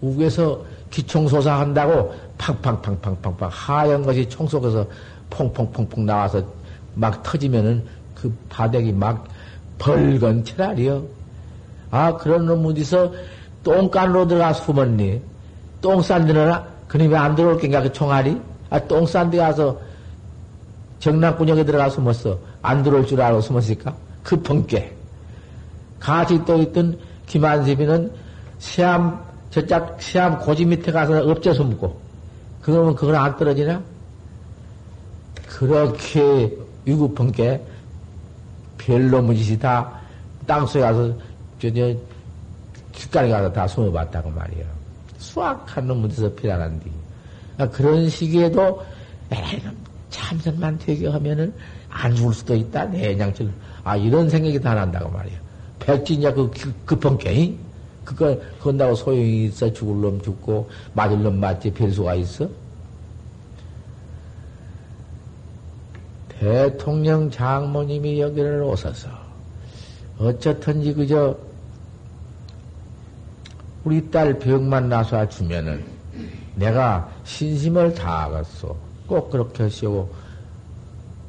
우에서 0.00 0.64
기총소사 0.90 1.60
한다고 1.60 2.12
팡팡팡팡팡팡 2.38 3.48
하얀 3.52 4.02
것이 4.02 4.28
총 4.28 4.46
속에서 4.46 4.86
퐁퐁퐁퐁 5.30 6.04
나와서 6.04 6.44
막 6.94 7.22
터지면은 7.22 7.84
그 8.14 8.32
바닥이 8.48 8.92
막 8.92 9.26
벌건 9.78 10.44
채라리요. 10.44 11.02
아, 11.92 12.16
그런 12.16 12.46
놈 12.46 12.64
어디서 12.64 13.12
똥간으로 13.62 14.26
들어가 14.26 14.54
숨었니? 14.54 15.20
똥싼 15.82 16.26
데는, 16.26 16.54
그니 16.88 17.06
왜안 17.06 17.34
들어올 17.34 17.58
겐가, 17.58 17.82
그 17.82 17.92
총알이? 17.92 18.40
아, 18.70 18.80
똥싼 18.80 19.30
데 19.30 19.36
가서 19.36 19.78
정락군역에 21.00 21.64
들어가 21.64 21.90
숨었어. 21.90 22.38
안 22.62 22.82
들어올 22.82 23.06
줄 23.06 23.20
알고 23.20 23.42
숨었을까? 23.42 23.94
급펑게. 24.22 24.96
같이 26.00 26.42
또 26.46 26.58
있던 26.62 26.98
김한섭이는 27.26 28.10
시암, 28.58 29.22
저짝 29.50 30.00
시암 30.00 30.38
고지 30.38 30.64
밑에 30.64 30.90
가서 30.92 31.22
엎져 31.28 31.52
숨고. 31.52 32.00
그러면 32.62 32.94
그건 32.94 33.16
안 33.16 33.36
떨어지나? 33.36 33.82
그렇게 35.46 36.56
위급한 36.86 37.30
게 37.30 37.62
별로 38.78 39.20
무 39.20 39.34
짓이 39.34 39.58
다 39.58 39.92
땅속에 40.46 40.80
가서 40.80 41.12
저, 41.62 41.72
저, 41.72 41.94
길가에 42.90 43.28
가서 43.28 43.52
다 43.52 43.68
숨어봤다고 43.68 44.30
말이에요. 44.30 44.66
수학한 45.18 45.86
놈 45.86 46.04
어디서 46.04 46.34
필요한디. 46.34 46.90
아, 47.58 47.68
그런 47.68 48.08
시기에도 48.08 48.82
에이, 49.30 49.62
참선만 50.10 50.78
되게 50.78 51.06
하면은 51.06 51.54
안 51.88 52.12
죽을 52.16 52.34
수도 52.34 52.56
있다. 52.56 52.86
내냥처 52.86 53.44
아, 53.84 53.96
이런 53.96 54.28
생각이 54.28 54.60
다 54.60 54.74
난다고 54.74 55.08
말이에요. 55.10 55.38
백진이야, 55.78 56.34
그 56.34 56.50
급한 56.84 57.16
게, 57.16 57.54
그거, 58.04 58.36
건다고 58.60 58.96
소용이 58.96 59.44
있어. 59.44 59.72
죽을 59.72 60.00
놈 60.00 60.20
죽고, 60.20 60.68
맞을 60.94 61.22
놈 61.22 61.38
맞지. 61.38 61.72
별수가 61.72 62.16
있어? 62.16 62.48
대통령 66.28 67.30
장모님이 67.30 68.20
여기를 68.20 68.62
오셔서 68.64 69.08
어쩌든지 70.18 70.94
그저 70.94 71.36
우리 73.84 74.10
딸 74.10 74.38
병만 74.38 74.88
나서 74.88 75.28
주면은 75.28 75.84
내가 76.54 77.10
신심을 77.24 77.94
다하겠소. 77.94 78.76
꼭 79.06 79.30
그렇게 79.30 79.64
하시고 79.64 80.12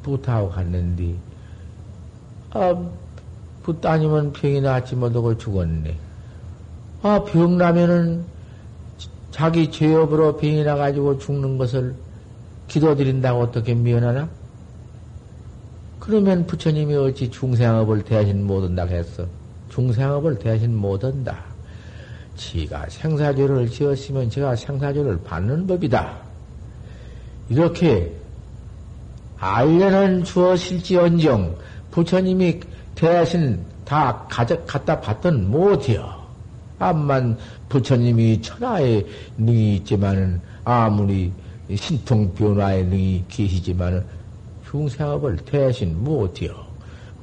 부탁하고 0.03 0.49
갔는데 0.49 1.15
아, 2.51 2.75
부 3.63 3.79
따님은 3.79 4.33
병이 4.33 4.61
나지 4.61 4.95
못하고 4.95 5.37
죽었네. 5.37 5.97
아, 7.01 7.23
병 7.23 7.57
나면은 7.57 8.23
자기 9.31 9.71
죄업으로 9.71 10.37
병이 10.37 10.63
나가지고 10.63 11.17
죽는 11.17 11.57
것을 11.57 11.95
기도드린다고 12.67 13.41
어떻게 13.41 13.73
미연하나? 13.73 14.29
그러면 15.99 16.45
부처님이 16.45 16.95
어찌 16.95 17.31
중생업을 17.31 18.03
대신 18.03 18.45
못한다 18.45 18.83
했어? 18.85 19.25
중생업을 19.69 20.37
대신 20.37 20.75
못한다. 20.75 21.52
지가 22.35 22.87
생사죄를 22.89 23.69
지었으면 23.69 24.29
제가 24.29 24.55
생사죄를 24.55 25.21
받는 25.23 25.67
법이다. 25.67 26.17
이렇게 27.49 28.11
알려는 29.37 30.23
주어실지언정 30.23 31.55
부처님이 31.91 32.59
대신 32.95 33.63
다 33.85 34.25
가져, 34.29 34.57
갖다 34.63 34.99
받던 34.99 35.49
못해요. 35.51 36.23
암만 36.79 37.37
부처님이 37.69 38.41
천하에 38.41 39.05
능이 39.37 39.75
있지만은 39.77 40.41
아무리 40.63 41.31
신통 41.75 42.33
변화에 42.33 42.83
능이 42.83 43.25
계시지만은 43.27 44.03
중생업을 44.69 45.37
대신 45.45 46.03
못해요. 46.03 46.72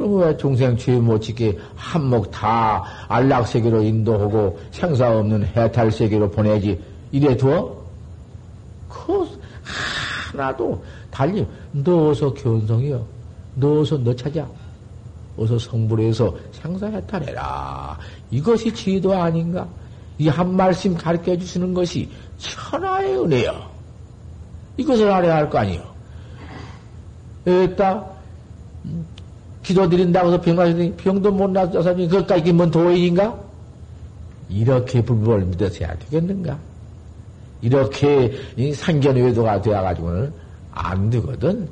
왜 0.00 0.36
중생 0.36 0.76
죄 0.76 0.98
못 0.98 1.20
지게 1.20 1.56
한몫 1.76 2.30
다 2.30 2.82
안락세계로 3.08 3.82
인도하고 3.82 4.58
생사 4.70 5.10
없는 5.18 5.44
해탈세계로 5.54 6.30
보내지 6.30 6.80
이래 7.12 7.36
두어? 7.36 7.76
그 8.88 9.28
하나도 10.32 10.82
달리 11.10 11.46
넣어서 11.72 12.32
견성이요. 12.32 13.04
넣어서 13.56 13.98
너 13.98 14.14
찾아. 14.16 14.48
어서 15.36 15.58
성불해서 15.58 16.34
생사해탈해라. 16.52 17.98
이것이 18.30 18.72
지도 18.72 19.14
아닌가? 19.14 19.66
이 20.18 20.28
한 20.28 20.54
말씀 20.54 20.94
가르쳐 20.94 21.36
주시는 21.36 21.72
것이 21.74 22.10
천하의 22.38 23.18
은혜요. 23.18 23.70
이것을 24.76 25.10
알아야 25.10 25.36
할 25.36 25.50
거 25.50 25.58
아니요. 25.58 25.82
에따, 27.46 28.04
기도 29.70 29.88
드린다고 29.88 30.28
해서 30.28 30.40
병가시 30.40 30.94
병도 30.96 31.30
못 31.30 31.48
나서 31.50 31.80
사람이 31.80 32.08
그것까지 32.08 32.42
기면 32.42 32.72
도인인가? 32.72 33.38
이렇게 34.48 35.00
불법을 35.00 35.44
믿어서야 35.44 35.96
되겠는가? 35.96 36.58
이렇게 37.62 38.32
상견 38.74 39.14
외도가 39.14 39.62
되어가지고는 39.62 40.32
안 40.72 41.08
되거든. 41.10 41.68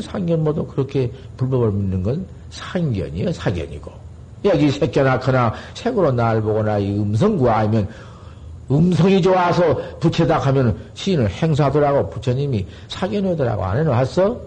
상견 0.00 0.44
모두 0.44 0.64
그렇게 0.64 1.10
불법을 1.36 1.72
믿는 1.72 2.04
건 2.04 2.24
상견이요, 2.50 3.32
사견이고. 3.32 3.90
여기 4.44 4.70
새끼나거나 4.70 5.52
색으로 5.74 6.12
날 6.12 6.40
보거나 6.40 6.78
이 6.78 6.96
음성구 6.96 7.50
아니면 7.50 7.88
음성이 8.70 9.20
좋아서 9.20 9.76
부채다 9.98 10.38
하면 10.38 10.78
시인을 10.94 11.28
행사하더라고 11.28 12.10
부처님이 12.10 12.64
사견하더라고 12.86 13.64
안 13.64 13.78
해놨어? 13.78 14.40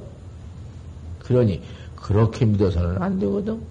그러니 1.20 1.62
그렇게 2.04 2.44
믿어서는 2.44 3.02
안 3.02 3.18
되거든. 3.18 3.62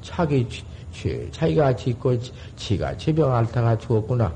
자기 0.00 0.48
죄, 0.90 1.30
자기가 1.30 1.76
짓고 1.76 2.16
지가 2.56 2.96
지병 2.96 3.34
앓다가 3.34 3.76
죽었구나. 3.76 4.32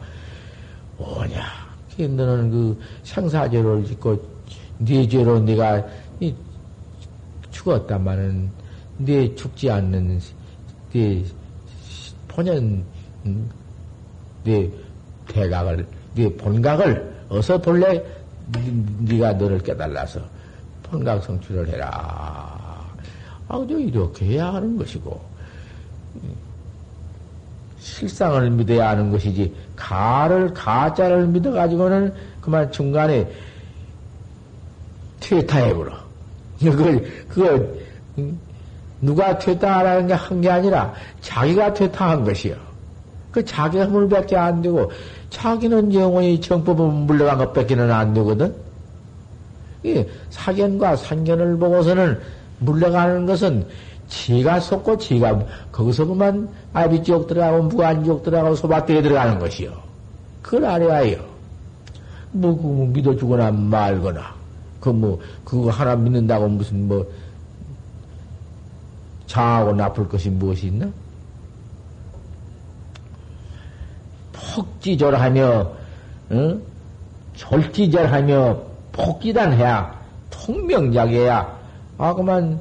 뭐냐? 0.99 1.43
너는 1.97 2.51
그 2.51 2.79
생사죄를 3.03 3.85
짓고 3.87 4.23
네 4.79 5.09
죄로 5.09 5.41
네가 5.41 5.83
죽었다마는 7.51 8.51
네 8.99 9.35
죽지 9.35 9.71
않는 9.71 10.21
네 10.93 11.25
본연 12.29 12.85
네 14.45 14.71
대각을 15.29 15.87
네 16.15 16.29
본각을 16.37 17.25
어서 17.31 17.57
본래 17.57 18.03
네가 19.01 19.33
너를 19.35 19.59
깨달아서 19.61 20.21
본각 20.93 21.25
성취를 21.25 21.67
해라. 21.69 22.87
아주 23.49 23.81
이렇게 23.81 24.27
해야 24.27 24.53
하는 24.53 24.77
것이고 24.77 25.21
실상을 27.81 28.49
믿어야 28.51 28.91
하는 28.91 29.11
것이지 29.11 29.53
가를 29.75 30.53
가짜를 30.55 31.27
믿어가지고는 31.29 32.15
그만 32.41 32.71
중간에 32.71 33.29
퇴타해버려. 35.21 35.93
그걸 36.61 37.05
그걸 37.29 37.79
누가 39.01 39.37
퇴타하라는 39.39 40.07
게 40.07 40.15
한 40.15 40.41
게 40.41 40.51
아니라 40.51 40.93
자기가 41.23 41.75
퇴타한 41.75 42.25
것이요. 42.25 42.55
그 43.33 43.45
자기 43.45 43.79
허물밖에 43.79 44.37
안 44.37 44.61
되고 44.61 44.93
자기는 45.31 45.95
영원히 45.95 46.41
정법을 46.41 46.87
물러간 46.87 47.39
것밖에는 47.39 47.91
안 47.91 48.13
되거든. 48.15 48.55
이 49.85 50.05
사견과 50.31 50.97
상견을 50.97 51.59
보고서는 51.59 52.19
물러가는 52.61 53.27
것은 53.27 53.67
지가 54.09 54.61
속고 54.61 54.99
지가 54.99 55.45
거기서 55.73 56.07
그만 56.07 56.49
아비지옥 56.73 57.27
들어가고 57.27 57.65
무한지옥 57.65 58.23
들어가고 58.23 58.55
소밭대에 58.55 59.03
들어가는 59.03 59.39
것이요. 59.39 59.73
그걸 60.43 60.67
알아야요. 60.67 61.33
뭐, 62.33 62.53
뭐 62.53 62.87
믿어주거나 62.89 63.51
말거나 63.51 64.35
그 64.81 64.91
뭐 64.91 65.21
그거 65.45 65.71
하나 65.71 65.95
믿는다고 65.95 66.49
무슨 66.49 66.89
뭐 66.89 67.07
장하고 69.27 69.73
나쁠 69.73 70.09
것이 70.09 70.29
무엇이 70.29 70.67
있나? 70.67 70.91
폭지절하며 74.33 75.73
어? 76.31 76.59
졸지절하며 77.35 78.72
폭기단해야 78.93 80.01
통명작해야 80.31 81.59
아 81.99 82.15
그만 82.15 82.61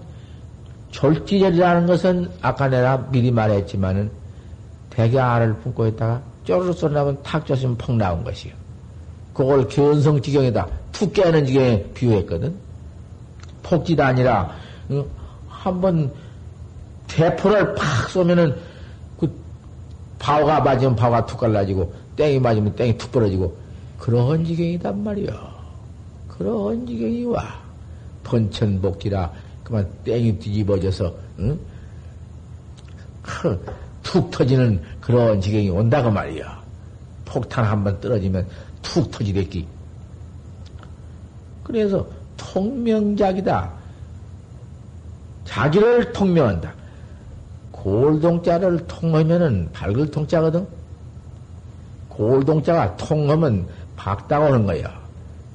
졸지절이라는 0.92 1.88
것은 1.88 2.30
아까 2.42 2.68
내가 2.68 2.98
미리 3.10 3.32
말했지만은 3.32 4.12
대개 4.90 5.20
알을 5.20 5.56
품고 5.60 5.88
있다가 5.88 6.22
쪼르르 6.44 6.74
소리 6.74 6.94
나면 6.94 7.18
탁 7.24 7.46
젖으면 7.46 7.78
퍽 7.78 7.96
나온 7.96 8.24
것이요. 8.24 8.54
그걸 9.34 9.68
견성 9.68 10.22
지경에다 10.22 10.68
툭 10.92 11.14
깨는 11.14 11.46
지경에 11.46 11.84
비유했거든. 11.94 12.54
폭지도 13.64 14.04
아니라 14.04 14.52
어? 14.90 15.06
한번 15.48 16.12
대포를 17.08 17.76
팍 17.76 18.10
쏘면은 18.10 18.56
그 19.20 19.32
바오가 20.20 20.60
맞으면 20.60 20.96
바오가 20.96 21.26
툭 21.26 21.40
갈라지고 21.40 21.94
땡이 22.18 22.40
맞으면 22.40 22.76
땡이 22.76 22.98
툭 22.98 23.12
벌어지고 23.12 23.56
그런 23.98 24.44
지경이단 24.44 25.04
말이요. 25.04 25.61
그런 26.42 26.88
지경이 26.88 27.26
와. 27.26 27.44
번천복기라 28.24 29.32
그만 29.64 29.88
땡이 30.04 30.40
뒤집어져서 30.40 31.14
응? 31.40 31.60
툭 34.04 34.32
터지는 34.32 34.82
그런 35.00 35.40
지경이 35.40 35.70
온다고 35.70 36.10
말이야. 36.10 36.62
폭탄 37.26 37.66
한 37.66 37.84
번 37.84 38.00
떨어지면 38.02 38.48
툭 38.82 39.10
터지겠기. 39.12 39.68
그래서 41.64 42.06
통명작이다. 42.38 43.72
자기를 45.46 46.12
통명한다. 46.12 46.74
골동자를 47.72 48.86
통하면은 48.88 49.70
밝을 49.72 50.10
통자거든. 50.10 50.68
골동자가 52.10 52.96
통하면 52.98 53.68
박다고 53.96 54.46
하는 54.46 54.66
거야. 54.66 55.01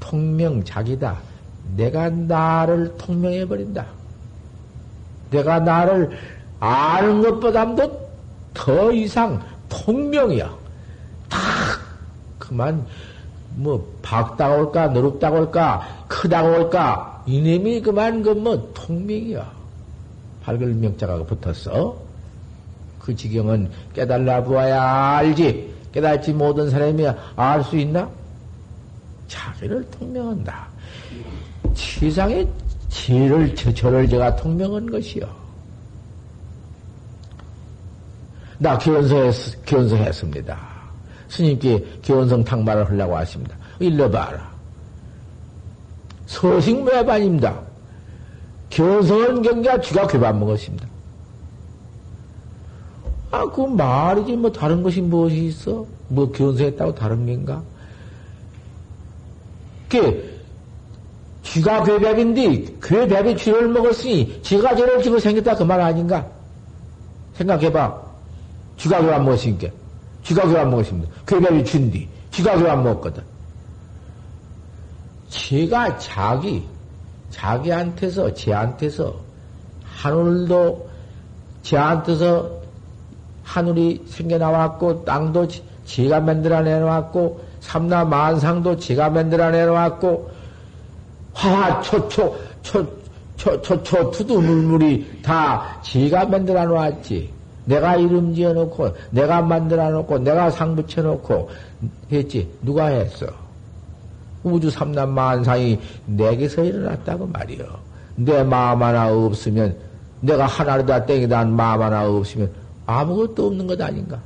통명작이다. 0.01 1.16
내가 1.76 2.11
나를 2.11 2.97
통명해버린다. 2.97 3.86
내가 5.30 5.59
나를 5.61 6.11
아는 6.61 7.22
것보다도 7.22 8.07
더 8.55 8.92
이상 8.92 9.40
통명이야. 9.68 10.55
다 11.28 11.38
그만 12.38 12.86
뭐 13.57 13.84
박다고 14.03 14.66
올까 14.66 14.88
노릇다고 14.88 15.38
올까 15.38 16.05
크다고 16.09 16.49
올까 16.61 17.24
이놈이 17.26 17.80
그만 17.82 18.22
그 18.22 18.30
뭐 18.30 18.70
통명이야. 18.74 19.51
밝을 20.44 20.74
명자가 20.74 21.24
붙었어. 21.24 21.97
그 23.01 23.14
지경은 23.14 23.70
깨달라 23.92 24.42
보아야 24.44 25.16
알지. 25.16 25.74
깨달지 25.92 26.32
못한 26.32 26.70
사람이 26.70 27.05
알 27.34 27.64
수 27.64 27.76
있나? 27.76 28.09
자기를 29.29 29.89
통명한다. 29.91 30.68
세상에 31.74 32.47
죄를, 32.89 33.55
저를 33.55 34.09
제가 34.09 34.37
통명한 34.37 34.91
것이요. 34.91 35.27
나 38.59 38.79
견성했, 38.79 39.64
견성했습니다. 39.66 40.59
스님께 41.29 41.85
견성 42.03 42.43
탕마를 42.43 42.89
하려고 42.89 43.16
하십니다. 43.16 43.57
일러봐라. 43.79 44.51
서식 46.27 46.83
매반입니다. 46.83 47.61
견성한 48.70 49.43
경계가 49.43 49.81
쥐가 49.81 50.07
괴반 50.07 50.41
먹었습니다. 50.41 50.87
아, 53.31 53.45
그 53.51 53.61
말이지, 53.61 54.37
뭐, 54.37 54.51
다른 54.51 54.83
것이 54.83 55.01
무엇이 55.01 55.47
있어? 55.47 55.85
뭐, 56.09 56.31
견성했다고 56.33 56.95
다른 56.95 57.27
게인가? 57.27 57.62
그, 59.89 60.37
쥐가 61.43 61.84
괴백인데, 61.84 62.74
괴백이 62.82 63.37
쥐를 63.37 63.68
먹었으니, 63.68 64.41
쥐가 64.43 64.74
죄를 64.74 65.03
지고 65.03 65.18
생겼다, 65.18 65.55
그 65.55 65.64
말 65.64 65.80
아닌가? 65.80 66.26
생각해봐. 67.34 68.03
쥐가 68.78 69.01
괴안 69.03 69.24
먹었으니까. 69.24 69.68
쥐가 70.24 70.49
괴안 70.49 70.70
먹었습니다. 70.70 71.12
괴백이 71.26 71.64
쥐인데, 71.64 72.09
쥐가 72.32 72.59
괴안 72.59 72.82
먹었거든. 72.82 73.22
쥐가 75.28 75.99
자기, 75.99 76.64
자기한테서, 77.30 78.34
쟤한테서, 78.34 79.14
하늘도 79.84 80.89
쟤한테서 81.62 82.51
하늘이 83.45 84.05
생겨나왔고, 84.09 85.05
땅도 85.05 85.49
지가 85.84 86.20
만들어내놓았고, 86.20 87.45
삼나 87.66 88.04
만상도 88.04 88.76
지가 88.76 89.10
만들어 89.10 89.50
내놓았고, 89.50 90.30
화화, 91.34 91.80
초초, 91.82 92.36
초, 92.62 92.86
초, 93.36 93.60
초, 93.60 93.82
초, 93.82 94.10
투두 94.12 94.40
물물이 94.40 95.20
다 95.22 95.80
지가 95.82 96.26
만들어 96.26 96.64
놓았지. 96.64 97.28
내가 97.64 97.96
이름 97.96 98.32
지어 98.32 98.52
놓고, 98.52 98.94
내가 99.10 99.42
만들어 99.42 99.90
놓고, 99.90 100.18
내가 100.20 100.48
상 100.50 100.76
붙여 100.76 101.02
놓고, 101.02 101.50
했지. 102.12 102.48
누가 102.62 102.86
했어? 102.86 103.26
우주 104.44 104.70
삼남 104.70 105.10
만상이 105.10 105.80
내게서 106.06 106.62
일어났다고 106.62 107.26
말이요. 107.26 107.66
내 108.14 108.44
마음 108.44 108.80
하나 108.80 109.12
없으면, 109.12 109.76
내가 110.20 110.46
하나로다 110.46 111.04
땡이다 111.04 111.44
마음 111.46 111.82
하나 111.82 112.08
없으면, 112.08 112.48
아무것도 112.86 113.48
없는 113.48 113.66
것 113.66 113.80
아닌가? 113.80 114.20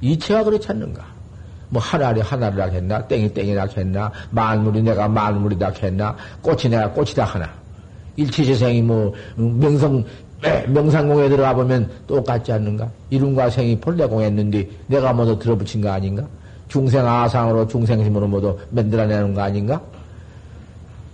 이체가 0.00 0.42
그렇지 0.42 0.66
않는가? 0.68 1.11
뭐 1.72 1.80
하나리 1.80 2.20
하나리라 2.20 2.66
했나? 2.66 3.00
땡이 3.06 3.32
땡이라 3.32 3.66
했나? 3.74 4.12
만물이 4.30 4.82
내가 4.82 5.08
만물이다 5.08 5.72
했나? 5.82 6.14
꽃이 6.42 6.64
내가 6.68 6.90
꽃이다 6.90 7.24
하나? 7.24 7.48
일체재생이 8.16 8.82
뭐 8.82 9.14
명성 9.36 10.04
명상공에 10.68 11.30
들어가 11.30 11.54
보면 11.54 11.88
똑같지 12.06 12.52
않는가? 12.52 12.90
이름과 13.08 13.48
생이 13.48 13.80
본래 13.80 14.04
공했는데 14.04 14.68
내가 14.86 15.14
모두 15.14 15.38
들어붙인 15.38 15.80
거 15.80 15.90
아닌가? 15.90 16.26
중생 16.68 17.06
아상으로 17.06 17.66
중생심으로 17.66 18.28
모두 18.28 18.58
만들어내는 18.68 19.32
거 19.32 19.40
아닌가? 19.40 19.80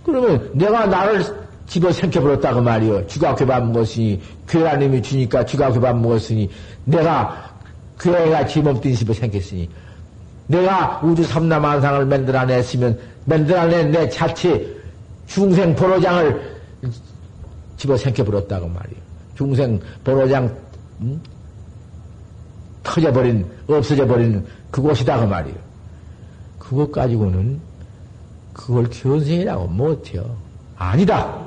그러면 0.03 0.49
내가 0.53 0.87
나를 0.87 1.23
집어 1.67 1.89
생겨버렸다 1.89 2.53
그 2.53 2.59
말이요. 2.59 3.07
쥐가 3.07 3.35
괴밥 3.35 3.65
먹었으니 3.67 4.19
괴라님이 4.45 5.01
주니까 5.01 5.45
쥐가 5.45 5.71
괴밥 5.71 5.97
먹었으니 5.99 6.49
내가 6.83 7.49
괴가 7.97 8.45
집없던 8.45 8.93
집어 8.93 9.13
생겼으니 9.13 9.69
내가 10.49 10.99
우주 11.03 11.23
삼남한상을 11.23 12.05
만들어냈으면 12.07 12.99
만들어낸 13.25 13.91
내 13.91 14.09
자체 14.09 14.67
중생 15.27 15.75
보로장을 15.75 16.59
집어 17.77 17.95
생겨버렸다고 17.95 18.67
말이요. 18.67 18.97
중생 19.35 19.79
보로장 20.03 20.51
음? 21.01 21.21
터져버린 22.81 23.45
없어져버린 23.67 24.43
그곳이다 24.71 25.19
그 25.19 25.25
말이요. 25.25 25.55
그것 26.57 26.91
가지고는 26.91 27.59
그걸 28.53 28.89
견생이라고 28.89 29.67
못해요. 29.67 30.35
아니다. 30.77 31.39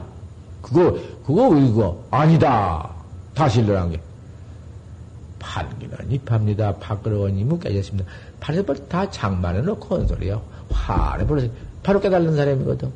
그거, 0.62 0.96
그거 1.26 1.56
이거 1.58 2.04
아니다. 2.12 2.88
다시 3.34 3.60
일어난 3.60 3.90
게. 3.90 4.00
판기는 5.40 5.98
입합니다. 6.08 6.72
이무 7.36 7.58
깨졌습니다. 7.58 8.08
팔에서 8.42 8.74
다 8.88 9.08
장만해 9.08 9.60
놓고 9.62 9.94
온 9.94 10.06
소리요. 10.08 10.42
화를 10.70 11.26
벌어서 11.26 11.46
바로 11.84 12.00
깨달는 12.00 12.34
사람이거든. 12.34 12.90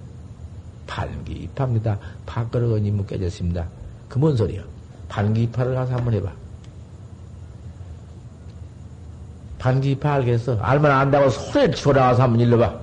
판기 0.89 1.33
입합니다. 1.35 1.99
밥그릇은 2.27 2.85
이무 2.85 3.07
깨졌습니다. 3.07 3.67
그 4.09 4.19
뭔 4.21 4.37
소리야? 4.37 4.63
판기 5.09 5.45
입파를 5.45 5.75
가서 5.75 5.95
한번 5.95 6.15
해봐. 6.15 6.31
판기 9.61 9.93
입파 9.93 10.15
알겠어? 10.15 10.59
알면 10.61 10.91
안다고 10.91 11.31
소리를 11.31 11.75
치고 11.75 11.93
나와서 11.93 12.25
한번 12.25 12.41
일러봐. 12.41 12.75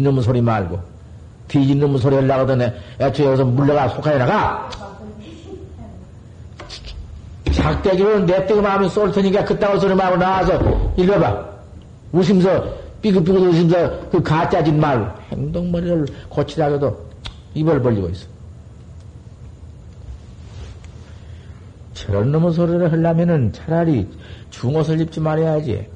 놈의 0.00 0.22
소리 0.22 0.40
말고. 0.40 0.80
놈의 1.52 1.98
소리 1.98 2.16
하려거든 2.16 2.60
애초에 3.00 3.26
여기서 3.26 3.44
물러가 3.44 3.88
속하에 3.88 4.18
나가! 4.18 4.68
작대기로는 7.58 8.26
내떼기 8.26 8.60
마음이 8.60 8.88
쏠 8.88 9.10
테니까 9.10 9.44
그따구 9.44 9.80
소리 9.80 9.94
말고 9.94 10.16
나와서 10.16 10.92
읽어봐. 10.96 11.48
웃으면서, 12.12 12.64
삐그삐그 13.02 13.38
웃으면서 13.38 14.08
그 14.10 14.22
가짜 14.22 14.62
짓 14.62 14.72
말, 14.72 15.12
행동머리를 15.32 16.06
고치다가도 16.28 16.96
입을 17.54 17.82
벌리고 17.82 18.08
있어. 18.10 18.26
저런 21.94 22.30
놈의 22.30 22.52
소리를 22.52 22.92
하려면은 22.92 23.52
차라리 23.52 24.06
중옷을 24.50 25.00
입지 25.00 25.20
말아야지. 25.20 25.86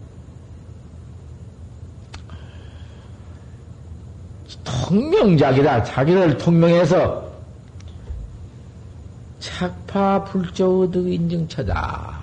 통명작이다. 4.65 5.85
자기를 5.85 6.37
통명해서 6.39 7.32
착파 9.43 10.23
불조의득 10.25 11.09
인증처다. 11.09 12.17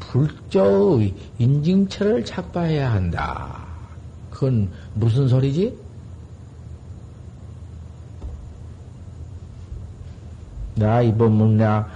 불조의 0.00 1.14
인증처를 1.38 2.24
착파해야 2.24 2.92
한다. 2.92 3.64
그건 4.30 4.68
무슨 4.94 5.28
소리지? 5.28 5.78
나 10.74 11.00
이번 11.02 11.32
문나 11.32 11.86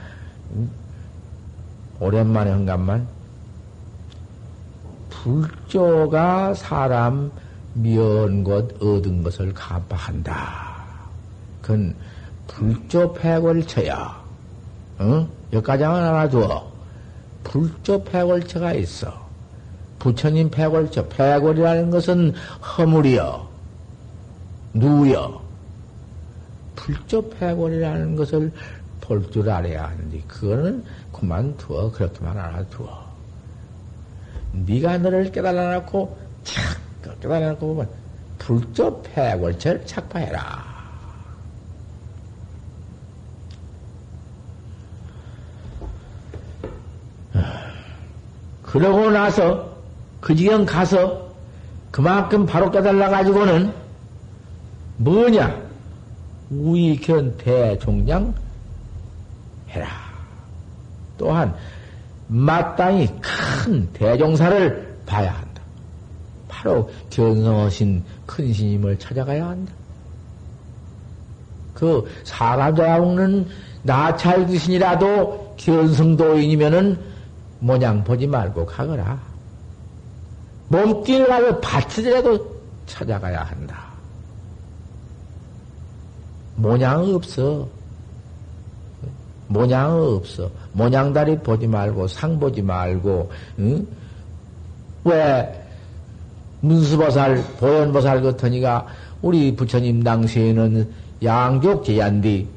오랜만에 1.99 2.53
한간만 2.53 3.09
불조가 5.11 6.55
사람 6.55 7.33
미연 7.75 8.45
것 8.45 8.81
얻은 8.81 9.25
것을 9.25 9.53
간파한다. 9.53 10.77
그건 11.61 11.97
불조 12.57 13.13
패골처야. 13.13 14.25
응? 15.03 15.29
여기까지만 15.53 16.05
알아두어. 16.05 16.73
불조 17.45 18.03
패골처가 18.05 18.73
있어. 18.73 19.27
부처님 19.99 20.51
패골처. 20.51 21.09
패골이라는 21.09 21.91
것은 21.91 22.33
허물이여. 22.63 23.47
누여. 24.73 25.43
불조 26.77 27.29
패골이라는 27.29 28.17
것을 28.17 28.51
볼 29.03 29.31
줄 29.31 29.49
알아야 29.51 29.89
하는데, 29.89 30.19
그거는 30.27 30.83
그만두어. 31.13 31.93
그렇게만 31.93 32.39
알아두어. 32.39 33.07
네가 34.53 34.97
너를 34.99 35.31
깨달아놓고 35.31 36.17
착 36.43 37.21
깨달아놓고 37.21 37.67
보면 37.67 37.89
불조 38.39 39.03
패골처를 39.03 39.85
착파해라. 39.85 40.76
그러고 48.79 49.11
나서 49.11 49.75
그 50.21 50.35
지경 50.35 50.67
가서 50.67 51.31
그만큼 51.91 52.45
바로 52.45 52.71
깨달아 52.71 53.09
가지고는 53.09 53.73
뭐냐 54.99 55.63
우익현 56.51 57.39
대종량 57.39 58.35
해라. 59.71 59.89
또한 61.17 61.55
마땅히 62.29 63.09
큰 63.23 63.91
대종사를 63.95 64.99
봐야 65.07 65.33
한다. 65.33 65.63
바로 66.47 66.91
견성하신 67.09 68.05
큰 68.27 68.53
스님을 68.53 68.99
찾아가야 68.99 69.47
한다. 69.49 69.73
그 71.73 72.07
사람 72.25 72.77
잡아먹는 72.77 73.47
나찰 73.85 74.47
귀신이라도 74.47 75.55
견성도인이면은 75.57 77.16
모양 77.67 78.05
보지 78.05 78.29
말고 78.29 78.65
가거라. 78.65 79.19
몸길 80.69 81.27
가서 81.27 81.61
밭이라도 81.61 82.57
찾아가야 82.87 83.43
한다. 83.43 83.87
모양 86.55 87.13
없어. 87.13 87.69
모양 89.49 90.01
없어. 90.01 90.49
모양다리 90.73 91.39
보지 91.41 91.67
말고, 91.67 92.07
상 92.07 92.39
보지 92.39 92.63
말고, 92.63 93.31
응? 93.59 93.87
왜, 95.05 95.67
문수보살, 96.61 97.43
보현보살 97.59 98.23
같으니가 98.23 98.87
우리 99.23 99.55
부처님 99.55 100.03
당시에는 100.03 100.93
양족 101.23 101.85
제한디, 101.85 102.49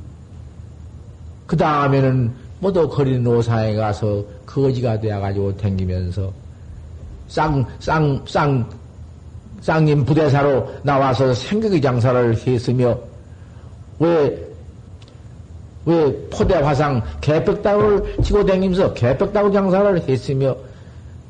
그 1.48 1.58
다음에는 1.58 2.32
모두 2.60 2.88
거리는 2.90 3.26
오사에 3.26 3.76
가서 3.76 4.24
거지가 4.46 5.00
되어가지고 5.00 5.56
댕기면서 5.58 6.32
쌍, 7.28 7.66
쌍, 7.80 8.22
쌍, 8.28 8.70
쌍님 9.62 10.06
부대사로 10.06 10.70
나와서 10.84 11.34
생각의 11.34 11.82
장사를 11.82 12.36
했으며 12.36 12.98
왜, 14.00 14.48
왜 15.86 16.28
포대 16.30 16.56
화상 16.56 17.02
개벽다구를 17.22 18.18
치고 18.24 18.46
댕기면서 18.46 18.94
개벽다구 18.94 19.52
장사를 19.52 20.08
했으며 20.08 20.56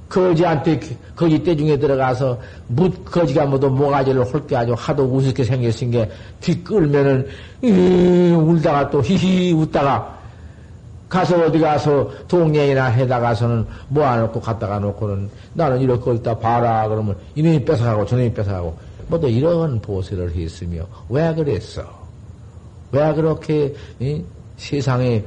거지한테 0.07 0.79
거지 1.15 1.43
떼중에 1.43 1.77
들어가서 1.77 2.39
묻 2.67 3.05
거지가 3.05 3.45
모두 3.45 3.69
모가지를 3.69 4.23
홀게 4.23 4.55
아주 4.55 4.73
하도 4.75 5.03
우습게 5.03 5.43
생겼은 5.43 5.91
게 5.91 6.09
뒤 6.41 6.63
끌면은 6.63 7.27
이, 7.61 8.31
울다가 8.31 8.89
또 8.89 9.01
히히 9.01 9.53
웃다가 9.53 10.18
가서 11.09 11.43
어디 11.43 11.59
가서 11.59 12.09
동네이나 12.27 12.85
해다 12.85 13.19
가서는 13.19 13.65
모아놓고 13.89 14.39
갖다가 14.39 14.79
놓고는 14.79 15.29
나는 15.53 15.81
이렇게 15.81 16.13
있다 16.13 16.37
봐라 16.37 16.87
그러면 16.87 17.17
이놈이 17.35 17.65
뺏어가고 17.65 18.05
저놈이 18.05 18.33
뺏어가고 18.33 18.77
뭐또 19.07 19.27
이런 19.27 19.81
보세를 19.81 20.35
했으며 20.35 20.85
왜 21.09 21.33
그랬어? 21.33 21.81
왜 22.91 23.13
그렇게 23.13 23.73
이? 23.99 24.23
세상에 24.57 25.23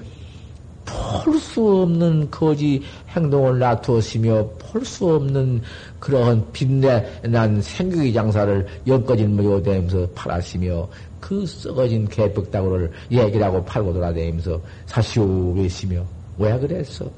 볼 0.85 1.39
수 1.39 1.83
없는 1.83 2.31
거지 2.31 2.83
행동을 3.11 3.59
놔두었으며 3.59 4.49
볼 4.59 4.85
수 4.85 5.15
없는 5.15 5.61
그러한 6.01 6.45
빛내 6.53 7.21
난 7.25 7.61
생각의 7.61 8.13
장사를 8.13 8.67
연꺼진 8.87 9.37
모여대면서 9.37 10.09
팔았으며 10.15 10.89
그 11.23 11.47
썩어진 11.47 12.09
개벽다구를 12.09 12.91
얘기라고 13.13 13.65
팔고 13.65 13.93
돌아다니면서 13.93 14.61
사시오 14.87 15.53
외시며 15.53 16.05
왜 16.37 16.59
그랬어? 16.59 17.09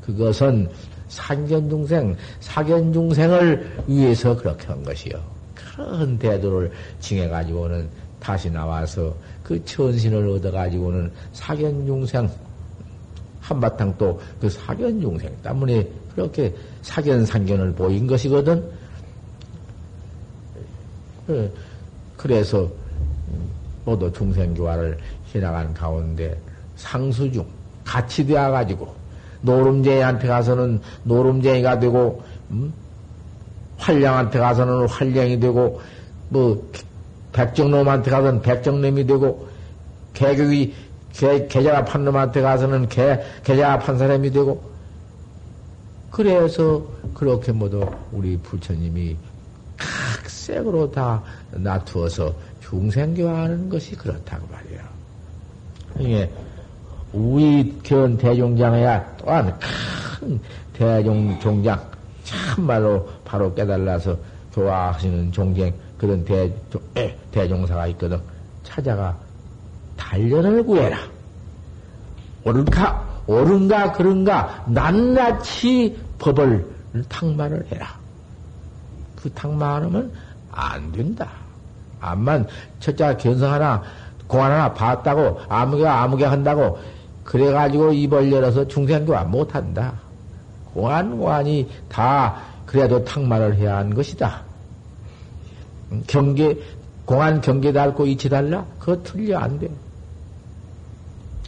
그것은 0.00 0.66
상견중생, 1.08 2.16
사견중생을 2.40 3.84
위해서 3.86 4.34
그렇게 4.34 4.66
한 4.68 4.82
것이요. 4.82 5.22
큰 5.54 6.18
대도를 6.18 6.72
징해가지고는 7.00 7.86
다시 8.18 8.50
나와서 8.50 9.14
그 9.42 9.62
천신을 9.62 10.26
얻어가지고는 10.30 11.12
사견중생, 11.34 12.30
한바탕 13.40 13.94
또 13.98 14.18
그 14.40 14.48
사견중생 14.48 15.36
때문에 15.42 15.86
그렇게 16.14 16.54
사견상견을 16.80 17.74
보인 17.74 18.06
것이거든. 18.06 18.64
어, 21.28 21.50
그래서 22.16 22.70
모두 23.88 24.12
중생교화를 24.12 24.98
해나간 25.34 25.72
가운데 25.72 26.38
상수중 26.76 27.46
같이 27.84 28.26
되어가지고 28.26 28.94
노름쟁이한테 29.40 30.28
가서는 30.28 30.80
노름쟁이가 31.04 31.78
되고 31.78 32.22
음? 32.50 32.70
활량한테 33.78 34.38
가서는 34.38 34.86
활량이 34.88 35.40
되고 35.40 35.80
뭐 36.28 36.70
백정놈한테 37.32 38.10
가서는 38.10 38.42
백정놈이 38.42 39.06
되고 39.06 39.48
개격이 40.12 40.74
개, 41.14 41.46
계좌가 41.46 41.84
판 41.86 42.04
놈한테 42.04 42.42
가서는 42.42 42.88
개, 42.90 43.18
계좌가 43.42 43.78
판 43.78 43.96
사람이 43.96 44.30
되고 44.32 44.62
그래서 46.10 46.84
그렇게 47.14 47.52
모두 47.52 47.88
우리 48.12 48.36
부처님이 48.36 49.16
각 49.78 49.88
색으로 50.48 50.90
다 50.90 51.22
놔두어서 51.52 52.34
중생교화하는 52.60 53.68
것이 53.68 53.94
그렇다고 53.96 54.46
말이야. 54.50 54.88
이게 55.98 56.30
우익견 57.12 58.16
대종장에야 58.16 59.16
또한 59.18 59.58
큰 59.58 60.40
대종종장 60.72 61.80
참말로 62.24 63.08
바로 63.24 63.54
깨달아서 63.54 64.16
교화하시는 64.54 65.32
종쟁 65.32 65.72
그런 65.98 66.24
대, 66.24 66.52
대종사가 67.30 67.86
있거든. 67.88 68.18
찾아가 68.62 69.16
단련을 69.96 70.62
구해라. 70.64 70.98
옳은가, 72.44 73.22
옳은가, 73.26 73.92
그런가, 73.92 74.64
낱낱이 74.68 75.98
법을 76.18 76.66
탕마를 77.08 77.66
해라. 77.72 77.98
그 79.16 79.30
탕마 79.30 79.76
하면 79.76 80.12
안 80.58 80.90
된다. 80.90 81.28
암만 82.00 82.48
첫째 82.80 83.16
견성 83.16 83.52
하나, 83.52 83.82
공안 84.26 84.50
하나 84.50 84.74
봤다고, 84.74 85.40
아무개 85.48 85.86
아무개 85.86 86.24
한다고, 86.24 86.78
그래가지고 87.22 87.92
입을 87.92 88.32
열어서 88.32 88.66
중생교화 88.66 89.24
못한다. 89.24 89.94
공안, 90.74 91.16
공안이 91.16 91.68
다 91.88 92.36
그래도 92.66 93.04
탕마를 93.04 93.56
해야 93.56 93.78
하는 93.78 93.94
것이다. 93.94 94.42
경계, 96.06 96.58
공안 97.04 97.40
경계 97.40 97.72
달고 97.72 98.06
이치 98.06 98.28
달라? 98.28 98.64
그거 98.78 99.02
틀려 99.02 99.38
안 99.38 99.58
돼. 99.58 99.70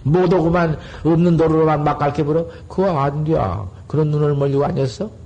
못 0.02 0.32
오고만 0.32 0.78
없는 1.04 1.36
도로로만 1.36 1.84
막 1.84 1.98
갈게 1.98 2.24
버려? 2.24 2.46
그거 2.68 2.98
안 2.98 3.24
돼. 3.24 3.34
그런 3.86 4.10
눈을 4.10 4.34
멀리고 4.34 4.64
앉았어? 4.64 5.19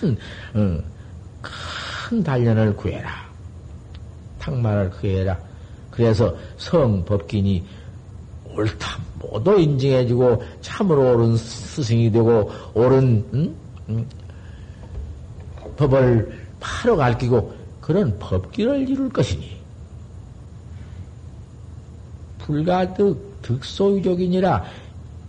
큰, 0.00 0.16
어, 0.54 0.82
큰 1.42 2.22
단련을 2.22 2.74
구해라. 2.74 3.10
탕만을 4.38 4.90
구해라. 4.90 5.38
그래서 5.90 6.34
성 6.56 7.04
법기니 7.04 7.62
옳다 8.56 8.98
모두 9.18 9.60
인정해주고 9.60 10.42
참으로 10.62 11.12
옳은 11.12 11.36
스승이 11.36 12.10
되고 12.10 12.50
옳은 12.72 13.24
응? 13.34 13.54
응? 13.90 14.06
법을 15.76 16.40
바로 16.58 16.96
가르치고 16.96 17.54
그런 17.80 18.18
법기를 18.18 18.88
이룰 18.88 19.08
것이니 19.10 19.60
불가득 22.38 23.42
득소유족이니라 23.42 24.64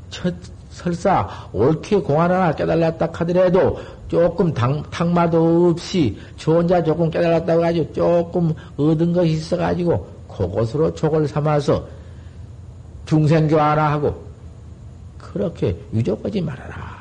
첫 0.09 0.33
설사 0.71 1.49
옳게 1.51 1.97
공안 1.97 2.31
하나 2.31 2.53
깨달았다 2.55 3.09
하더라도 3.11 3.79
조금 4.11 4.53
당, 4.53 4.83
탕마도 4.91 5.69
없이 5.69 6.19
저 6.35 6.55
혼자 6.55 6.83
조금 6.83 7.09
깨달았다고 7.09 7.61
가지고 7.61 7.93
조금 7.93 8.53
얻은 8.75 9.13
것이 9.13 9.31
있어가지고 9.31 10.05
그것으로 10.27 10.93
족을 10.93 11.25
삼아서 11.29 11.87
중생교 13.05 13.57
하나 13.57 13.93
하고 13.93 14.21
그렇게 15.17 15.77
유족하지 15.93 16.41
말아라. 16.41 16.91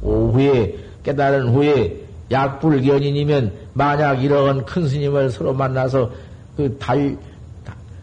오후에 0.00 0.78
깨달은 1.02 1.50
후에 1.50 2.04
약불견인이면 2.30 3.52
만약 3.74 4.24
이런 4.24 4.64
큰 4.64 4.88
스님을 4.88 5.28
서로 5.28 5.52
만나서 5.52 6.10
그 6.56 6.78
달, 6.78 7.14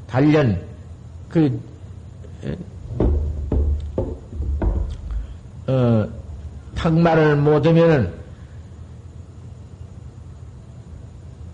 단련, 0.05 0.61
그, 1.29 1.59
어, 5.65 6.07
탁말을 6.75 7.37
못하면은 7.37 8.13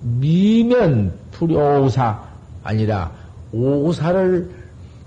미면 0.01 1.13
불오사 1.31 2.21
아니라 2.63 3.11
오사를 3.51 4.49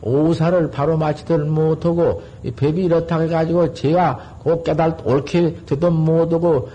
오사를 0.00 0.70
바로 0.70 0.96
마치들 0.96 1.46
못하고 1.46 2.22
배비 2.56 2.84
이렇다 2.84 3.20
해가지고 3.20 3.72
제가 3.74 4.38
꼭 4.42 4.62
깨달 4.64 4.98
옳게 5.02 5.64
되도 5.64 5.90
못하고 5.90 6.68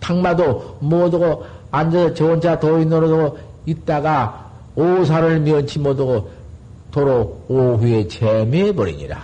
탁마도 0.00 0.76
못하고 0.80 1.44
앉아서 1.70 2.14
저 2.14 2.26
혼자 2.26 2.58
도인 2.58 2.88
노릇하고 2.88 3.38
있다가 3.64 4.50
오사를 4.76 5.40
면치 5.40 5.78
못하고 5.78 6.30
도로 6.90 7.40
오후에 7.48 8.06
재매버리니라. 8.06 9.18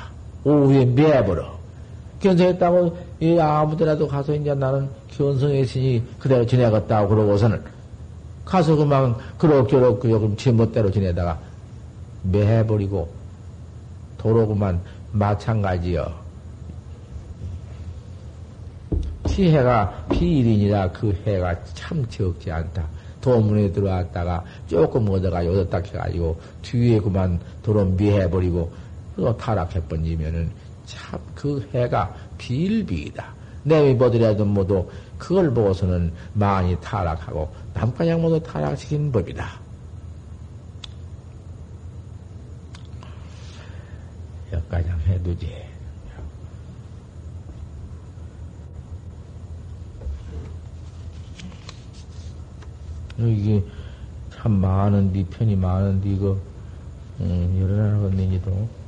오후에 0.45 0.85
매버려. 0.87 1.60
견성했다고, 2.21 2.97
이 3.21 3.39
아무 3.39 3.77
데라도 3.77 4.07
가서 4.07 4.35
이제 4.35 4.55
나는 4.55 4.89
견성했으니 5.09 6.03
그대로 6.19 6.47
지내겠다고 6.47 7.09
그러고서는 7.09 7.63
가서 8.45 8.77
그만 8.77 9.15
그럭저럭 9.39 10.01
그 10.01 10.11
요금 10.11 10.37
제멋대로 10.37 10.91
지내다가 10.91 11.39
매해버리고 12.25 13.09
도로 14.19 14.47
그만 14.47 14.81
마찬가지여. 15.13 16.21
피해가 19.27 20.07
피일이니라 20.11 20.91
그 20.91 21.17
해가 21.25 21.57
참 21.75 22.05
적지 22.09 22.51
않다. 22.51 22.85
도문에 23.21 23.71
들어왔다가 23.73 24.45
조금 24.67 25.09
얻어가 25.09 25.41
얻었다 25.41 25.79
해가지고 25.79 26.41
뒤에 26.63 26.99
그만 27.01 27.39
도로 27.63 27.85
미해버리고 27.85 28.73
또 29.17 29.37
타락해버리면은 29.37 30.51
참 30.91 31.21
그 31.41 31.67
해가 31.73 32.15
비일비이다. 32.37 33.35
내미 33.63 33.97
보더라도 33.97 34.45
모두 34.45 34.87
그걸 35.17 35.53
보고서는 35.53 36.13
많이 36.35 36.79
타락하고 36.81 37.51
남가냥 37.73 38.21
모두 38.21 38.43
타락시킨 38.43 39.11
법이다. 39.11 39.59
여가장 44.53 45.01
해두지. 45.07 45.71
이게 53.19 53.63
참 54.35 54.53
많은데, 54.53 55.25
편이 55.27 55.55
많은데, 55.57 56.09
이거, 56.11 56.39
음, 57.21 57.59
열어나는 57.61 58.03
건데 58.03 58.27
니도 58.27 58.80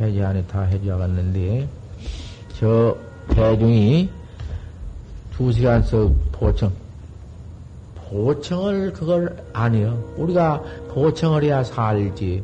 해지 0.00 0.22
안에 0.22 0.44
다 0.46 0.62
해지하갔는데, 0.62 1.68
저 2.58 2.96
대중이 3.28 4.08
두 5.32 5.52
시간씩 5.52 6.10
보청, 6.32 6.72
보청을 8.08 8.92
그걸 8.92 9.36
안 9.52 9.74
해요. 9.74 9.98
우리가 10.16 10.62
보청을 10.90 11.44
해야 11.44 11.64
살지. 11.64 12.42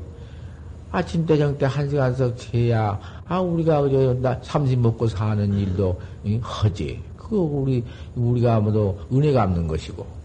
아침 0.91 1.27
대정 1.27 1.59
때 1.59 1.67
한 1.67 1.89
시간씩 1.91 2.55
해야, 2.55 2.99
아, 3.27 3.41
우리가 3.41 3.83
그저 3.83 4.15
나 4.15 4.39
삼십 4.43 4.79
먹고 4.79 5.07
사는 5.07 5.53
일도 5.53 6.01
허지. 6.43 7.03
그거 7.17 7.37
우리, 7.43 7.85
우리가 8.17 8.61
모두 8.61 8.97
은혜 9.13 9.33
갚는 9.33 9.69
것이고. 9.69 10.18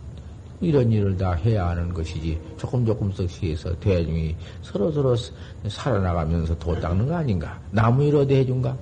이런 0.63 0.91
일을 0.91 1.17
다 1.17 1.33
해야 1.33 1.69
하는 1.69 1.93
것이지 1.93 2.39
조금 2.57 2.85
조금씩 2.85 3.43
해서 3.43 3.73
대중이 3.79 4.35
서로서로 4.61 5.15
살아나가면서 5.67 6.57
도 6.57 6.79
닦는 6.79 7.07
거 7.07 7.15
아닌가? 7.15 7.59
나무 7.71 8.03
위로 8.03 8.21
해준가? 8.27 8.75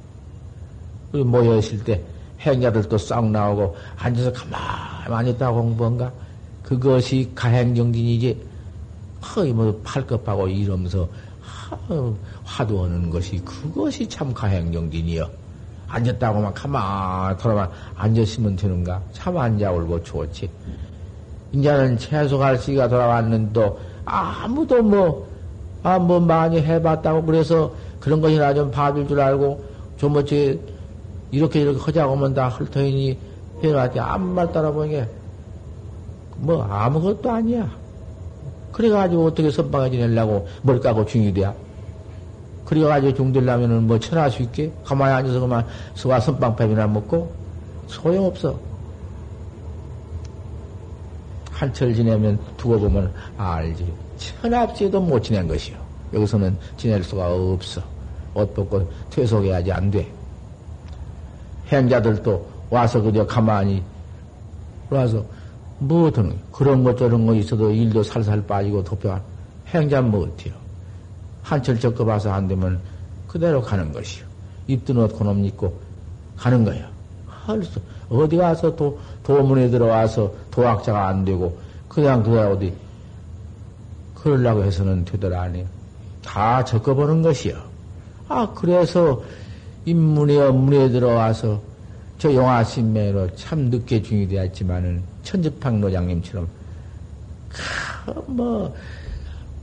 우리 1.12 1.24
모여 1.24 1.58
있을 1.58 1.84
때 1.84 2.02
행자들도 2.40 2.98
싹 2.98 3.30
나오고 3.30 3.76
앉아서 3.98 4.32
가만히 4.34 5.32
있다 5.32 5.52
공부한가? 5.52 6.12
그것이 6.64 7.32
가행정진이지 7.36 8.48
거의 9.20 9.54
뭐 9.54 9.80
팔급하고 9.84 10.48
이러면서 10.48 11.08
화두하는 12.44 13.10
것이 13.10 13.38
그것이 13.44 14.08
참 14.08 14.34
가행정진이여. 14.34 15.30
앉았다고만 15.88 16.54
가만 16.54 17.38
돌아만 17.38 17.70
앉았으면 17.96 18.56
되는가? 18.56 19.02
참 19.12 19.38
앉아 19.38 19.72
올고 19.72 20.02
좋지. 20.04 20.50
이제는 21.54 21.98
채소갈 21.98 22.58
시가 22.58 22.88
돌아왔는데 22.88 23.74
아무도 24.06 24.82
뭐, 24.82 25.28
아, 25.84 26.00
뭐 26.00 26.20
많이 26.20 26.62
해봤다고 26.62 27.24
그래서 27.26 27.74
그런 28.00 28.22
것이나 28.22 28.54
좀 28.54 28.72
봐줄 28.72 29.08
줄 29.08 29.20
알고 29.20 29.64
좀 29.98 30.16
어찌 30.16 30.60
이렇게 31.32 31.62
이렇게 31.62 31.80
하자고 31.80 32.16
하면 32.16 32.34
다 32.34 32.50
헐터이니 32.50 33.18
해놨지 33.64 34.00
아무 34.00 34.34
말 34.34 34.52
따라보니 34.52 35.04
뭐 36.38 36.64
아무것도 36.64 37.30
아니야. 37.30 37.70
그래가지고 38.72 39.26
어떻게 39.26 39.52
선방에 39.52 39.92
지내려고 39.92 40.48
뭘 40.62 40.80
까고 40.80 41.06
중이 41.06 41.34
돼야. 41.34 41.54
그래가지고 42.66 43.14
중들라면은 43.14 43.86
뭐 43.86 44.00
천할 44.00 44.32
수 44.32 44.42
있게? 44.42 44.72
가만히 44.84 45.14
앉아서 45.14 45.42
그만 45.42 45.66
소화 45.94 46.20
선방밥이나 46.20 46.88
먹고 46.88 47.32
소용없어. 47.88 48.71
한철 51.62 51.94
지내면 51.94 52.40
두고 52.58 52.80
보면 52.80 53.14
알지. 53.38 53.86
천합지도 54.18 55.00
못 55.00 55.22
지낸 55.22 55.48
것이요. 55.48 55.78
여기서는 56.12 56.58
지낼 56.76 57.04
수가 57.04 57.32
없어. 57.32 57.84
옷 58.34 58.52
벗고 58.56 58.92
퇴속해야지 59.12 59.72
안 59.72 59.92
돼. 59.92 60.12
행자들도 61.68 62.50
와서 62.72 63.00
그저 63.00 63.28
가만히 63.28 63.84
와서 64.90 65.24
뭐든 65.78 66.36
그런 66.52 66.84
것 66.84 66.98
저런 66.98 67.28
거 67.28 67.36
있어도 67.36 67.70
일도 67.70 68.02
살살 68.02 68.42
빠지고 68.48 68.84
도표 68.84 69.16
행자 69.68 70.02
뭐 70.02 70.26
어때요? 70.26 70.56
한철 71.44 71.80
적어봐서 71.80 72.32
안 72.32 72.48
되면 72.48 72.80
그대로 73.28 73.62
가는 73.62 73.92
것이요. 73.94 74.26
입든 74.66 74.98
옷 74.98 75.16
그놈 75.16 75.46
입고 75.46 75.80
가는. 76.38 76.90
할수 77.28 77.80
어디 78.10 78.38
가서 78.38 78.76
도, 78.76 79.00
도문에 79.24 79.70
들어와서 79.70 80.32
도학자가 80.50 81.08
안 81.08 81.26
되고 81.26 81.58
그냥 81.88 82.24
그야 82.24 82.48
어디 82.48 82.74
그러려고 84.16 84.64
해서는 84.64 85.06
되더라 85.06 85.44
아니에요. 85.44 85.68
다 86.24 86.64
적어보는 86.64 87.22
것이요. 87.22 87.56
아 88.28 88.48
그래서 88.54 89.22
인문에 89.86 90.38
업문에 90.38 90.90
들어와서 90.90 91.62
저 92.18 92.34
영화신매로 92.34 93.36
참 93.36 93.70
늦게 93.72 94.02
중이 94.02 94.28
되었지만은 94.28 95.02
천지팡 95.24 95.82
노장님처럼 95.82 96.48
뭐 98.28 98.74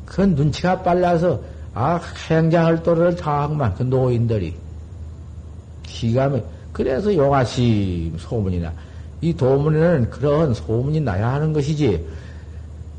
그건 0.04 0.34
눈치가 0.34 0.82
빨라서 0.82 1.40
아 1.72 2.00
행장활도를 2.28 3.14
다 3.16 3.42
하구만 3.42 3.74
그 3.74 3.84
노인들이 3.84 4.56
기가 5.84 6.28
막 6.28 6.42
그래서 6.72 7.14
용화심 7.14 8.16
소문이나 8.18 8.72
이 9.20 9.34
도문에는 9.34 10.10
그런 10.10 10.54
소문이 10.54 11.00
나야 11.00 11.32
하는 11.34 11.52
것이지 11.52 12.06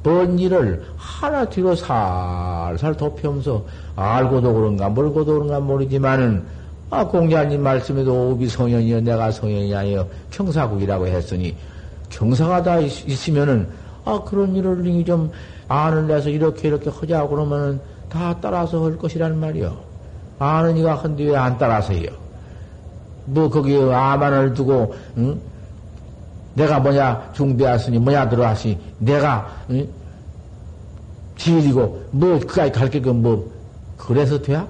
뭔 0.03 0.39
일을 0.39 0.83
하나 0.97 1.45
뒤로 1.45 1.75
살살 1.75 2.95
덮여면서 2.97 3.65
알고도 3.95 4.53
그런가 4.53 4.89
모르고도 4.89 5.33
그런가 5.33 5.59
모르지만은 5.59 6.43
아 6.89 7.05
공자님 7.05 7.61
말씀에도 7.61 8.31
오비 8.31 8.47
성현이여 8.47 9.01
내가 9.01 9.31
성현이 9.31 9.75
아니여 9.75 10.07
경사국이라고 10.31 11.07
했으니 11.07 11.55
경사가 12.09 12.63
다 12.63 12.79
있, 12.79 13.07
있으면은 13.07 13.67
아 14.05 14.21
그런 14.25 14.55
일을 14.55 15.05
좀 15.05 15.31
아는 15.67 16.07
데서 16.07 16.29
이렇게 16.29 16.67
이렇게 16.69 16.89
하자고 16.89 17.29
그러면은 17.29 17.79
다 18.09 18.35
따라서 18.41 18.83
할 18.83 18.97
것이란 18.97 19.39
말이요. 19.39 19.77
아는 20.39 20.77
이가 20.77 20.95
한데 20.95 21.25
왜 21.25 21.35
안 21.35 21.57
따라서 21.57 21.93
해요? 21.93 22.09
뭐 23.25 23.49
거기에 23.49 23.93
아만을 23.93 24.53
두고 24.55 24.95
응? 25.17 25.39
내가 26.59 26.77
뭐냐 26.77 27.31
중대하으니 27.31 27.99
뭐냐 27.99 28.27
들어하시니 28.27 28.77
내가 28.99 29.47
응? 29.69 29.87
지일이고 31.37 32.09
뭐 32.11 32.39
그까지 32.39 32.71
갈게뭐 32.73 33.49
그래서 33.97 34.41
돼야? 34.41 34.67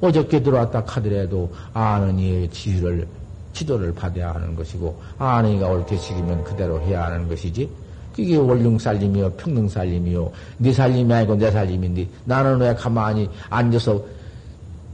어저께 0.00 0.40
들어왔다 0.40 0.84
카더라도 0.84 1.52
아는 1.74 2.16
이의 2.18 2.48
지휘를 2.50 3.06
지도를 3.52 3.92
받아야 3.92 4.32
하는 4.32 4.54
것이고 4.54 5.00
아는 5.18 5.56
이가 5.56 5.66
옳게 5.66 5.98
지기면 5.98 6.44
그대로 6.44 6.80
해야 6.80 7.06
하는 7.06 7.28
것이지 7.28 7.68
그게 8.14 8.36
원룡살림이요 8.36 9.32
평등살림이요 9.32 10.32
네 10.58 10.72
살림이 10.72 11.12
아니고 11.12 11.34
내 11.34 11.50
살림인데 11.50 12.06
나는 12.24 12.58
왜 12.60 12.72
가만히 12.74 13.28
앉아서 13.48 14.00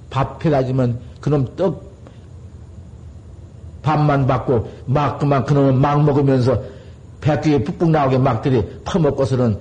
밥 0.09 0.43
해다 0.45 0.65
주면 0.65 0.99
그놈 1.21 1.45
떡 1.57 1.96
밥만 3.87 4.27
받고 4.27 4.69
막 4.87 5.17
그만 5.21 5.45
그놈은 5.45 5.79
막 5.79 6.05
먹으면서 6.05 6.61
배끼에 7.21 7.63
푹푹 7.63 7.89
나오게 7.89 8.19
막들이 8.19 8.81
퍼먹고서는 8.85 9.57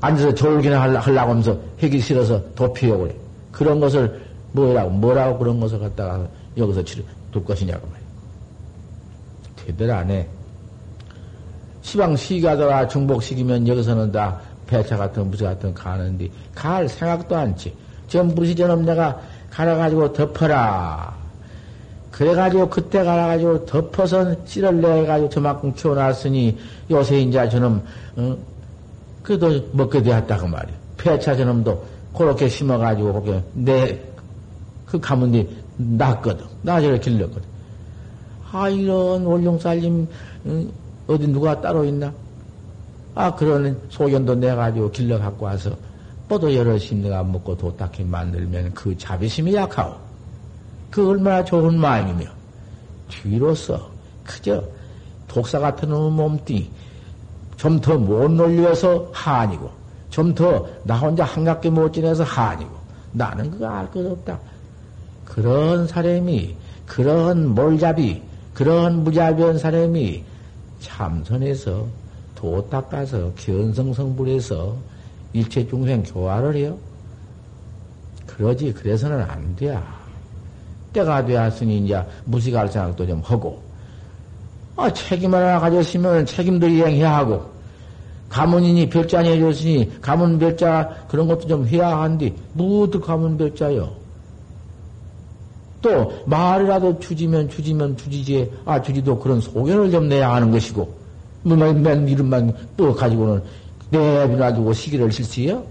앉아서 0.00 0.34
졸기나 0.34 0.80
하려고 0.80 1.30
하면서 1.30 1.58
하기 1.78 2.00
싫어서 2.00 2.42
도피하고 2.54 3.02
그래. 3.02 3.14
그런 3.52 3.80
것을 3.80 4.22
뭐라고 4.52 4.90
뭐라고 4.90 5.38
그런 5.38 5.60
것을 5.60 5.78
갖다가 5.78 6.26
여기서 6.56 6.82
치료 6.82 7.04
둘 7.30 7.44
것이냐고 7.44 7.86
말이야. 7.86 8.06
대들 9.66 9.90
안 9.90 10.10
해. 10.10 10.26
시방 11.82 12.16
시가더라 12.16 12.88
중복시키면 12.88 13.68
여기서는 13.68 14.10
다 14.10 14.40
배차 14.66 14.96
같은 14.96 15.30
무쇠 15.30 15.44
같은 15.44 15.74
가는데 15.74 16.30
갈 16.54 16.88
생각도 16.88 17.36
않지. 17.36 17.76
전부시 18.08 18.56
전업 18.56 18.80
내가 18.80 19.20
갈아가지고 19.50 20.14
덮어라. 20.14 21.19
그래가지고 22.10 22.68
그때 22.68 23.02
갈아가지고 23.04 23.66
덮어서 23.66 24.34
씨를 24.44 24.80
내가지고 24.80 25.28
저만큼 25.28 25.72
키워놨으니 25.74 26.58
요새 26.90 27.20
이제 27.20 27.48
저놈 27.48 27.82
어? 28.16 28.36
그래도 29.22 29.64
먹게 29.72 30.02
되었다고 30.02 30.48
말이야. 30.48 30.76
폐차 30.96 31.36
저놈도 31.36 31.84
그렇게 32.16 32.48
심어가지고 32.48 33.12
그렇게 33.12 33.42
내그 33.54 35.00
가문이 35.00 35.48
낫거든. 35.76 36.44
나저를 36.62 37.00
길렀거든. 37.00 37.42
아 38.52 38.68
이런 38.68 39.24
원룡살림 39.24 40.08
어? 40.46 40.64
어디 41.06 41.26
누가 41.28 41.60
따로 41.60 41.84
있나? 41.84 42.12
아 43.14 43.34
그런 43.34 43.80
소견도 43.88 44.34
내가지고 44.34 44.90
길러 44.90 45.18
갖고 45.18 45.46
와서 45.46 45.70
뻗어 46.28 46.52
여럿이 46.52 46.92
내가 47.02 47.22
먹고 47.22 47.56
도딱히 47.56 48.04
만들면 48.04 48.74
그 48.74 48.96
자비심이 48.96 49.54
약하오. 49.54 50.09
그 50.90 51.08
얼마나 51.08 51.44
좋은 51.44 51.78
마음이며 51.78 52.26
뒤로서 53.08 53.90
그저 54.24 54.62
독사 55.28 55.58
같은 55.58 55.88
몸띠 55.90 56.70
좀더 57.56 57.98
못 57.98 58.30
놀려서 58.30 59.10
한이고 59.12 59.70
좀 60.10 60.34
더 60.34 60.66
나 60.84 60.96
혼자 60.98 61.24
한갑게 61.24 61.70
못 61.70 61.92
지내서 61.92 62.24
한이고 62.24 62.70
나는 63.12 63.50
그거 63.50 63.68
알 63.68 63.90
것 63.90 64.04
없다. 64.06 64.38
그런 65.24 65.86
사람이 65.86 66.56
그런 66.86 67.54
몰잡이 67.54 68.22
그런 68.54 69.04
무자비한 69.04 69.58
사람이 69.58 70.24
참선해서 70.80 71.86
도 72.34 72.68
닦아서 72.68 73.32
견성성불해서 73.36 74.76
일체 75.32 75.66
중생 75.68 76.02
교화를 76.02 76.56
해요. 76.56 76.76
그러지 78.26 78.72
그래서는 78.72 79.22
안 79.22 79.54
돼. 79.56 79.78
때가 80.92 81.24
되었으니 81.24 81.78
이제 81.78 82.02
무식할 82.24 82.68
생각도 82.68 83.06
좀 83.06 83.20
하고, 83.24 83.62
아, 84.76 84.92
책임 84.92 85.34
하나 85.34 85.58
가졌으면 85.58 86.26
책임도 86.26 86.68
이행해야 86.68 87.16
하고, 87.18 87.44
가문이니 88.28 88.88
별자니 88.88 89.28
해줬으니 89.30 90.00
가문 90.00 90.38
별자 90.38 90.88
그런 91.08 91.26
것도 91.26 91.46
좀 91.48 91.66
해야 91.66 91.98
한디, 92.00 92.34
무엇 92.52 92.90
가문 93.00 93.36
별자요? 93.36 93.90
또 95.82 96.12
말이라도 96.26 96.98
주지면 97.00 97.48
주지면 97.48 97.96
주지지, 97.96 98.50
아, 98.64 98.80
주지도 98.80 99.18
그런 99.18 99.40
소견을 99.40 99.90
좀 99.90 100.08
내야 100.08 100.34
하는 100.34 100.50
것이고, 100.50 101.00
뭐만 101.42 101.82
맨 101.82 102.06
이름만 102.06 102.52
또 102.76 102.94
가지고는 102.94 103.42
내비놔두고 103.90 104.72
시기를 104.72 105.10
실시해요? 105.10 105.64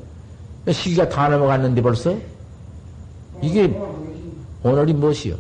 시기가 0.69 1.07
다 1.07 1.29
넘어갔는데 1.29 1.81
벌써? 1.81 2.15
이게 3.41 3.71
오늘이 4.63 4.93
무엇이요? 4.93 5.35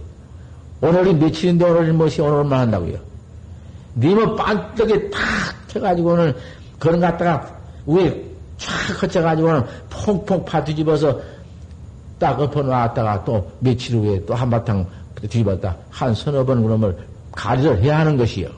오늘이 0.81 1.13
며칠인데 1.13 1.65
오늘이 1.65 1.91
무엇이 1.91 2.21
오늘만 2.21 2.61
한다고요? 2.61 2.97
니뭐 3.97 4.35
반떡에 4.35 5.09
탁 5.09 5.19
해가지고는 5.75 6.33
그런 6.77 6.99
갖다가 6.99 7.53
위에 7.85 8.23
촥 8.57 8.99
거쳐가지고는 8.99 9.63
퐁퐁 9.89 10.45
파 10.45 10.63
뒤집어서 10.63 11.19
딱 12.17 12.39
엎어놨다가 12.39 13.23
또 13.23 13.49
며칠 13.59 13.95
후에 13.95 14.25
또 14.25 14.33
한바탕 14.35 14.85
뒤집었다. 15.21 15.75
한 15.89 16.13
서너 16.13 16.45
번 16.45 16.61
그놈을 16.61 16.97
가리를 17.31 17.81
해야 17.81 17.99
하는 17.99 18.17
것이요. 18.17 18.49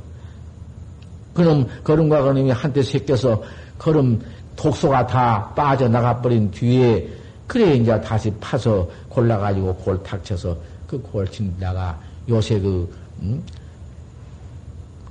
그놈, 1.33 1.65
걸음과 1.83 2.23
그놈이 2.23 2.51
한때 2.51 2.83
새껴서 2.83 3.41
걸음 3.77 4.21
독소가 4.55 5.07
다 5.07 5.51
빠져나가버린 5.55 6.51
뒤에 6.51 7.07
그래, 7.51 7.75
이제 7.75 7.99
다시 7.99 8.31
파서 8.39 8.89
골라가지고 9.09 9.75
골 9.75 10.01
탁 10.03 10.23
쳐서 10.23 10.57
그 10.87 10.97
골친다가 11.01 11.99
요새 12.29 12.57
그, 12.61 12.89
음? 13.21 13.43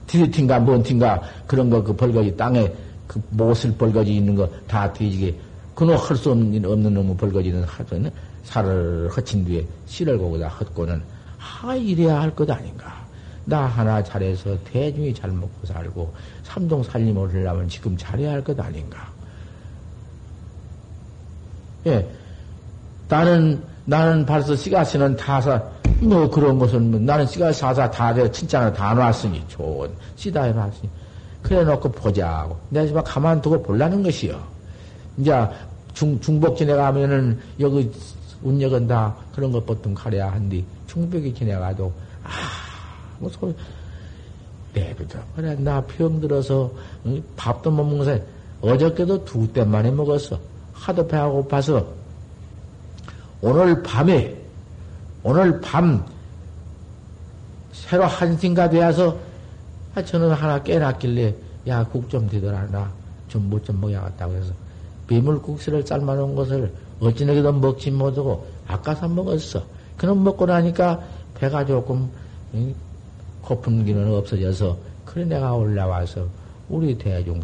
디리틴가 0.07 0.59
뭔틴가 0.61 1.21
그런 1.47 1.69
거 1.69 1.83
그 1.85 1.95
벌거지 1.95 2.35
땅에 2.37 2.73
그 3.07 3.21
못을 3.31 3.77
벌거지 3.77 4.17
있는 4.17 4.35
거 4.35 4.49
다 4.67 4.91
뒤지게 4.93 5.39
그놈 5.75 5.97
할 5.97 6.17
수 6.17 6.31
없는, 6.33 6.65
없는 6.65 6.95
놈의 6.95 7.17
벌거지는 7.19 7.63
하여튼 7.65 8.11
살을 8.43 9.11
허친 9.15 9.45
뒤에 9.45 9.67
씨를 9.87 10.19
거기다 10.19 10.49
헛고는 10.49 11.03
하, 11.37 11.75
이래야 11.77 12.21
할 12.23 12.35
것 12.35 12.51
아닌가. 12.51 13.07
나 13.45 13.67
하나 13.67 14.03
잘해서 14.03 14.57
대중이 14.65 15.13
잘 15.15 15.31
먹고 15.31 15.67
살고 15.67 16.15
삼동 16.43 16.83
살림을 16.85 17.29
하려면 17.35 17.69
지금 17.69 17.97
잘해야 17.99 18.31
할 18.33 18.43
것 18.45 18.59
아닌가. 18.61 19.13
예, 21.87 22.07
나는, 23.11 23.61
나는 23.85 24.25
벌써 24.25 24.55
시가시는 24.55 25.17
다사, 25.17 25.61
뭐 26.01 26.31
그런 26.31 26.59
것은, 26.59 26.91
뭐 26.93 27.01
나는 27.01 27.27
시가 27.27 27.53
사사 27.53 27.91
다, 27.91 28.15
돼, 28.15 28.31
칭찬을 28.31 28.73
다 28.73 28.95
놨으니, 28.95 29.43
좋은, 29.49 29.91
시다 30.17 30.45
해놨으니. 30.45 30.89
그래 31.43 31.65
놓고 31.65 31.91
보자고. 31.91 32.57
내가 32.69 32.87
지금 32.87 33.03
가만두고 33.03 33.63
볼라는 33.63 34.03
것이요. 34.03 34.41
이제 35.19 35.33
중, 35.93 36.19
중복 36.21 36.57
지내가면은 36.57 37.39
여기 37.59 37.91
운역은 38.43 38.87
다 38.87 39.15
그런 39.35 39.51
것 39.51 39.67
보통 39.67 39.93
가려야 39.93 40.31
한디, 40.33 40.65
중복이 40.87 41.35
지내가도, 41.35 41.93
아, 42.23 42.31
아무 43.19 43.29
소리. 43.31 43.55
내비둬. 44.73 45.19
그래, 45.35 45.57
나 45.59 45.81
병 45.81 46.21
들어서, 46.21 46.71
응? 47.07 47.21
밥도 47.37 47.73
못 47.73 47.83
먹어서, 47.85 48.19
어저께도 48.61 49.25
두 49.25 49.53
때 49.53 49.65
만에 49.65 49.91
먹었어. 49.91 50.39
하도 50.73 51.07
배가 51.09 51.29
고파서, 51.29 51.99
오늘 53.43 53.83
밤에, 53.83 54.37
오늘 55.23 55.61
밤, 55.61 56.05
새로 57.73 58.05
한신가 58.05 58.71
되어서, 58.71 59.17
아, 59.95 60.03
저는 60.05 60.33
하나 60.33 60.63
깨놨길래, 60.63 61.35
야, 61.69 61.85
국 61.85 62.09
좀 62.09 62.29
되더라. 62.29 62.67
나 62.71 62.91
좀 63.29 63.49
못좀 63.49 63.81
먹여야겠다고 63.81 64.35
해서, 64.35 64.53
비물국수를 65.07 65.87
삶아놓은 65.87 66.35
것을 66.35 66.73
어찌나게도 67.01 67.53
먹지 67.53 67.91
못하고, 67.93 68.47
아까서 68.67 69.09
먹었어. 69.09 69.63
그럼 69.97 70.25
먹고 70.25 70.47
나니까 70.47 71.01
배가 71.35 71.65
조금, 71.65 72.11
응? 72.55 72.75
고픈 73.43 73.85
기는 73.85 74.13
없어져서 74.15 74.77
그래 75.05 75.25
내가 75.25 75.55
올라와서 75.55 76.27
우리 76.69 76.97
대중 76.97 77.41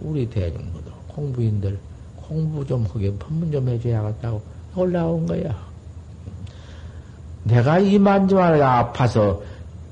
우리 0.00 0.28
대중도 0.28 0.90
공부인들 1.06 1.78
공부 2.16 2.66
좀 2.66 2.84
하게 2.86 3.12
법문 3.14 3.50
좀 3.52 3.68
해줘야겠다고 3.68 4.42
올라온 4.78 5.26
거야. 5.26 5.54
내가 7.44 7.78
이만저만 7.78 8.60
아파서 8.60 9.40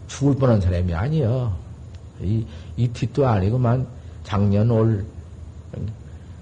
죽을 0.09 0.35
뻔한 0.37 0.61
사람이 0.61 0.95
아니여. 0.95 1.53
이, 2.23 2.45
이 2.77 2.89
뒷도 2.89 3.27
아니고만 3.27 3.87
작년 4.25 4.71
올, 4.71 5.05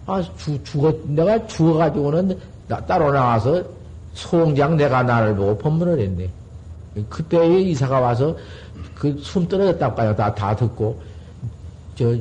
아, 0.06 0.22
죽, 0.36 0.64
죽었, 0.64 0.96
내가 1.06 1.46
죽어가지고는 1.46 2.38
나, 2.68 2.80
따로 2.86 3.12
나와서 3.12 3.62
소홍장 4.14 4.76
내가 4.76 5.02
나를 5.02 5.34
보고 5.34 5.56
법문을 5.58 5.98
했네. 6.00 6.30
그때에 7.08 7.60
이사가 7.60 8.00
와서 8.00 8.36
그 8.94 9.16
숨 9.20 9.48
떨어졌다까요. 9.48 10.14
다, 10.14 10.34
다 10.34 10.54
듣고, 10.54 11.00
저, 11.96 12.16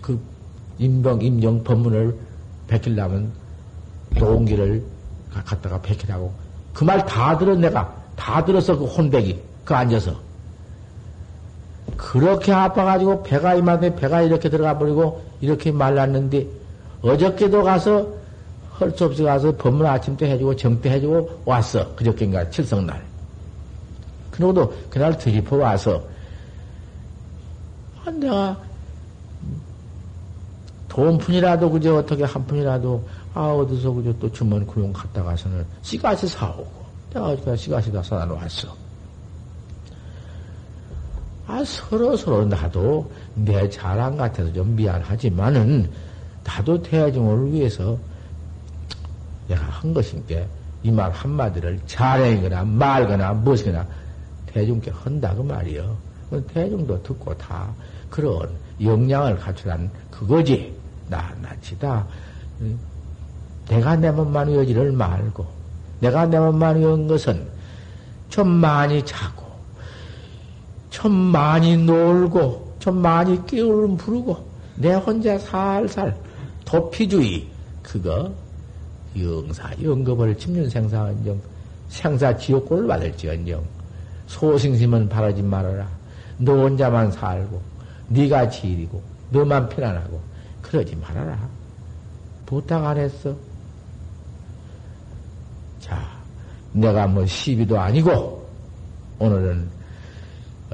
그, 0.00 0.18
임병, 0.78 1.20
임정 1.22 1.62
법문을 1.62 2.16
베끼려면 2.66 3.30
동기를 4.18 4.82
갖다가 5.44 5.80
베끼라고. 5.80 6.32
그 6.72 6.84
말 6.84 7.04
다 7.06 7.36
들은 7.38 7.60
내가. 7.60 7.94
다 8.16 8.44
들어서 8.44 8.76
그 8.76 8.84
혼백이. 8.84 9.40
그 9.64 9.74
앉아서. 9.74 10.14
그렇게 11.96 12.52
아파가지고 12.52 13.22
배가 13.22 13.54
이만해 13.54 13.94
배가 13.96 14.22
이렇게 14.22 14.48
들어가 14.48 14.76
버리고 14.78 15.22
이렇게 15.40 15.70
말랐는데 15.70 16.46
어저께도 17.02 17.62
가서 17.62 18.08
헐 18.80 18.90
수 18.96 19.04
없이 19.04 19.22
가서 19.22 19.54
법문 19.56 19.86
아침 19.86 20.16
때 20.16 20.30
해주고 20.30 20.56
정 20.56 20.80
때 20.80 20.90
해주고 20.90 21.42
왔어. 21.44 21.94
그저께인가 21.94 22.50
칠성날. 22.50 23.00
그러고도 24.32 24.74
그날 24.90 25.16
뒤집어 25.16 25.56
와서, 25.58 26.02
아, 28.04 28.10
내가 28.10 28.56
돈 30.88 31.18
푼이라도 31.18 31.70
그저 31.70 31.96
어떻게 31.96 32.24
한 32.24 32.44
푼이라도 32.46 33.06
아 33.34 33.48
어디서 33.48 33.92
그저 33.92 34.12
또 34.18 34.30
주머니 34.30 34.64
구용 34.64 34.92
갔다 34.92 35.22
가서는 35.22 35.66
씨가시 35.82 36.28
사오고 36.28 36.70
내가 37.12 37.26
어디가 37.30 37.56
씨가시다 37.56 38.02
사다 38.02 38.24
놓았어. 38.26 38.76
아 41.46 41.62
서로 41.64 42.16
서로 42.16 42.44
나도 42.46 43.10
내 43.34 43.68
자랑 43.68 44.16
같아서 44.16 44.52
좀 44.52 44.74
미안하지만은 44.76 45.90
나도 46.44 46.80
대중을 46.80 47.52
위해서 47.52 47.98
내가 49.48 49.62
한 49.64 49.92
것인게 49.92 50.46
이말 50.84 51.10
한마디를 51.10 51.80
자랑이거나 51.86 52.64
말거나 52.64 53.32
무엇이거나 53.32 53.86
대중께 54.46 54.92
한다 54.92 55.34
그 55.34 55.42
말이요. 55.42 55.96
대중도 56.52 57.02
듣고 57.02 57.36
다 57.36 57.72
그런 58.08 58.48
역량을 58.80 59.36
갖추란 59.38 59.90
그거지. 60.10 60.74
나 61.08 61.34
낫지다. 61.42 62.06
내가 63.68 63.96
내 63.96 64.10
몸만 64.10 64.52
여지를 64.52 64.92
말고 64.92 65.46
내가 66.00 66.26
내 66.26 66.38
몸만 66.38 66.82
연 66.82 67.06
것은 67.06 67.46
좀 68.28 68.48
많이 68.48 69.04
자고 69.04 69.44
좀 70.90 71.12
많이 71.12 71.76
놀고 71.76 72.76
좀 72.78 72.98
많이 72.98 73.44
끼울 73.46 73.96
부르고 73.96 74.46
내 74.76 74.94
혼자 74.94 75.38
살살 75.38 76.16
도피주의 76.64 77.48
그거 77.82 78.32
영사 79.18 79.70
영급을 79.82 80.36
침륜 80.36 80.68
생사언정 80.68 81.40
생사 81.88 82.36
지옥골을 82.36 82.86
받을지언정 82.86 83.64
소승심은 84.26 85.08
바라지 85.08 85.42
말아라. 85.42 85.88
너 86.38 86.52
혼자만 86.52 87.12
살고, 87.12 87.60
네가 88.08 88.48
지리고, 88.50 89.02
너만 89.30 89.68
편안하고, 89.68 90.20
그러지 90.62 90.96
말아라. 90.96 91.38
부탁 92.46 92.84
안 92.84 92.96
했어. 92.98 93.34
자, 95.80 96.00
내가 96.74 97.06
뭐 97.06 97.24
시비도 97.24 97.80
아니고, 97.80 98.46
오늘은 99.18 99.68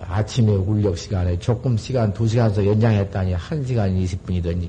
아침에 0.00 0.52
울력 0.52 0.98
시간에 0.98 1.38
조금 1.38 1.76
시간, 1.76 2.12
두 2.12 2.26
시간서 2.26 2.66
연장했다니, 2.66 3.34
한 3.34 3.64
시간 3.64 3.94
20분이더니, 3.94 4.68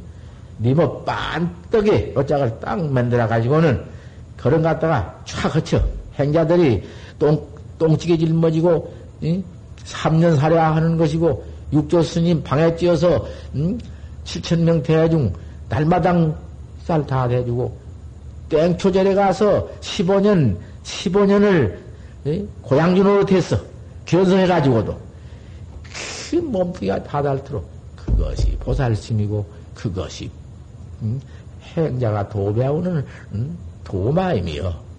니뭐 0.59 1.03
빤떡에 1.03 2.13
어짝을 2.15 2.59
딱 2.59 2.86
만들어 2.91 3.27
가지고는, 3.27 3.84
그런 4.38 4.61
갔다가 4.61 5.21
촥 5.25 5.51
거쳐. 5.51 5.82
행자들이 6.17 6.84
똥, 7.19 7.47
똥찌개 7.77 8.17
짊어지고 8.17 8.93
응? 9.23 9.43
3년 9.86 10.36
살해야 10.38 10.75
하는 10.75 10.97
것이고 10.97 11.43
육조 11.73 12.03
스님 12.03 12.43
방에 12.43 12.75
찧어서 12.75 13.25
응? 13.55 13.77
7천 14.23 14.59
명 14.59 14.82
대중 14.84 15.32
날마당 15.69 16.36
쌀 16.84 17.05
다 17.05 17.27
대주고 17.27 17.75
땡초절에 18.49 19.13
가서 19.15 19.69
15년 19.79 20.57
15년을 20.91 21.77
응? 22.27 22.49
고향준으로 22.61 23.25
됐어 23.25 23.57
견성해가지고도 24.05 24.99
그 25.84 26.35
몸뚱이가 26.35 27.03
다 27.03 27.22
닳도록 27.22 27.69
그것이 27.95 28.57
보살심이고 28.57 29.45
그것이 29.73 30.30
응? 31.03 31.19
행자가 31.76 32.27
도배하는 32.30 33.05
응? 33.34 33.57
도마임이여. 33.84 34.91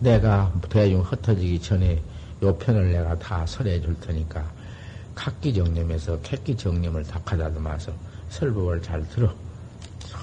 내가 0.00 0.50
대중 0.70 1.02
흩어지기 1.02 1.60
전에 1.60 2.00
요 2.42 2.56
편을 2.56 2.90
내가 2.92 3.18
다 3.18 3.44
설해 3.46 3.80
줄 3.82 3.98
테니까 4.00 4.50
각기 5.20 5.52
정념에서 5.52 6.18
객기 6.22 6.56
정념을 6.56 7.04
다 7.04 7.20
가다듬어서 7.26 7.92
설법을 8.30 8.80
잘 8.80 9.06
들어. 9.10 9.28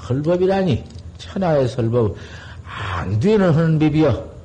설법이라니 0.08 0.84
천하의 1.20 1.68
설법 1.68 2.16
안 2.66 3.20
되는 3.20 3.54
하는 3.54 3.78
법이여. 3.78 4.38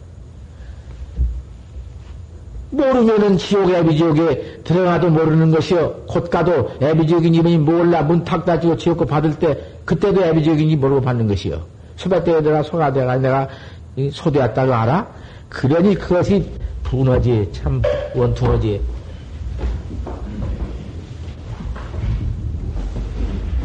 모르면은 2.68 3.38
지옥 3.38 3.70
애비지옥에 3.70 4.60
들어가도 4.64 5.08
모르는 5.08 5.50
것이요. 5.52 6.04
곧 6.06 6.28
가도 6.28 6.70
애비지옥인 6.82 7.34
이분이 7.34 7.56
몰라 7.56 8.02
문 8.02 8.22
탁 8.22 8.44
닫지고 8.44 8.76
지옥고 8.76 9.06
받을 9.06 9.34
때 9.38 9.58
그때도 9.86 10.22
애비지옥인지 10.22 10.76
모르고 10.76 11.00
받는 11.00 11.28
것이요. 11.28 11.64
수배 11.96 12.24
때에 12.24 12.42
내가 12.42 12.62
소가 12.62 12.92
돼가 12.92 13.16
내가 13.16 13.48
소되었다고 14.12 14.74
알아? 14.74 15.06
그러니 15.48 15.94
그것이 15.94 16.46
분어지, 16.82 17.48
참 17.52 17.80
원투어지. 18.14 18.80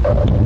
Thank 0.08 0.32
you. 0.32 0.37